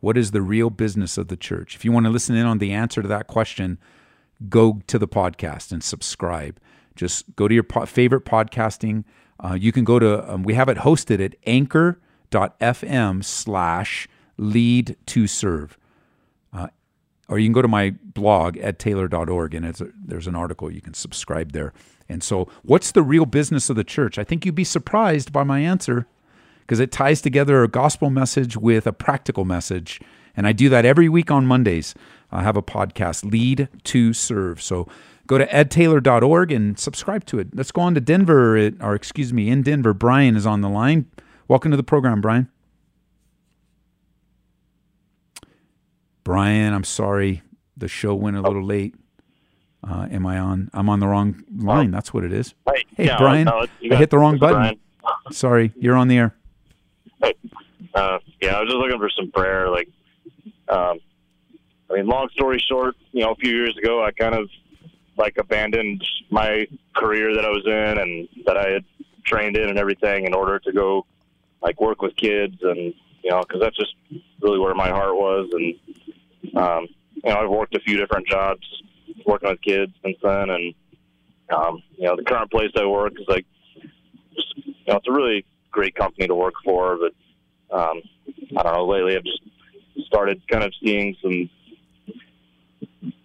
What 0.00 0.16
is 0.16 0.30
the 0.30 0.42
real 0.42 0.70
business 0.70 1.18
of 1.18 1.28
the 1.28 1.36
church? 1.36 1.74
If 1.74 1.84
you 1.84 1.92
want 1.92 2.06
to 2.06 2.10
listen 2.10 2.36
in 2.36 2.46
on 2.46 2.58
the 2.58 2.72
answer 2.72 3.02
to 3.02 3.08
that 3.08 3.26
question, 3.26 3.78
go 4.48 4.80
to 4.86 4.98
the 4.98 5.08
podcast 5.08 5.72
and 5.72 5.82
subscribe. 5.82 6.60
Just 6.94 7.34
go 7.36 7.48
to 7.48 7.54
your 7.54 7.64
po- 7.64 7.86
favorite 7.86 8.24
podcasting. 8.24 9.04
Uh, 9.40 9.54
you 9.54 9.72
can 9.72 9.84
go 9.84 9.98
to, 9.98 10.32
um, 10.32 10.42
we 10.42 10.54
have 10.54 10.68
it 10.68 10.78
hosted 10.78 11.24
at 11.24 11.34
anchor.fm 11.46 13.24
slash 13.24 14.08
lead 14.36 14.96
to 15.06 15.26
serve. 15.26 15.76
Uh, 16.52 16.68
or 17.28 17.38
you 17.38 17.46
can 17.46 17.52
go 17.52 17.62
to 17.62 17.68
my 17.68 17.94
blog 18.02 18.56
at 18.58 18.78
taylor.org 18.78 19.54
and 19.54 19.66
a, 19.66 19.88
there's 19.94 20.26
an 20.26 20.34
article 20.34 20.72
you 20.72 20.80
can 20.80 20.94
subscribe 20.94 21.52
there. 21.52 21.72
And 22.08 22.22
so, 22.22 22.48
what's 22.62 22.92
the 22.92 23.02
real 23.02 23.26
business 23.26 23.68
of 23.68 23.76
the 23.76 23.84
church? 23.84 24.18
I 24.18 24.24
think 24.24 24.46
you'd 24.46 24.54
be 24.54 24.64
surprised 24.64 25.32
by 25.32 25.44
my 25.44 25.60
answer 25.60 26.06
because 26.68 26.80
it 26.80 26.92
ties 26.92 27.22
together 27.22 27.62
a 27.62 27.68
gospel 27.68 28.10
message 28.10 28.54
with 28.54 28.86
a 28.86 28.92
practical 28.92 29.46
message. 29.46 30.02
And 30.36 30.46
I 30.46 30.52
do 30.52 30.68
that 30.68 30.84
every 30.84 31.08
week 31.08 31.30
on 31.30 31.46
Mondays. 31.46 31.94
I 32.30 32.42
have 32.42 32.58
a 32.58 32.62
podcast, 32.62 33.24
Lead 33.24 33.68
to 33.84 34.12
Serve. 34.12 34.60
So 34.60 34.86
go 35.26 35.38
to 35.38 35.46
edtaylor.org 35.46 36.52
and 36.52 36.78
subscribe 36.78 37.24
to 37.24 37.38
it. 37.38 37.48
Let's 37.54 37.72
go 37.72 37.80
on 37.80 37.94
to 37.94 38.02
Denver, 38.02 38.70
or 38.82 38.94
excuse 38.94 39.32
me, 39.32 39.48
in 39.48 39.62
Denver. 39.62 39.94
Brian 39.94 40.36
is 40.36 40.44
on 40.44 40.60
the 40.60 40.68
line. 40.68 41.06
Welcome 41.48 41.70
to 41.70 41.76
the 41.78 41.82
program, 41.82 42.20
Brian. 42.20 42.50
Brian, 46.22 46.74
I'm 46.74 46.84
sorry. 46.84 47.40
The 47.78 47.88
show 47.88 48.14
went 48.14 48.36
a 48.36 48.42
little 48.42 48.62
late. 48.64 48.94
Uh, 49.82 50.06
am 50.10 50.26
I 50.26 50.38
on? 50.38 50.68
I'm 50.74 50.90
on 50.90 51.00
the 51.00 51.06
wrong 51.06 51.42
line. 51.56 51.92
That's 51.92 52.12
what 52.12 52.24
it 52.24 52.32
is. 52.32 52.52
Hey, 52.66 52.84
Hey, 52.94 53.06
yeah, 53.06 53.16
Brian, 53.16 53.44
no, 53.46 53.64
I 53.90 53.94
hit 53.94 54.10
the 54.10 54.18
wrong 54.18 54.36
button. 54.36 54.58
Brian. 54.58 54.78
Sorry, 55.30 55.72
you're 55.78 55.96
on 55.96 56.08
the 56.08 56.18
air. 56.18 56.34
Uh, 57.22 58.18
yeah, 58.40 58.56
I 58.56 58.60
was 58.60 58.68
just 58.68 58.76
looking 58.76 58.98
for 58.98 59.10
some 59.10 59.30
prayer. 59.30 59.70
Like, 59.70 59.88
um, 60.68 60.98
I 61.90 61.94
mean, 61.94 62.06
long 62.06 62.28
story 62.32 62.62
short, 62.68 62.96
you 63.12 63.22
know, 63.22 63.32
a 63.32 63.36
few 63.36 63.54
years 63.54 63.76
ago, 63.76 64.04
I 64.04 64.12
kind 64.12 64.34
of 64.34 64.48
like 65.16 65.36
abandoned 65.38 66.06
my 66.30 66.66
career 66.94 67.34
that 67.34 67.44
I 67.44 67.48
was 67.48 67.64
in 67.66 67.98
and 67.98 68.28
that 68.46 68.56
I 68.56 68.70
had 68.70 68.84
trained 69.24 69.56
in 69.56 69.68
and 69.68 69.78
everything 69.78 70.24
in 70.24 70.34
order 70.34 70.58
to 70.60 70.72
go 70.72 71.04
like 71.60 71.80
work 71.80 72.00
with 72.00 72.16
kids 72.16 72.56
and 72.62 72.94
you 73.22 73.30
know 73.30 73.40
because 73.40 73.60
that's 73.60 73.76
just 73.76 73.94
really 74.40 74.58
where 74.58 74.74
my 74.74 74.88
heart 74.88 75.14
was 75.14 75.50
and 75.52 76.56
um, 76.56 76.88
you 77.16 77.30
know 77.30 77.40
I've 77.40 77.50
worked 77.50 77.74
a 77.74 77.80
few 77.80 77.96
different 77.96 78.26
jobs 78.28 78.66
working 79.26 79.50
with 79.50 79.60
kids 79.60 79.92
since 80.02 80.16
then 80.22 80.50
and 80.50 80.74
um, 81.50 81.82
you 81.96 82.06
know 82.06 82.16
the 82.16 82.22
current 82.22 82.50
place 82.50 82.70
I 82.76 82.86
work 82.86 83.14
is 83.18 83.26
like 83.28 83.44
you 84.34 84.84
know 84.86 84.96
it's 84.96 85.08
a 85.08 85.12
really 85.12 85.44
great 85.78 85.94
company 85.94 86.26
to 86.26 86.34
work 86.34 86.54
for 86.64 86.98
but 86.98 87.12
um, 87.78 88.00
I 88.56 88.62
don't 88.64 88.72
know 88.72 88.86
lately 88.86 89.14
I've 89.16 89.22
just 89.22 89.42
started 90.06 90.40
kind 90.48 90.64
of 90.64 90.72
seeing 90.82 91.16
some 91.22 91.48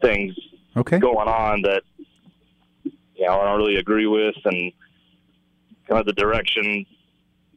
things 0.02 0.36
Okay. 0.76 1.00
going 1.00 1.28
on 1.28 1.62
that 1.64 1.82
you 3.16 3.26
know 3.26 3.40
I 3.40 3.46
don't 3.46 3.58
really 3.58 3.78
agree 3.78 4.06
with, 4.08 4.36
and 4.46 4.72
kind 5.88 6.00
of 6.00 6.06
the 6.06 6.14
direction 6.14 6.86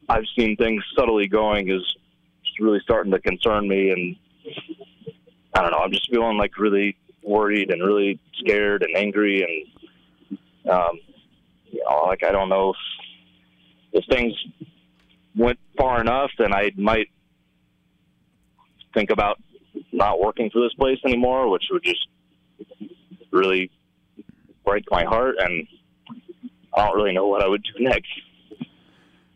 I've 0.09 0.25
seen 0.37 0.55
things 0.55 0.83
subtly 0.95 1.27
going 1.27 1.69
is 1.69 1.81
just 2.43 2.59
really 2.59 2.79
starting 2.83 3.11
to 3.11 3.19
concern 3.19 3.67
me, 3.67 3.89
and 3.91 4.15
I 5.55 5.61
don't 5.61 5.71
know. 5.71 5.79
I'm 5.79 5.91
just 5.91 6.09
feeling 6.09 6.37
like 6.37 6.57
really 6.57 6.95
worried 7.23 7.71
and 7.71 7.81
really 7.81 8.19
scared 8.39 8.83
and 8.83 8.95
angry, 8.95 9.43
and 9.47 10.39
um, 10.71 10.99
you 11.71 11.83
know, 11.89 12.03
like 12.05 12.23
I 12.23 12.31
don't 12.31 12.49
know 12.49 12.69
if, 12.71 12.79
if 13.93 14.05
things 14.15 14.33
went 15.37 15.59
far 15.77 16.01
enough, 16.01 16.31
then 16.37 16.53
I 16.53 16.71
might 16.75 17.07
think 18.93 19.11
about 19.11 19.39
not 19.91 20.19
working 20.19 20.49
for 20.49 20.61
this 20.61 20.73
place 20.73 20.99
anymore, 21.05 21.49
which 21.49 21.63
would 21.71 21.83
just 21.83 22.07
really 23.31 23.69
break 24.65 24.83
my 24.91 25.03
heart, 25.03 25.35
and 25.39 25.67
I 26.75 26.85
don't 26.85 26.95
really 26.95 27.13
know 27.13 27.27
what 27.27 27.43
I 27.43 27.47
would 27.47 27.63
do 27.63 27.83
next. 27.83 28.09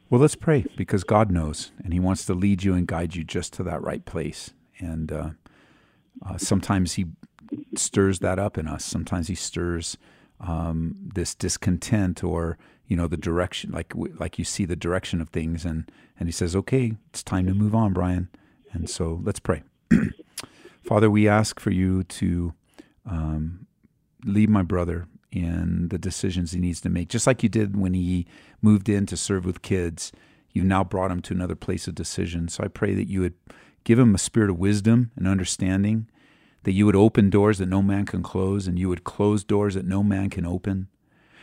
Well, 0.09 0.19
let's 0.19 0.35
pray 0.35 0.65
because 0.75 1.03
God 1.03 1.31
knows, 1.31 1.71
and 1.83 1.93
He 1.93 1.99
wants 1.99 2.25
to 2.25 2.33
lead 2.33 2.63
you 2.63 2.73
and 2.73 2.87
guide 2.87 3.15
you 3.15 3.23
just 3.23 3.53
to 3.53 3.63
that 3.63 3.81
right 3.81 4.03
place. 4.03 4.51
And 4.79 5.11
uh, 5.11 5.29
uh, 6.25 6.37
sometimes 6.37 6.93
He 6.93 7.05
stirs 7.75 8.19
that 8.19 8.39
up 8.39 8.57
in 8.57 8.67
us. 8.67 8.83
Sometimes 8.83 9.27
He 9.29 9.35
stirs 9.35 9.97
um, 10.39 10.95
this 11.13 11.33
discontent, 11.35 12.23
or 12.23 12.57
you 12.91 12.97
know, 12.97 13.07
the 13.07 13.15
direction, 13.15 13.71
like 13.71 13.93
like 13.95 14.37
you 14.37 14.43
see 14.43 14.65
the 14.65 14.75
direction 14.75 15.21
of 15.21 15.29
things, 15.29 15.63
and 15.63 15.89
and 16.19 16.27
He 16.27 16.33
says, 16.33 16.57
"Okay, 16.57 16.97
it's 17.07 17.23
time 17.23 17.45
to 17.45 17.53
move 17.53 17.73
on, 17.73 17.93
Brian." 17.93 18.27
And 18.73 18.89
so 18.89 19.21
let's 19.23 19.39
pray. 19.39 19.63
Father, 20.83 21.09
we 21.09 21.25
ask 21.25 21.57
for 21.57 21.71
you 21.71 22.03
to 22.03 22.53
um, 23.05 23.65
lead 24.25 24.49
my 24.49 24.61
brother 24.61 25.07
in 25.31 25.87
the 25.87 25.97
decisions 25.97 26.51
he 26.51 26.59
needs 26.59 26.81
to 26.81 26.89
make. 26.89 27.07
Just 27.07 27.25
like 27.25 27.43
you 27.43 27.47
did 27.47 27.77
when 27.77 27.93
he 27.93 28.27
moved 28.61 28.89
in 28.89 29.05
to 29.05 29.15
serve 29.15 29.45
with 29.45 29.61
kids, 29.61 30.11
you 30.51 30.61
now 30.61 30.83
brought 30.83 31.11
him 31.11 31.21
to 31.21 31.33
another 31.33 31.55
place 31.55 31.87
of 31.87 31.95
decision. 31.95 32.49
So 32.49 32.61
I 32.61 32.67
pray 32.67 32.93
that 32.95 33.07
you 33.07 33.21
would 33.21 33.35
give 33.85 33.99
him 33.99 34.13
a 34.13 34.17
spirit 34.17 34.49
of 34.49 34.59
wisdom 34.59 35.11
and 35.15 35.29
understanding, 35.29 36.09
that 36.63 36.73
you 36.73 36.85
would 36.85 36.97
open 36.97 37.29
doors 37.29 37.59
that 37.59 37.69
no 37.69 37.81
man 37.81 38.05
can 38.05 38.21
close, 38.21 38.67
and 38.67 38.77
you 38.77 38.89
would 38.89 39.05
close 39.05 39.45
doors 39.45 39.75
that 39.75 39.85
no 39.85 40.03
man 40.03 40.29
can 40.29 40.45
open, 40.45 40.89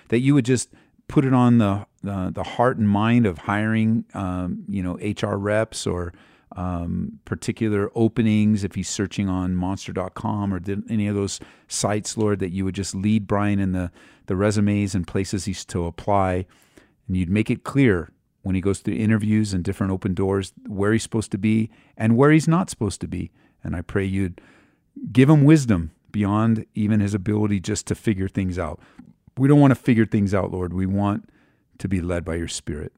that 0.08 0.20
you 0.20 0.34
would 0.34 0.44
just 0.44 0.68
put 1.08 1.24
it 1.24 1.34
on 1.34 1.58
the 1.58 1.86
the, 2.02 2.30
the 2.32 2.44
heart 2.44 2.78
and 2.78 2.88
mind 2.88 3.26
of 3.26 3.38
hiring, 3.38 4.04
um, 4.14 4.64
you 4.68 4.82
know, 4.82 4.94
HR 4.94 5.36
reps 5.36 5.86
or 5.86 6.12
um, 6.56 7.18
particular 7.24 7.90
openings, 7.94 8.64
if 8.64 8.74
he's 8.74 8.88
searching 8.88 9.28
on 9.28 9.54
monster.com 9.54 10.54
or 10.54 10.60
any 10.88 11.08
of 11.08 11.14
those 11.14 11.40
sites, 11.66 12.16
Lord, 12.16 12.38
that 12.38 12.50
you 12.50 12.64
would 12.64 12.74
just 12.74 12.94
lead 12.94 13.26
Brian 13.26 13.58
in 13.58 13.72
the, 13.72 13.90
the 14.26 14.36
resumes 14.36 14.94
and 14.94 15.06
places 15.06 15.44
he's 15.44 15.64
to 15.66 15.86
apply. 15.86 16.46
And 17.06 17.16
you'd 17.16 17.30
make 17.30 17.50
it 17.50 17.64
clear 17.64 18.12
when 18.42 18.54
he 18.54 18.60
goes 18.60 18.80
through 18.80 18.94
interviews 18.94 19.52
and 19.52 19.64
different 19.64 19.92
open 19.92 20.14
doors 20.14 20.52
where 20.66 20.92
he's 20.92 21.02
supposed 21.02 21.30
to 21.32 21.38
be 21.38 21.70
and 21.96 22.16
where 22.16 22.30
he's 22.30 22.48
not 22.48 22.70
supposed 22.70 23.00
to 23.00 23.08
be. 23.08 23.30
And 23.62 23.76
I 23.76 23.82
pray 23.82 24.04
you'd 24.04 24.40
give 25.12 25.28
him 25.28 25.44
wisdom 25.44 25.90
beyond 26.10 26.64
even 26.74 27.00
his 27.00 27.14
ability 27.14 27.60
just 27.60 27.86
to 27.88 27.94
figure 27.94 28.28
things 28.28 28.58
out. 28.58 28.80
We 29.38 29.48
don't 29.48 29.60
want 29.60 29.70
to 29.70 29.76
figure 29.76 30.06
things 30.06 30.34
out, 30.34 30.50
Lord. 30.50 30.72
We 30.72 30.86
want 30.86 31.30
to 31.78 31.88
be 31.88 32.00
led 32.00 32.24
by 32.24 32.34
your 32.34 32.48
Spirit 32.48 32.92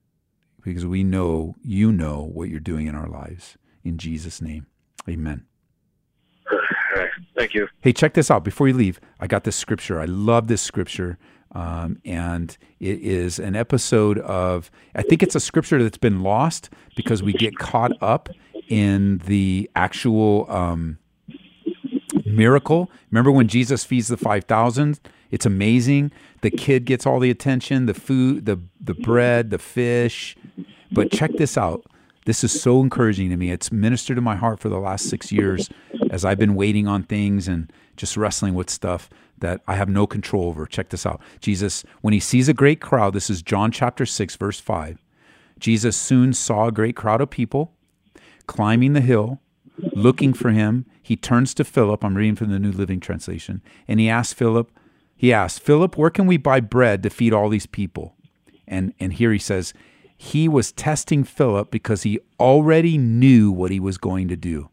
because 0.62 0.86
we 0.86 1.04
know 1.04 1.54
you 1.62 1.92
know 1.92 2.30
what 2.32 2.48
you're 2.48 2.60
doing 2.60 2.86
in 2.86 2.94
our 2.94 3.08
lives. 3.08 3.56
In 3.84 3.98
Jesus' 3.98 4.40
name, 4.40 4.66
amen. 5.08 5.46
Thank 7.36 7.54
you. 7.54 7.68
Hey, 7.80 7.92
check 7.92 8.14
this 8.14 8.30
out. 8.30 8.44
Before 8.44 8.68
you 8.68 8.74
leave, 8.74 9.00
I 9.18 9.26
got 9.26 9.44
this 9.44 9.56
scripture. 9.56 10.00
I 10.00 10.04
love 10.04 10.48
this 10.48 10.60
scripture. 10.60 11.18
Um, 11.52 11.98
and 12.04 12.56
it 12.78 13.00
is 13.00 13.38
an 13.38 13.56
episode 13.56 14.18
of, 14.18 14.70
I 14.94 15.02
think 15.02 15.22
it's 15.22 15.34
a 15.34 15.40
scripture 15.40 15.82
that's 15.82 15.98
been 15.98 16.22
lost 16.22 16.70
because 16.96 17.22
we 17.22 17.32
get 17.32 17.56
caught 17.56 17.92
up 18.02 18.28
in 18.68 19.18
the 19.24 19.70
actual 19.74 20.50
um, 20.50 20.98
miracle. 22.24 22.90
Remember 23.10 23.32
when 23.32 23.48
Jesus 23.48 23.84
feeds 23.84 24.08
the 24.08 24.16
5,000? 24.16 25.00
It's 25.30 25.46
amazing. 25.46 26.12
The 26.40 26.50
kid 26.50 26.84
gets 26.84 27.06
all 27.06 27.20
the 27.20 27.30
attention, 27.30 27.86
the 27.86 27.94
food, 27.94 28.46
the, 28.46 28.60
the 28.80 28.94
bread, 28.94 29.50
the 29.50 29.58
fish. 29.58 30.36
But 30.90 31.10
check 31.10 31.32
this 31.36 31.56
out. 31.56 31.84
This 32.26 32.44
is 32.44 32.60
so 32.60 32.80
encouraging 32.80 33.30
to 33.30 33.36
me. 33.36 33.50
It's 33.50 33.72
ministered 33.72 34.16
to 34.16 34.22
my 34.22 34.36
heart 34.36 34.60
for 34.60 34.68
the 34.68 34.78
last 34.78 35.08
six 35.08 35.32
years 35.32 35.70
as 36.10 36.24
I've 36.24 36.38
been 36.38 36.54
waiting 36.54 36.86
on 36.86 37.02
things 37.04 37.48
and 37.48 37.72
just 37.96 38.16
wrestling 38.16 38.54
with 38.54 38.68
stuff 38.68 39.08
that 39.38 39.62
I 39.66 39.74
have 39.74 39.88
no 39.88 40.06
control 40.06 40.48
over. 40.48 40.66
Check 40.66 40.90
this 40.90 41.06
out. 41.06 41.20
Jesus, 41.40 41.84
when 42.02 42.12
he 42.12 42.20
sees 42.20 42.48
a 42.48 42.54
great 42.54 42.80
crowd, 42.80 43.14
this 43.14 43.30
is 43.30 43.42
John 43.42 43.72
chapter 43.72 44.04
6, 44.04 44.36
verse 44.36 44.60
5. 44.60 45.02
Jesus 45.58 45.96
soon 45.96 46.32
saw 46.32 46.66
a 46.66 46.72
great 46.72 46.96
crowd 46.96 47.20
of 47.20 47.30
people 47.30 47.72
climbing 48.46 48.92
the 48.94 49.00
hill, 49.00 49.40
looking 49.92 50.32
for 50.32 50.50
him. 50.50 50.86
He 51.02 51.16
turns 51.16 51.54
to 51.54 51.64
Philip. 51.64 52.04
I'm 52.04 52.16
reading 52.16 52.36
from 52.36 52.50
the 52.50 52.58
New 52.58 52.72
Living 52.72 53.00
Translation. 53.00 53.62
And 53.86 54.00
he 54.00 54.08
asks 54.08 54.32
Philip, 54.32 54.70
he 55.20 55.34
asked, 55.34 55.60
Philip, 55.60 55.98
where 55.98 56.08
can 56.08 56.26
we 56.26 56.38
buy 56.38 56.60
bread 56.60 57.02
to 57.02 57.10
feed 57.10 57.34
all 57.34 57.50
these 57.50 57.66
people? 57.66 58.14
And, 58.66 58.94
and 58.98 59.12
here 59.12 59.34
he 59.34 59.38
says, 59.38 59.74
he 60.16 60.48
was 60.48 60.72
testing 60.72 61.24
Philip 61.24 61.70
because 61.70 62.04
he 62.04 62.20
already 62.38 62.96
knew 62.96 63.52
what 63.52 63.70
he 63.70 63.78
was 63.78 63.98
going 63.98 64.28
to 64.28 64.36
do. 64.36 64.70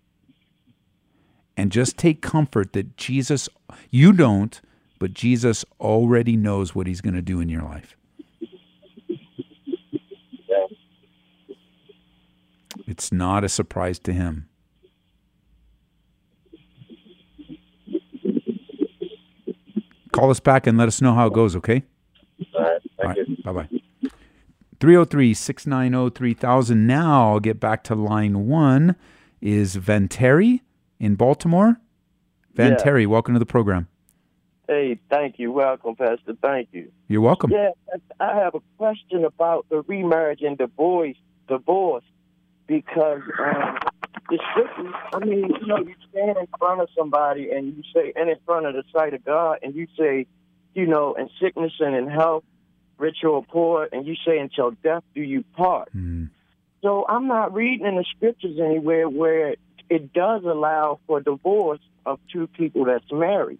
And 1.57 1.69
just 1.69 1.97
take 1.97 2.21
comfort 2.21 2.71
that 2.71 2.95
Jesus, 2.95 3.49
you 3.89 4.13
don't, 4.13 4.61
but 4.99 5.13
Jesus 5.13 5.65
already 5.81 6.37
knows 6.37 6.73
what 6.73 6.87
he's 6.87 7.01
going 7.01 7.15
to 7.15 7.21
do 7.21 7.41
in 7.41 7.49
your 7.49 7.63
life. 7.63 7.97
It's 12.87 13.11
not 13.11 13.43
a 13.43 13.49
surprise 13.49 13.99
to 13.99 14.13
him. 14.13 14.47
Call 20.17 20.31
us 20.31 20.39
back 20.39 20.65
and 20.65 20.79
let 20.79 20.87
us 20.87 20.99
know 20.99 21.13
how 21.13 21.27
it 21.27 21.33
goes, 21.33 21.55
okay? 21.57 21.83
All 22.55 22.63
right. 22.63 22.81
Thank 22.81 22.99
All 22.99 23.05
right. 23.05 23.17
you. 23.27 23.37
Bye 23.43 23.51
bye. 23.51 24.09
303 24.79 25.33
690 25.35 26.15
3000. 26.15 26.87
Now 26.87 27.33
I'll 27.33 27.39
get 27.39 27.59
back 27.59 27.83
to 27.83 27.93
line 27.95 28.47
one. 28.47 28.95
Is 29.41 29.77
Venteri 29.77 30.61
in 30.99 31.13
Baltimore? 31.13 31.79
Venteri, 32.55 33.05
welcome 33.05 33.35
to 33.35 33.39
the 33.39 33.45
program. 33.45 33.87
Hey, 34.67 34.99
thank 35.07 35.37
you. 35.37 35.51
Welcome, 35.51 35.95
Pastor. 35.95 36.33
Thank 36.41 36.69
you. 36.71 36.91
You're 37.07 37.21
welcome. 37.21 37.51
Yeah, 37.51 37.69
I 38.19 38.35
have 38.37 38.55
a 38.55 38.59
question 38.79 39.23
about 39.23 39.67
the 39.69 39.83
remarriage 39.83 40.41
and 40.41 40.57
divorce, 40.57 41.15
divorce, 41.47 42.03
because 42.65 43.21
um, 43.39 43.77
the 44.29 44.39
scriptures. 44.51 44.93
I 45.13 45.19
mean, 45.19 45.51
you 45.59 45.67
know, 45.67 45.77
you 45.77 45.95
stand 46.09 46.37
in 46.37 46.47
front 46.57 46.81
of 46.81 46.89
somebody 46.97 47.51
and 47.51 47.75
you 47.75 47.83
say, 47.93 48.13
and 48.15 48.29
in 48.29 48.37
front 48.45 48.65
of 48.65 48.73
the 48.73 48.83
sight 48.93 49.13
of 49.13 49.23
God, 49.23 49.59
and 49.61 49.75
you 49.75 49.87
say, 49.97 50.27
you 50.73 50.85
know, 50.85 51.13
in 51.15 51.29
sickness 51.41 51.73
and 51.79 51.95
in 51.95 52.07
health, 52.07 52.43
rich 52.97 53.17
or 53.23 53.43
poor, 53.43 53.87
and 53.91 54.05
you 54.05 54.15
say, 54.25 54.39
until 54.39 54.71
death 54.83 55.03
do 55.13 55.21
you 55.21 55.43
part. 55.55 55.89
Mm. 55.95 56.29
So 56.81 57.05
I'm 57.07 57.27
not 57.27 57.53
reading 57.53 57.85
in 57.85 57.95
the 57.95 58.05
scriptures 58.15 58.59
anywhere 58.59 59.09
where 59.09 59.55
it 59.89 60.13
does 60.13 60.43
allow 60.43 60.99
for 61.07 61.19
divorce 61.19 61.79
of 62.05 62.19
two 62.31 62.47
people 62.47 62.85
that's 62.85 63.11
married. 63.11 63.59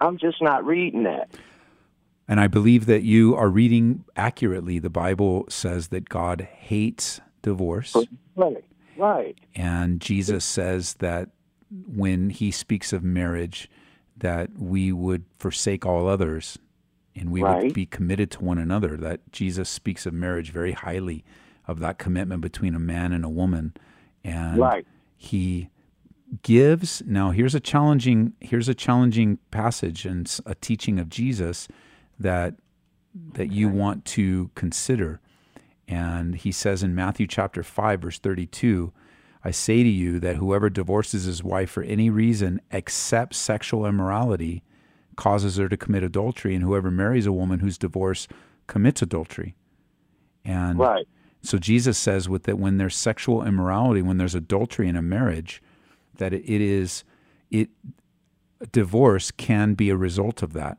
I'm 0.00 0.18
just 0.18 0.42
not 0.42 0.64
reading 0.64 1.04
that. 1.04 1.30
And 2.26 2.40
I 2.40 2.46
believe 2.46 2.86
that 2.86 3.02
you 3.02 3.34
are 3.34 3.48
reading 3.48 4.04
accurately. 4.16 4.78
The 4.78 4.90
Bible 4.90 5.46
says 5.48 5.88
that 5.88 6.08
God 6.08 6.42
hates 6.42 7.20
divorce, 7.42 7.96
Right, 8.36 8.64
right. 8.96 9.38
and 9.54 10.00
Jesus 10.00 10.44
says 10.44 10.94
that 10.94 11.30
when 11.86 12.30
he 12.30 12.50
speaks 12.50 12.92
of 12.92 13.02
marriage 13.04 13.70
that 14.16 14.50
we 14.58 14.92
would 14.92 15.24
forsake 15.38 15.86
all 15.86 16.06
others 16.08 16.58
and 17.16 17.30
we 17.30 17.42
Right. 17.42 17.64
would 17.64 17.74
be 17.74 17.86
committed 17.86 18.30
to 18.32 18.44
one 18.44 18.58
another. 18.58 18.96
That 18.96 19.32
Jesus 19.32 19.68
speaks 19.68 20.06
of 20.06 20.12
marriage 20.12 20.50
very 20.52 20.72
highly, 20.72 21.24
of 21.66 21.78
that 21.80 21.98
commitment 21.98 22.40
between 22.42 22.74
a 22.74 22.78
man 22.78 23.12
and 23.12 23.24
a 23.24 23.28
woman, 23.28 23.72
and 24.22 24.58
Right. 24.58 24.86
he 25.16 25.70
gives. 26.42 27.02
Now, 27.06 27.30
here's 27.30 27.54
a 27.54 27.60
challenging 27.60 28.34
here's 28.40 28.68
a 28.68 28.74
challenging 28.74 29.38
passage 29.50 30.04
and 30.06 30.30
a 30.46 30.54
teaching 30.54 30.98
of 30.98 31.08
Jesus 31.08 31.66
that 32.18 32.56
that 33.34 33.50
you 33.50 33.68
want 33.68 34.04
to 34.06 34.50
consider. 34.54 35.20
And 35.90 36.36
he 36.36 36.52
says 36.52 36.84
in 36.84 36.94
Matthew 36.94 37.26
chapter 37.26 37.64
5 37.64 38.00
verse 38.00 38.18
32, 38.20 38.92
I 39.42 39.50
say 39.50 39.82
to 39.82 39.88
you 39.88 40.20
that 40.20 40.36
whoever 40.36 40.70
divorces 40.70 41.24
his 41.24 41.42
wife 41.42 41.70
for 41.70 41.82
any 41.82 42.10
reason 42.10 42.60
except 42.70 43.34
sexual 43.34 43.84
immorality 43.84 44.62
causes 45.16 45.56
her 45.56 45.68
to 45.68 45.76
commit 45.76 46.02
adultery, 46.02 46.54
and 46.54 46.62
whoever 46.62 46.90
marries 46.90 47.26
a 47.26 47.32
woman 47.32 47.58
who's 47.58 47.76
divorced 47.76 48.30
commits 48.68 49.02
adultery. 49.02 49.56
And 50.44 50.78
Right. 50.78 51.06
so 51.42 51.58
Jesus 51.58 51.98
says 51.98 52.28
with 52.28 52.44
that 52.44 52.58
when 52.58 52.78
there's 52.78 52.94
sexual 52.94 53.44
immorality, 53.44 54.00
when 54.00 54.18
there's 54.18 54.36
adultery 54.36 54.88
in 54.88 54.96
a 54.96 55.02
marriage, 55.02 55.60
that 56.18 56.32
it 56.32 56.44
it 56.48 56.60
is 56.60 57.02
it 57.50 57.68
divorce 58.70 59.30
can 59.32 59.74
be 59.74 59.90
a 59.90 59.96
result 59.96 60.42
of 60.42 60.52
that. 60.52 60.78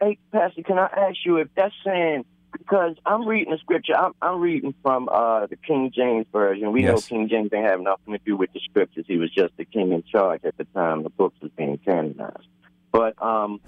Hey, 0.00 0.18
Pastor, 0.32 0.62
can 0.62 0.78
I 0.78 0.86
ask 0.86 1.18
you 1.24 1.36
if 1.36 1.48
that's 1.54 1.74
saying 1.84 2.24
because 2.58 2.96
I'm 3.04 3.26
reading 3.26 3.52
the 3.52 3.58
scripture. 3.58 3.94
I'm, 3.96 4.12
I'm 4.22 4.40
reading 4.40 4.74
from 4.82 5.08
uh, 5.10 5.46
the 5.46 5.56
King 5.56 5.90
James 5.94 6.26
version. 6.32 6.72
We 6.72 6.82
know 6.82 6.96
King 6.96 7.28
James 7.28 7.50
didn't 7.50 7.66
have 7.66 7.80
nothing 7.80 8.12
to 8.12 8.20
do 8.24 8.36
with 8.36 8.52
the 8.52 8.60
scriptures. 8.60 9.04
He 9.06 9.16
was 9.16 9.30
just 9.32 9.56
the 9.56 9.64
king 9.64 9.92
in 9.92 10.02
charge 10.04 10.44
at 10.44 10.56
the 10.56 10.64
time 10.74 11.02
the 11.02 11.10
books 11.10 11.36
was 11.40 11.50
being 11.56 11.78
canonized. 11.78 12.46
But 12.92 13.20
um, 13.22 13.60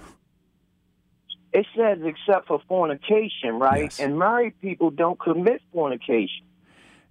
it 1.51 1.65
says 1.75 1.99
except 2.03 2.47
for 2.47 2.61
fornication, 2.67 3.59
right? 3.59 3.83
Yes. 3.83 3.99
And 3.99 4.17
married 4.17 4.59
people 4.61 4.89
don't 4.89 5.19
commit 5.19 5.61
fornication. 5.73 6.45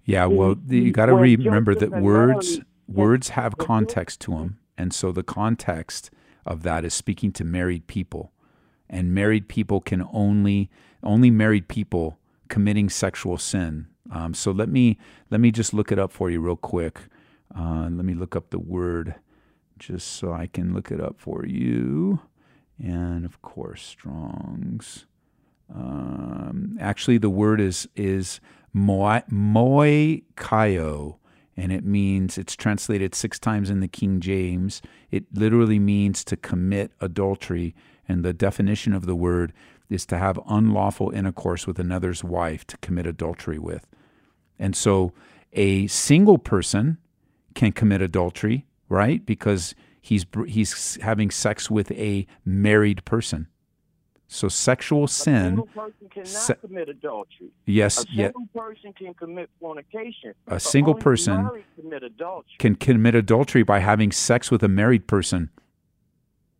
Yeah, 0.05 0.25
well, 0.25 0.55
you 0.67 0.91
got 0.91 1.07
to 1.07 1.15
remember 1.15 1.75
that 1.75 1.91
words 1.91 2.59
words 2.87 3.29
have 3.29 3.57
context 3.57 4.21
to 4.21 4.31
them, 4.31 4.57
and 4.77 4.93
so 4.93 5.11
the 5.11 5.23
context 5.23 6.09
of 6.45 6.63
that 6.63 6.85
is 6.85 6.93
speaking 6.93 7.33
to 7.33 7.43
married 7.43 7.87
people, 7.87 8.31
and 8.89 9.13
married 9.13 9.47
people 9.47 9.81
can 9.81 10.07
only 10.11 10.69
only 11.03 11.29
married 11.31 11.67
people 11.67 12.17
committing 12.49 12.89
sexual 12.89 13.37
sin. 13.37 13.87
Um, 14.11 14.33
so 14.33 14.51
let 14.51 14.69
me 14.69 14.97
let 15.29 15.41
me 15.41 15.51
just 15.51 15.73
look 15.73 15.91
it 15.91 15.99
up 15.99 16.11
for 16.11 16.29
you 16.29 16.39
real 16.41 16.55
quick. 16.55 17.01
Uh, 17.55 17.87
let 17.91 18.05
me 18.05 18.13
look 18.13 18.35
up 18.35 18.49
the 18.49 18.59
word 18.59 19.15
just 19.77 20.07
so 20.07 20.33
I 20.33 20.47
can 20.47 20.73
look 20.73 20.91
it 20.91 20.99
up 20.99 21.15
for 21.19 21.45
you, 21.45 22.19
and 22.81 23.25
of 23.25 23.41
course 23.41 23.83
Strong's. 23.83 25.05
Um, 25.73 26.77
actually, 26.79 27.17
the 27.17 27.29
word 27.29 27.59
is 27.59 27.87
is 27.95 28.39
moi, 28.73 29.21
kaio, 30.35 31.17
and 31.55 31.71
it 31.71 31.83
means 31.83 32.37
it's 32.37 32.55
translated 32.55 33.15
six 33.15 33.39
times 33.39 33.69
in 33.69 33.79
the 33.79 33.87
King 33.87 34.19
James. 34.19 34.81
It 35.11 35.25
literally 35.33 35.79
means 35.79 36.23
to 36.25 36.37
commit 36.37 36.91
adultery, 37.01 37.75
and 38.07 38.23
the 38.23 38.33
definition 38.33 38.93
of 38.93 39.05
the 39.05 39.15
word 39.15 39.53
is 39.89 40.05
to 40.07 40.17
have 40.17 40.39
unlawful 40.49 41.11
intercourse 41.11 41.65
with 41.65 41.79
another's 41.79 42.23
wife 42.23 42.65
to 42.67 42.77
commit 42.77 43.05
adultery 43.05 43.59
with. 43.59 43.87
And 44.59 44.75
so, 44.75 45.13
a 45.53 45.87
single 45.87 46.37
person 46.37 46.97
can 47.55 47.71
commit 47.71 48.01
adultery, 48.01 48.65
right? 48.89 49.25
Because 49.25 49.75
he's 50.01 50.25
he's 50.47 50.97
having 51.01 51.31
sex 51.31 51.69
with 51.71 51.91
a 51.91 52.27
married 52.45 53.03
person. 53.05 53.47
So 54.29 54.49
sexual 54.49 55.07
sin. 55.07 55.33
A 55.33 55.37
sin, 55.37 55.45
single 55.45 55.65
person 55.67 56.09
cannot 56.09 56.27
se- 56.27 56.55
commit 56.59 56.89
adultery. 56.89 57.49
yes, 57.65 58.03
A 58.03 58.07
yeah, 58.11 58.25
single 58.25 58.47
person 58.53 58.93
can 58.93 59.13
commit 59.13 59.49
fornication. 59.59 60.33
A 60.47 60.59
single 60.59 60.95
person 60.95 61.49
commit 61.79 62.03
can 62.59 62.75
commit 62.75 63.15
adultery 63.15 63.63
by 63.63 63.79
having 63.79 64.11
sex 64.11 64.51
with 64.51 64.63
a 64.63 64.67
married 64.67 65.07
person. 65.07 65.49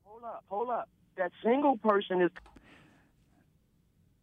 Hold 0.06 0.24
up, 0.24 0.44
hold 0.48 0.70
up. 0.70 0.90
That 1.18 1.32
single 1.44 1.78
person 1.78 2.22
is 2.22 2.32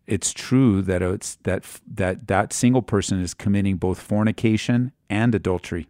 It's 0.07 0.33
true 0.33 0.81
that 0.83 1.03
it's 1.03 1.37
that 1.43 1.65
that 1.93 2.29
that 2.29 2.53
single 2.53 2.83
person 2.83 3.21
is 3.21 3.35
committing 3.35 3.77
both 3.77 3.99
fornication 3.99 4.93
and 5.11 5.35
adultery. 5.35 5.89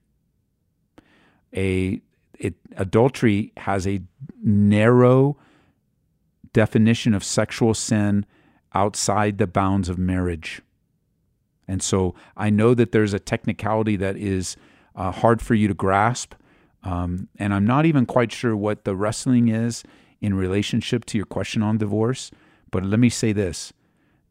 A 1.55 2.01
it 2.39 2.55
adultery 2.77 3.53
has 3.59 3.87
a 3.87 4.01
narrow 4.43 5.37
definition 6.53 7.13
of 7.13 7.23
sexual 7.23 7.75
sin 7.75 8.25
outside 8.73 9.39
the 9.39 9.47
bounds 9.47 9.89
of 9.91 9.99
marriage. 9.99 10.63
And 11.69 11.83
so 11.83 12.15
I 12.37 12.51
know 12.51 12.75
that 12.75 12.93
there's 12.93 13.13
a 13.13 13.19
technicality 13.19 13.97
that 13.97 14.17
is 14.17 14.57
uh, 14.95 15.11
hard 15.11 15.43
for 15.43 15.55
you 15.55 15.69
to 15.69 15.75
grasp. 15.75 16.35
Um, 16.83 17.29
and 17.39 17.55
I'm 17.55 17.67
not 17.67 17.87
even 17.87 18.07
quite 18.07 18.33
sure 18.33 18.57
what 18.57 18.85
the 18.85 18.95
wrestling 18.95 19.49
is 19.49 19.83
in 20.25 20.33
relationship 20.35 21.05
to 21.05 21.18
your 21.18 21.27
question 21.27 21.62
on 21.62 21.77
divorce. 21.77 22.31
But 22.70 22.83
let 22.83 22.99
me 22.99 23.11
say 23.11 23.33
this 23.33 23.72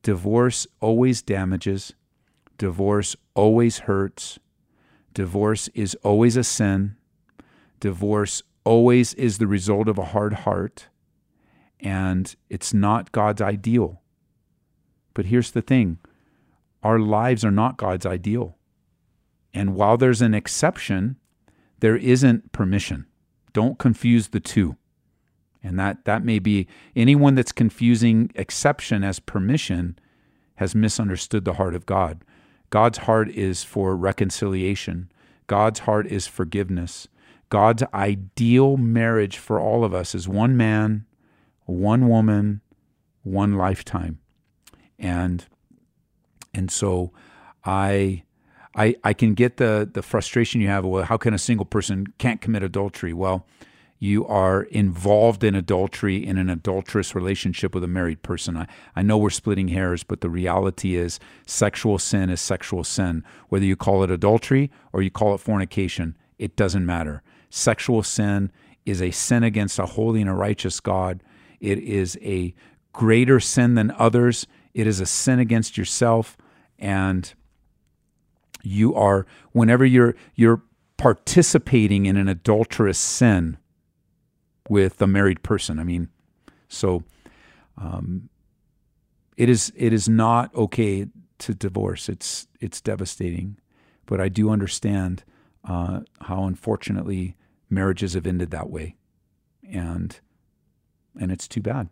divorce 0.01 0.65
always 0.81 1.21
damages, 1.21 1.93
divorce 2.57 3.15
always 3.35 3.79
hurts, 3.79 4.39
divorce 5.13 5.69
is 5.75 5.95
always 6.03 6.35
a 6.35 6.43
sin, 6.43 6.95
divorce 7.79 8.41
always 8.63 9.13
is 9.13 9.37
the 9.37 9.47
result 9.47 9.87
of 9.87 9.99
a 9.99 10.05
hard 10.05 10.33
heart, 10.33 10.87
and 11.79 12.35
it's 12.49 12.73
not 12.73 13.11
God's 13.11 13.41
ideal. 13.41 14.01
But 15.13 15.27
here's 15.27 15.51
the 15.51 15.61
thing 15.61 15.99
our 16.81 16.97
lives 16.97 17.45
are 17.45 17.51
not 17.51 17.77
God's 17.77 18.05
ideal. 18.05 18.57
And 19.53 19.75
while 19.75 19.97
there's 19.97 20.23
an 20.23 20.33
exception, 20.33 21.17
there 21.81 21.95
isn't 21.95 22.51
permission. 22.51 23.05
Don't 23.53 23.77
confuse 23.77 24.29
the 24.29 24.39
two. 24.39 24.75
And 25.63 25.79
that, 25.79 26.03
that 26.05 26.25
may 26.25 26.39
be 26.39 26.67
anyone 26.95 27.35
that's 27.35 27.51
confusing 27.53 28.31
exception 28.35 29.03
as 29.03 29.19
permission 29.19 29.97
has 30.55 30.75
misunderstood 30.75 31.45
the 31.45 31.53
heart 31.53 31.73
of 31.73 31.85
God. 31.85 32.23
God's 32.69 32.99
heart 32.99 33.29
is 33.29 33.63
for 33.63 33.95
reconciliation, 33.95 35.11
God's 35.47 35.79
heart 35.81 36.07
is 36.07 36.27
forgiveness. 36.27 37.07
God's 37.49 37.83
ideal 37.93 38.77
marriage 38.77 39.37
for 39.37 39.59
all 39.59 39.85
of 39.85 39.93
us 39.93 40.15
is 40.15 40.27
one 40.27 40.57
man, 40.57 41.05
one 41.65 42.09
woman, 42.09 42.61
one 43.21 43.53
lifetime. 43.53 44.17
And 44.97 45.45
and 46.51 46.71
so 46.71 47.11
I 47.63 48.23
I 48.75 48.95
I 49.03 49.13
can 49.13 49.35
get 49.35 49.57
the 49.57 49.87
the 49.91 50.01
frustration 50.01 50.61
you 50.61 50.67
have, 50.67 50.83
well, 50.83 51.03
how 51.03 51.17
can 51.17 51.35
a 51.35 51.37
single 51.37 51.65
person 51.65 52.07
can't 52.17 52.41
commit 52.41 52.63
adultery? 52.63 53.13
Well, 53.13 53.45
you 54.03 54.27
are 54.27 54.63
involved 54.63 55.45
in 55.45 55.55
adultery 55.55 56.17
in 56.17 56.37
an 56.37 56.49
adulterous 56.49 57.15
relationship 57.15 57.73
with 57.73 57.85
a 57.85 57.87
married 57.87 58.21
person. 58.21 58.57
I, 58.57 58.67
I 58.97 59.01
know 59.01 59.17
we're 59.17 59.29
splitting 59.29 59.69
hairs, 59.69 60.03
but 60.03 60.19
the 60.19 60.29
reality 60.29 60.95
is 60.95 61.21
sexual 61.47 61.97
sin 61.97 62.29
is 62.29 62.41
sexual 62.41 62.83
sin. 62.83 63.23
Whether 63.47 63.63
you 63.63 63.77
call 63.77 64.03
it 64.03 64.11
adultery 64.11 64.69
or 64.91 65.01
you 65.01 65.09
call 65.09 65.33
it 65.33 65.37
fornication, 65.37 66.17
it 66.37 66.57
doesn't 66.57 66.85
matter. 66.85 67.23
Sexual 67.49 68.03
sin 68.03 68.51
is 68.85 69.01
a 69.01 69.11
sin 69.11 69.41
against 69.41 69.79
a 69.79 69.85
holy 69.85 70.19
and 70.19 70.29
a 70.29 70.33
righteous 70.33 70.81
God. 70.81 71.23
It 71.61 71.79
is 71.79 72.19
a 72.21 72.53
greater 72.91 73.39
sin 73.39 73.75
than 73.75 73.91
others. 73.91 74.47
It 74.73 74.85
is 74.85 74.99
a 74.99 75.05
sin 75.05 75.39
against 75.39 75.77
yourself. 75.77 76.35
And 76.77 77.33
you 78.63 78.93
are, 78.95 79.25
whenever 79.53 79.85
you're, 79.85 80.13
you're 80.35 80.61
participating 80.97 82.05
in 82.05 82.17
an 82.17 82.27
adulterous 82.27 82.97
sin, 82.97 83.59
with 84.69 85.01
a 85.01 85.07
married 85.07 85.43
person. 85.43 85.79
I 85.79 85.83
mean, 85.83 86.09
so 86.67 87.03
um, 87.77 88.29
it 89.37 89.49
is 89.49 89.71
it 89.75 89.93
is 89.93 90.07
not 90.07 90.53
okay 90.55 91.07
to 91.39 91.53
divorce. 91.53 92.09
It's 92.09 92.47
it's 92.59 92.81
devastating, 92.81 93.57
but 94.05 94.21
I 94.21 94.29
do 94.29 94.49
understand 94.49 95.23
uh, 95.67 96.01
how 96.21 96.45
unfortunately 96.45 97.35
marriages 97.69 98.13
have 98.13 98.27
ended 98.27 98.51
that 98.51 98.69
way, 98.69 98.95
and 99.67 100.19
and 101.19 101.31
it's 101.31 101.47
too 101.47 101.61
bad. 101.61 101.89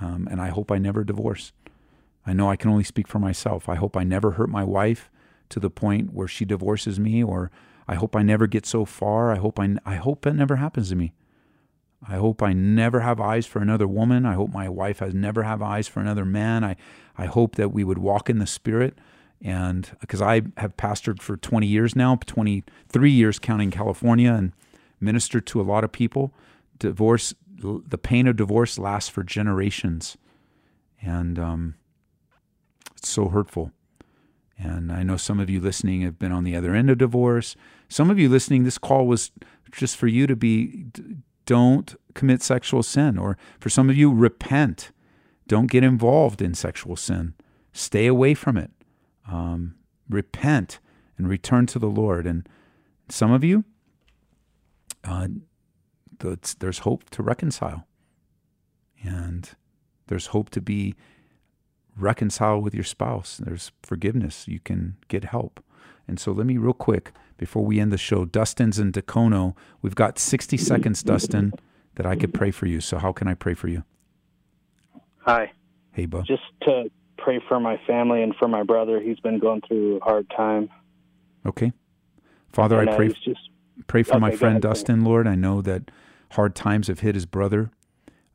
Um, 0.00 0.28
and 0.30 0.40
I 0.40 0.48
hope 0.48 0.70
I 0.70 0.78
never 0.78 1.04
divorce. 1.04 1.52
I 2.26 2.32
know 2.32 2.50
I 2.50 2.56
can 2.56 2.70
only 2.70 2.84
speak 2.84 3.08
for 3.08 3.18
myself. 3.18 3.68
I 3.68 3.74
hope 3.74 3.96
I 3.96 4.04
never 4.04 4.32
hurt 4.32 4.48
my 4.48 4.64
wife 4.64 5.10
to 5.50 5.60
the 5.60 5.70
point 5.70 6.12
where 6.12 6.28
she 6.28 6.44
divorces 6.44 7.00
me, 7.00 7.22
or 7.22 7.50
I 7.88 7.96
hope 7.96 8.14
I 8.14 8.22
never 8.22 8.46
get 8.46 8.66
so 8.66 8.84
far. 8.84 9.32
I 9.32 9.36
hope 9.36 9.58
I 9.58 9.76
I 9.84 9.96
hope 9.96 10.26
it 10.26 10.34
never 10.34 10.56
happens 10.56 10.90
to 10.90 10.96
me. 10.96 11.12
I 12.06 12.16
hope 12.16 12.42
I 12.42 12.52
never 12.52 13.00
have 13.00 13.20
eyes 13.20 13.46
for 13.46 13.60
another 13.60 13.86
woman. 13.86 14.24
I 14.24 14.34
hope 14.34 14.52
my 14.52 14.68
wife 14.68 15.00
has 15.00 15.14
never 15.14 15.42
have 15.42 15.60
eyes 15.60 15.86
for 15.86 16.00
another 16.00 16.24
man. 16.24 16.64
I, 16.64 16.76
I 17.18 17.26
hope 17.26 17.56
that 17.56 17.72
we 17.72 17.84
would 17.84 17.98
walk 17.98 18.30
in 18.30 18.38
the 18.38 18.46
spirit. 18.46 18.98
And 19.42 19.90
because 20.00 20.22
I 20.22 20.42
have 20.56 20.76
pastored 20.76 21.20
for 21.20 21.36
20 21.36 21.66
years 21.66 21.94
now, 21.94 22.18
23 22.26 23.10
years 23.10 23.38
counting 23.38 23.70
California, 23.70 24.32
and 24.32 24.52
ministered 25.00 25.46
to 25.46 25.60
a 25.60 25.62
lot 25.62 25.84
of 25.84 25.92
people. 25.92 26.32
Divorce, 26.78 27.34
the 27.58 27.98
pain 27.98 28.26
of 28.26 28.36
divorce 28.36 28.78
lasts 28.78 29.08
for 29.08 29.22
generations, 29.22 30.16
and 31.02 31.38
um, 31.38 31.74
it's 32.96 33.08
so 33.08 33.28
hurtful. 33.28 33.72
And 34.58 34.92
I 34.92 35.02
know 35.02 35.16
some 35.16 35.40
of 35.40 35.48
you 35.48 35.58
listening 35.60 36.02
have 36.02 36.18
been 36.18 36.32
on 36.32 36.44
the 36.44 36.54
other 36.54 36.74
end 36.74 36.90
of 36.90 36.98
divorce. 36.98 37.56
Some 37.88 38.10
of 38.10 38.18
you 38.18 38.28
listening, 38.28 38.64
this 38.64 38.76
call 38.76 39.06
was 39.06 39.30
just 39.72 39.96
for 39.96 40.06
you 40.06 40.26
to 40.26 40.36
be 40.36 40.86
don't 41.50 41.96
commit 42.14 42.42
sexual 42.42 42.80
sin, 42.80 43.18
or 43.18 43.36
for 43.58 43.68
some 43.68 43.90
of 43.90 43.96
you, 43.96 44.14
repent. 44.14 44.92
Don't 45.48 45.68
get 45.68 45.82
involved 45.82 46.40
in 46.40 46.54
sexual 46.54 46.94
sin. 46.94 47.34
Stay 47.72 48.06
away 48.06 48.34
from 48.34 48.56
it. 48.56 48.70
Um, 49.28 49.74
repent 50.08 50.78
and 51.18 51.28
return 51.28 51.66
to 51.66 51.80
the 51.80 51.88
Lord. 51.88 52.24
And 52.24 52.48
some 53.08 53.32
of 53.32 53.42
you, 53.42 53.64
uh, 55.02 55.26
there's 56.60 56.78
hope 56.78 57.10
to 57.10 57.20
reconcile. 57.20 57.84
And 59.02 59.50
there's 60.06 60.26
hope 60.26 60.50
to 60.50 60.60
be 60.60 60.94
reconciled 61.96 62.62
with 62.62 62.76
your 62.76 62.84
spouse. 62.84 63.38
There's 63.44 63.72
forgiveness. 63.82 64.46
You 64.46 64.60
can 64.60 64.98
get 65.08 65.24
help. 65.24 65.64
And 66.06 66.20
so 66.20 66.30
let 66.30 66.46
me, 66.46 66.58
real 66.58 66.74
quick, 66.74 67.10
before 67.40 67.64
we 67.64 67.80
end 67.80 67.90
the 67.90 67.96
show, 67.96 68.26
Dustin's 68.26 68.78
in 68.78 68.92
Dacono. 68.92 69.56
We've 69.80 69.94
got 69.94 70.18
60 70.18 70.58
seconds, 70.58 71.02
Dustin, 71.02 71.54
that 71.94 72.04
I 72.04 72.14
could 72.14 72.34
pray 72.34 72.50
for 72.50 72.66
you. 72.66 72.82
So, 72.82 72.98
how 72.98 73.12
can 73.12 73.28
I 73.28 73.32
pray 73.32 73.54
for 73.54 73.66
you? 73.66 73.82
Hi. 75.20 75.50
Hey, 75.92 76.04
bud. 76.04 76.26
Just 76.26 76.42
to 76.64 76.90
pray 77.16 77.40
for 77.48 77.58
my 77.58 77.80
family 77.86 78.22
and 78.22 78.36
for 78.36 78.46
my 78.46 78.62
brother. 78.62 79.00
He's 79.00 79.18
been 79.20 79.38
going 79.38 79.62
through 79.66 79.96
a 79.96 80.04
hard 80.04 80.28
time. 80.36 80.68
Okay. 81.46 81.72
Father, 82.52 82.78
and 82.78 82.90
I 82.90 82.96
pray, 82.96 83.08
just, 83.08 83.48
pray 83.86 84.02
for 84.02 84.16
okay, 84.16 84.20
my 84.20 84.36
friend 84.36 84.56
ahead, 84.56 84.62
Dustin, 84.62 85.02
Lord. 85.02 85.26
I 85.26 85.34
know 85.34 85.62
that 85.62 85.90
hard 86.32 86.54
times 86.54 86.88
have 86.88 87.00
hit 87.00 87.14
his 87.14 87.24
brother 87.24 87.70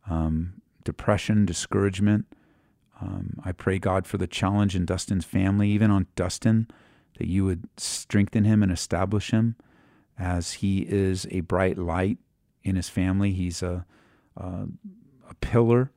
um, 0.10 0.64
depression, 0.84 1.46
discouragement. 1.46 2.26
Um, 3.00 3.40
I 3.44 3.52
pray, 3.52 3.78
God, 3.78 4.08
for 4.08 4.18
the 4.18 4.26
challenge 4.26 4.76
in 4.76 4.84
Dustin's 4.84 5.26
family, 5.26 5.70
even 5.70 5.92
on 5.92 6.08
Dustin, 6.16 6.68
that 7.18 7.28
you 7.28 7.46
would 7.46 7.68
strengthen 7.78 8.44
him 8.44 8.62
and 8.62 8.72
establish 8.72 9.32
him 9.32 9.56
as 10.18 10.54
he 10.54 10.82
is 10.82 11.28
a 11.32 11.42
bright 11.42 11.78
light 11.78 12.18
in 12.64 12.76
his 12.76 12.90
family. 12.90 13.32
He's 13.32 13.62
a, 13.62 13.86
a, 14.38 14.68
a 15.30 15.34
pillar 15.42 15.92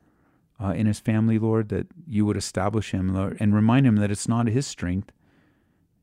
uh, 0.61 0.71
in 0.71 0.85
his 0.85 0.99
family, 0.99 1.39
Lord, 1.39 1.69
that 1.69 1.87
you 2.07 2.25
would 2.25 2.37
establish 2.37 2.91
him 2.91 3.13
Lord, 3.13 3.37
and 3.39 3.55
remind 3.55 3.85
him 3.85 3.95
that 3.97 4.11
it's 4.11 4.27
not 4.27 4.47
his 4.47 4.67
strength, 4.67 5.11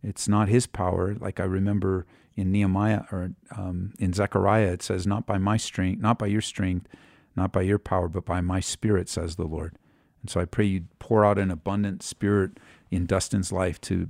it's 0.02 0.28
not 0.28 0.48
his 0.48 0.66
power. 0.66 1.14
Like 1.14 1.40
I 1.40 1.44
remember 1.44 2.06
in 2.36 2.52
Nehemiah 2.52 3.02
or 3.10 3.32
um, 3.56 3.92
in 3.98 4.12
Zechariah, 4.12 4.72
it 4.72 4.82
says, 4.82 5.06
Not 5.06 5.26
by 5.26 5.38
my 5.38 5.56
strength, 5.56 6.00
not 6.00 6.18
by 6.18 6.26
your 6.26 6.40
strength, 6.40 6.88
not 7.34 7.52
by 7.52 7.62
your 7.62 7.78
power, 7.78 8.08
but 8.08 8.24
by 8.24 8.40
my 8.40 8.60
spirit, 8.60 9.08
says 9.08 9.36
the 9.36 9.44
Lord. 9.44 9.76
And 10.22 10.30
so 10.30 10.40
I 10.40 10.44
pray 10.44 10.64
you 10.64 10.84
pour 10.98 11.24
out 11.24 11.38
an 11.38 11.50
abundant 11.50 12.02
spirit 12.02 12.58
in 12.90 13.06
Dustin's 13.06 13.52
life 13.52 13.80
to 13.82 14.08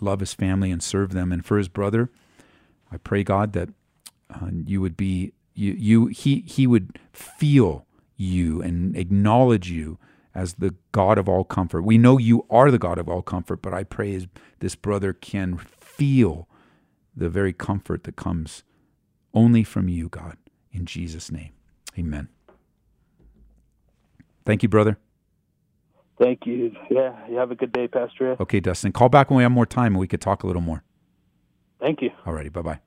love 0.00 0.20
his 0.20 0.34
family 0.34 0.70
and 0.70 0.82
serve 0.82 1.12
them. 1.12 1.32
And 1.32 1.44
for 1.44 1.58
his 1.58 1.68
brother, 1.68 2.10
I 2.90 2.96
pray 2.96 3.24
God 3.24 3.52
that 3.52 3.70
uh, 4.30 4.48
you 4.66 4.80
would 4.80 4.96
be 4.96 5.32
you 5.54 5.72
you 5.72 6.06
he 6.06 6.40
he 6.46 6.66
would 6.66 6.98
feel 7.12 7.86
you 8.16 8.62
and 8.62 8.96
acknowledge 8.96 9.70
you 9.70 9.98
as 10.34 10.54
the 10.54 10.74
God 10.92 11.18
of 11.18 11.28
all 11.28 11.44
comfort. 11.44 11.82
We 11.82 11.98
know 11.98 12.18
you 12.18 12.44
are 12.50 12.70
the 12.70 12.78
God 12.78 12.98
of 12.98 13.08
all 13.08 13.22
comfort, 13.22 13.62
but 13.62 13.72
I 13.72 13.84
pray 13.84 14.26
this 14.60 14.74
brother 14.74 15.12
can 15.12 15.58
feel 15.58 16.48
the 17.16 17.28
very 17.28 17.52
comfort 17.52 18.04
that 18.04 18.16
comes 18.16 18.64
only 19.32 19.62
from 19.62 19.88
you, 19.88 20.08
God, 20.08 20.36
in 20.72 20.86
Jesus' 20.86 21.30
name. 21.30 21.52
Amen. 21.98 22.28
Thank 24.44 24.62
you, 24.62 24.68
brother. 24.68 24.98
Thank 26.18 26.46
you. 26.46 26.72
Yeah, 26.90 27.14
you 27.28 27.36
have 27.36 27.50
a 27.50 27.56
good 27.56 27.72
day, 27.72 27.88
Pastor. 27.88 28.36
Okay, 28.40 28.60
Dustin. 28.60 28.92
Call 28.92 29.08
back 29.08 29.30
when 29.30 29.38
we 29.38 29.42
have 29.42 29.52
more 29.52 29.66
time 29.66 29.94
and 29.94 29.98
we 29.98 30.06
could 30.06 30.20
talk 30.20 30.42
a 30.42 30.46
little 30.46 30.62
more. 30.62 30.84
Thank 31.80 32.02
you. 32.02 32.10
All 32.24 32.32
righty. 32.32 32.48
Bye-bye. 32.50 32.78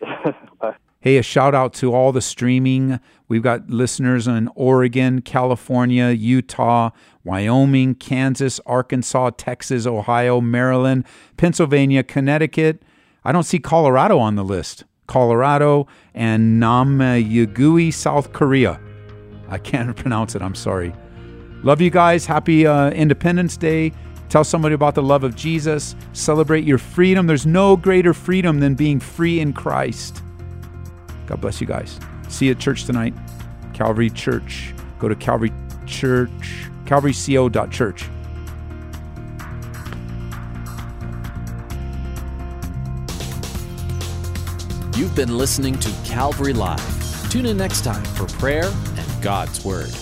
Bye. 0.60 0.76
Hey, 1.00 1.16
a 1.18 1.22
shout 1.22 1.52
out 1.52 1.74
to 1.74 1.92
all 1.92 2.12
the 2.12 2.20
streaming. 2.20 3.00
We've 3.26 3.42
got 3.42 3.68
listeners 3.68 4.28
in 4.28 4.48
Oregon, 4.54 5.20
California, 5.20 6.10
Utah, 6.10 6.90
Wyoming, 7.24 7.96
Kansas, 7.96 8.60
Arkansas, 8.66 9.30
Texas, 9.30 9.84
Ohio, 9.84 10.40
Maryland, 10.40 11.04
Pennsylvania, 11.36 12.04
Connecticut. 12.04 12.82
I 13.24 13.32
don't 13.32 13.42
see 13.42 13.58
Colorado 13.58 14.18
on 14.18 14.36
the 14.36 14.44
list. 14.44 14.84
Colorado 15.08 15.88
and 16.14 16.62
Namayagui, 16.62 17.92
South 17.92 18.32
Korea. 18.32 18.80
I 19.48 19.58
can't 19.58 19.96
pronounce 19.96 20.36
it. 20.36 20.42
I'm 20.42 20.54
sorry. 20.54 20.94
Love 21.62 21.80
you 21.80 21.90
guys. 21.90 22.26
Happy 22.26 22.66
uh, 22.66 22.90
Independence 22.90 23.56
Day. 23.56 23.92
Tell 24.28 24.44
somebody 24.44 24.74
about 24.74 24.94
the 24.94 25.02
love 25.02 25.24
of 25.24 25.36
Jesus. 25.36 25.94
Celebrate 26.12 26.64
your 26.64 26.78
freedom. 26.78 27.26
There's 27.26 27.46
no 27.46 27.76
greater 27.76 28.14
freedom 28.14 28.60
than 28.60 28.74
being 28.74 28.98
free 28.98 29.40
in 29.40 29.52
Christ. 29.52 30.22
God 31.26 31.40
bless 31.40 31.60
you 31.60 31.66
guys. 31.66 32.00
See 32.28 32.46
you 32.46 32.52
at 32.52 32.58
church 32.58 32.84
tonight. 32.84 33.14
Calvary 33.74 34.10
Church. 34.10 34.74
Go 34.98 35.08
to 35.08 35.14
Calvary 35.14 35.52
Church, 35.86 36.68
calvaryco.church. 36.84 38.08
You've 44.96 45.16
been 45.16 45.36
listening 45.36 45.78
to 45.78 45.90
Calvary 46.04 46.52
Live. 46.52 47.30
Tune 47.30 47.46
in 47.46 47.56
next 47.56 47.82
time 47.82 48.04
for 48.04 48.26
prayer 48.38 48.70
and 48.96 49.22
God's 49.22 49.64
Word. 49.64 49.92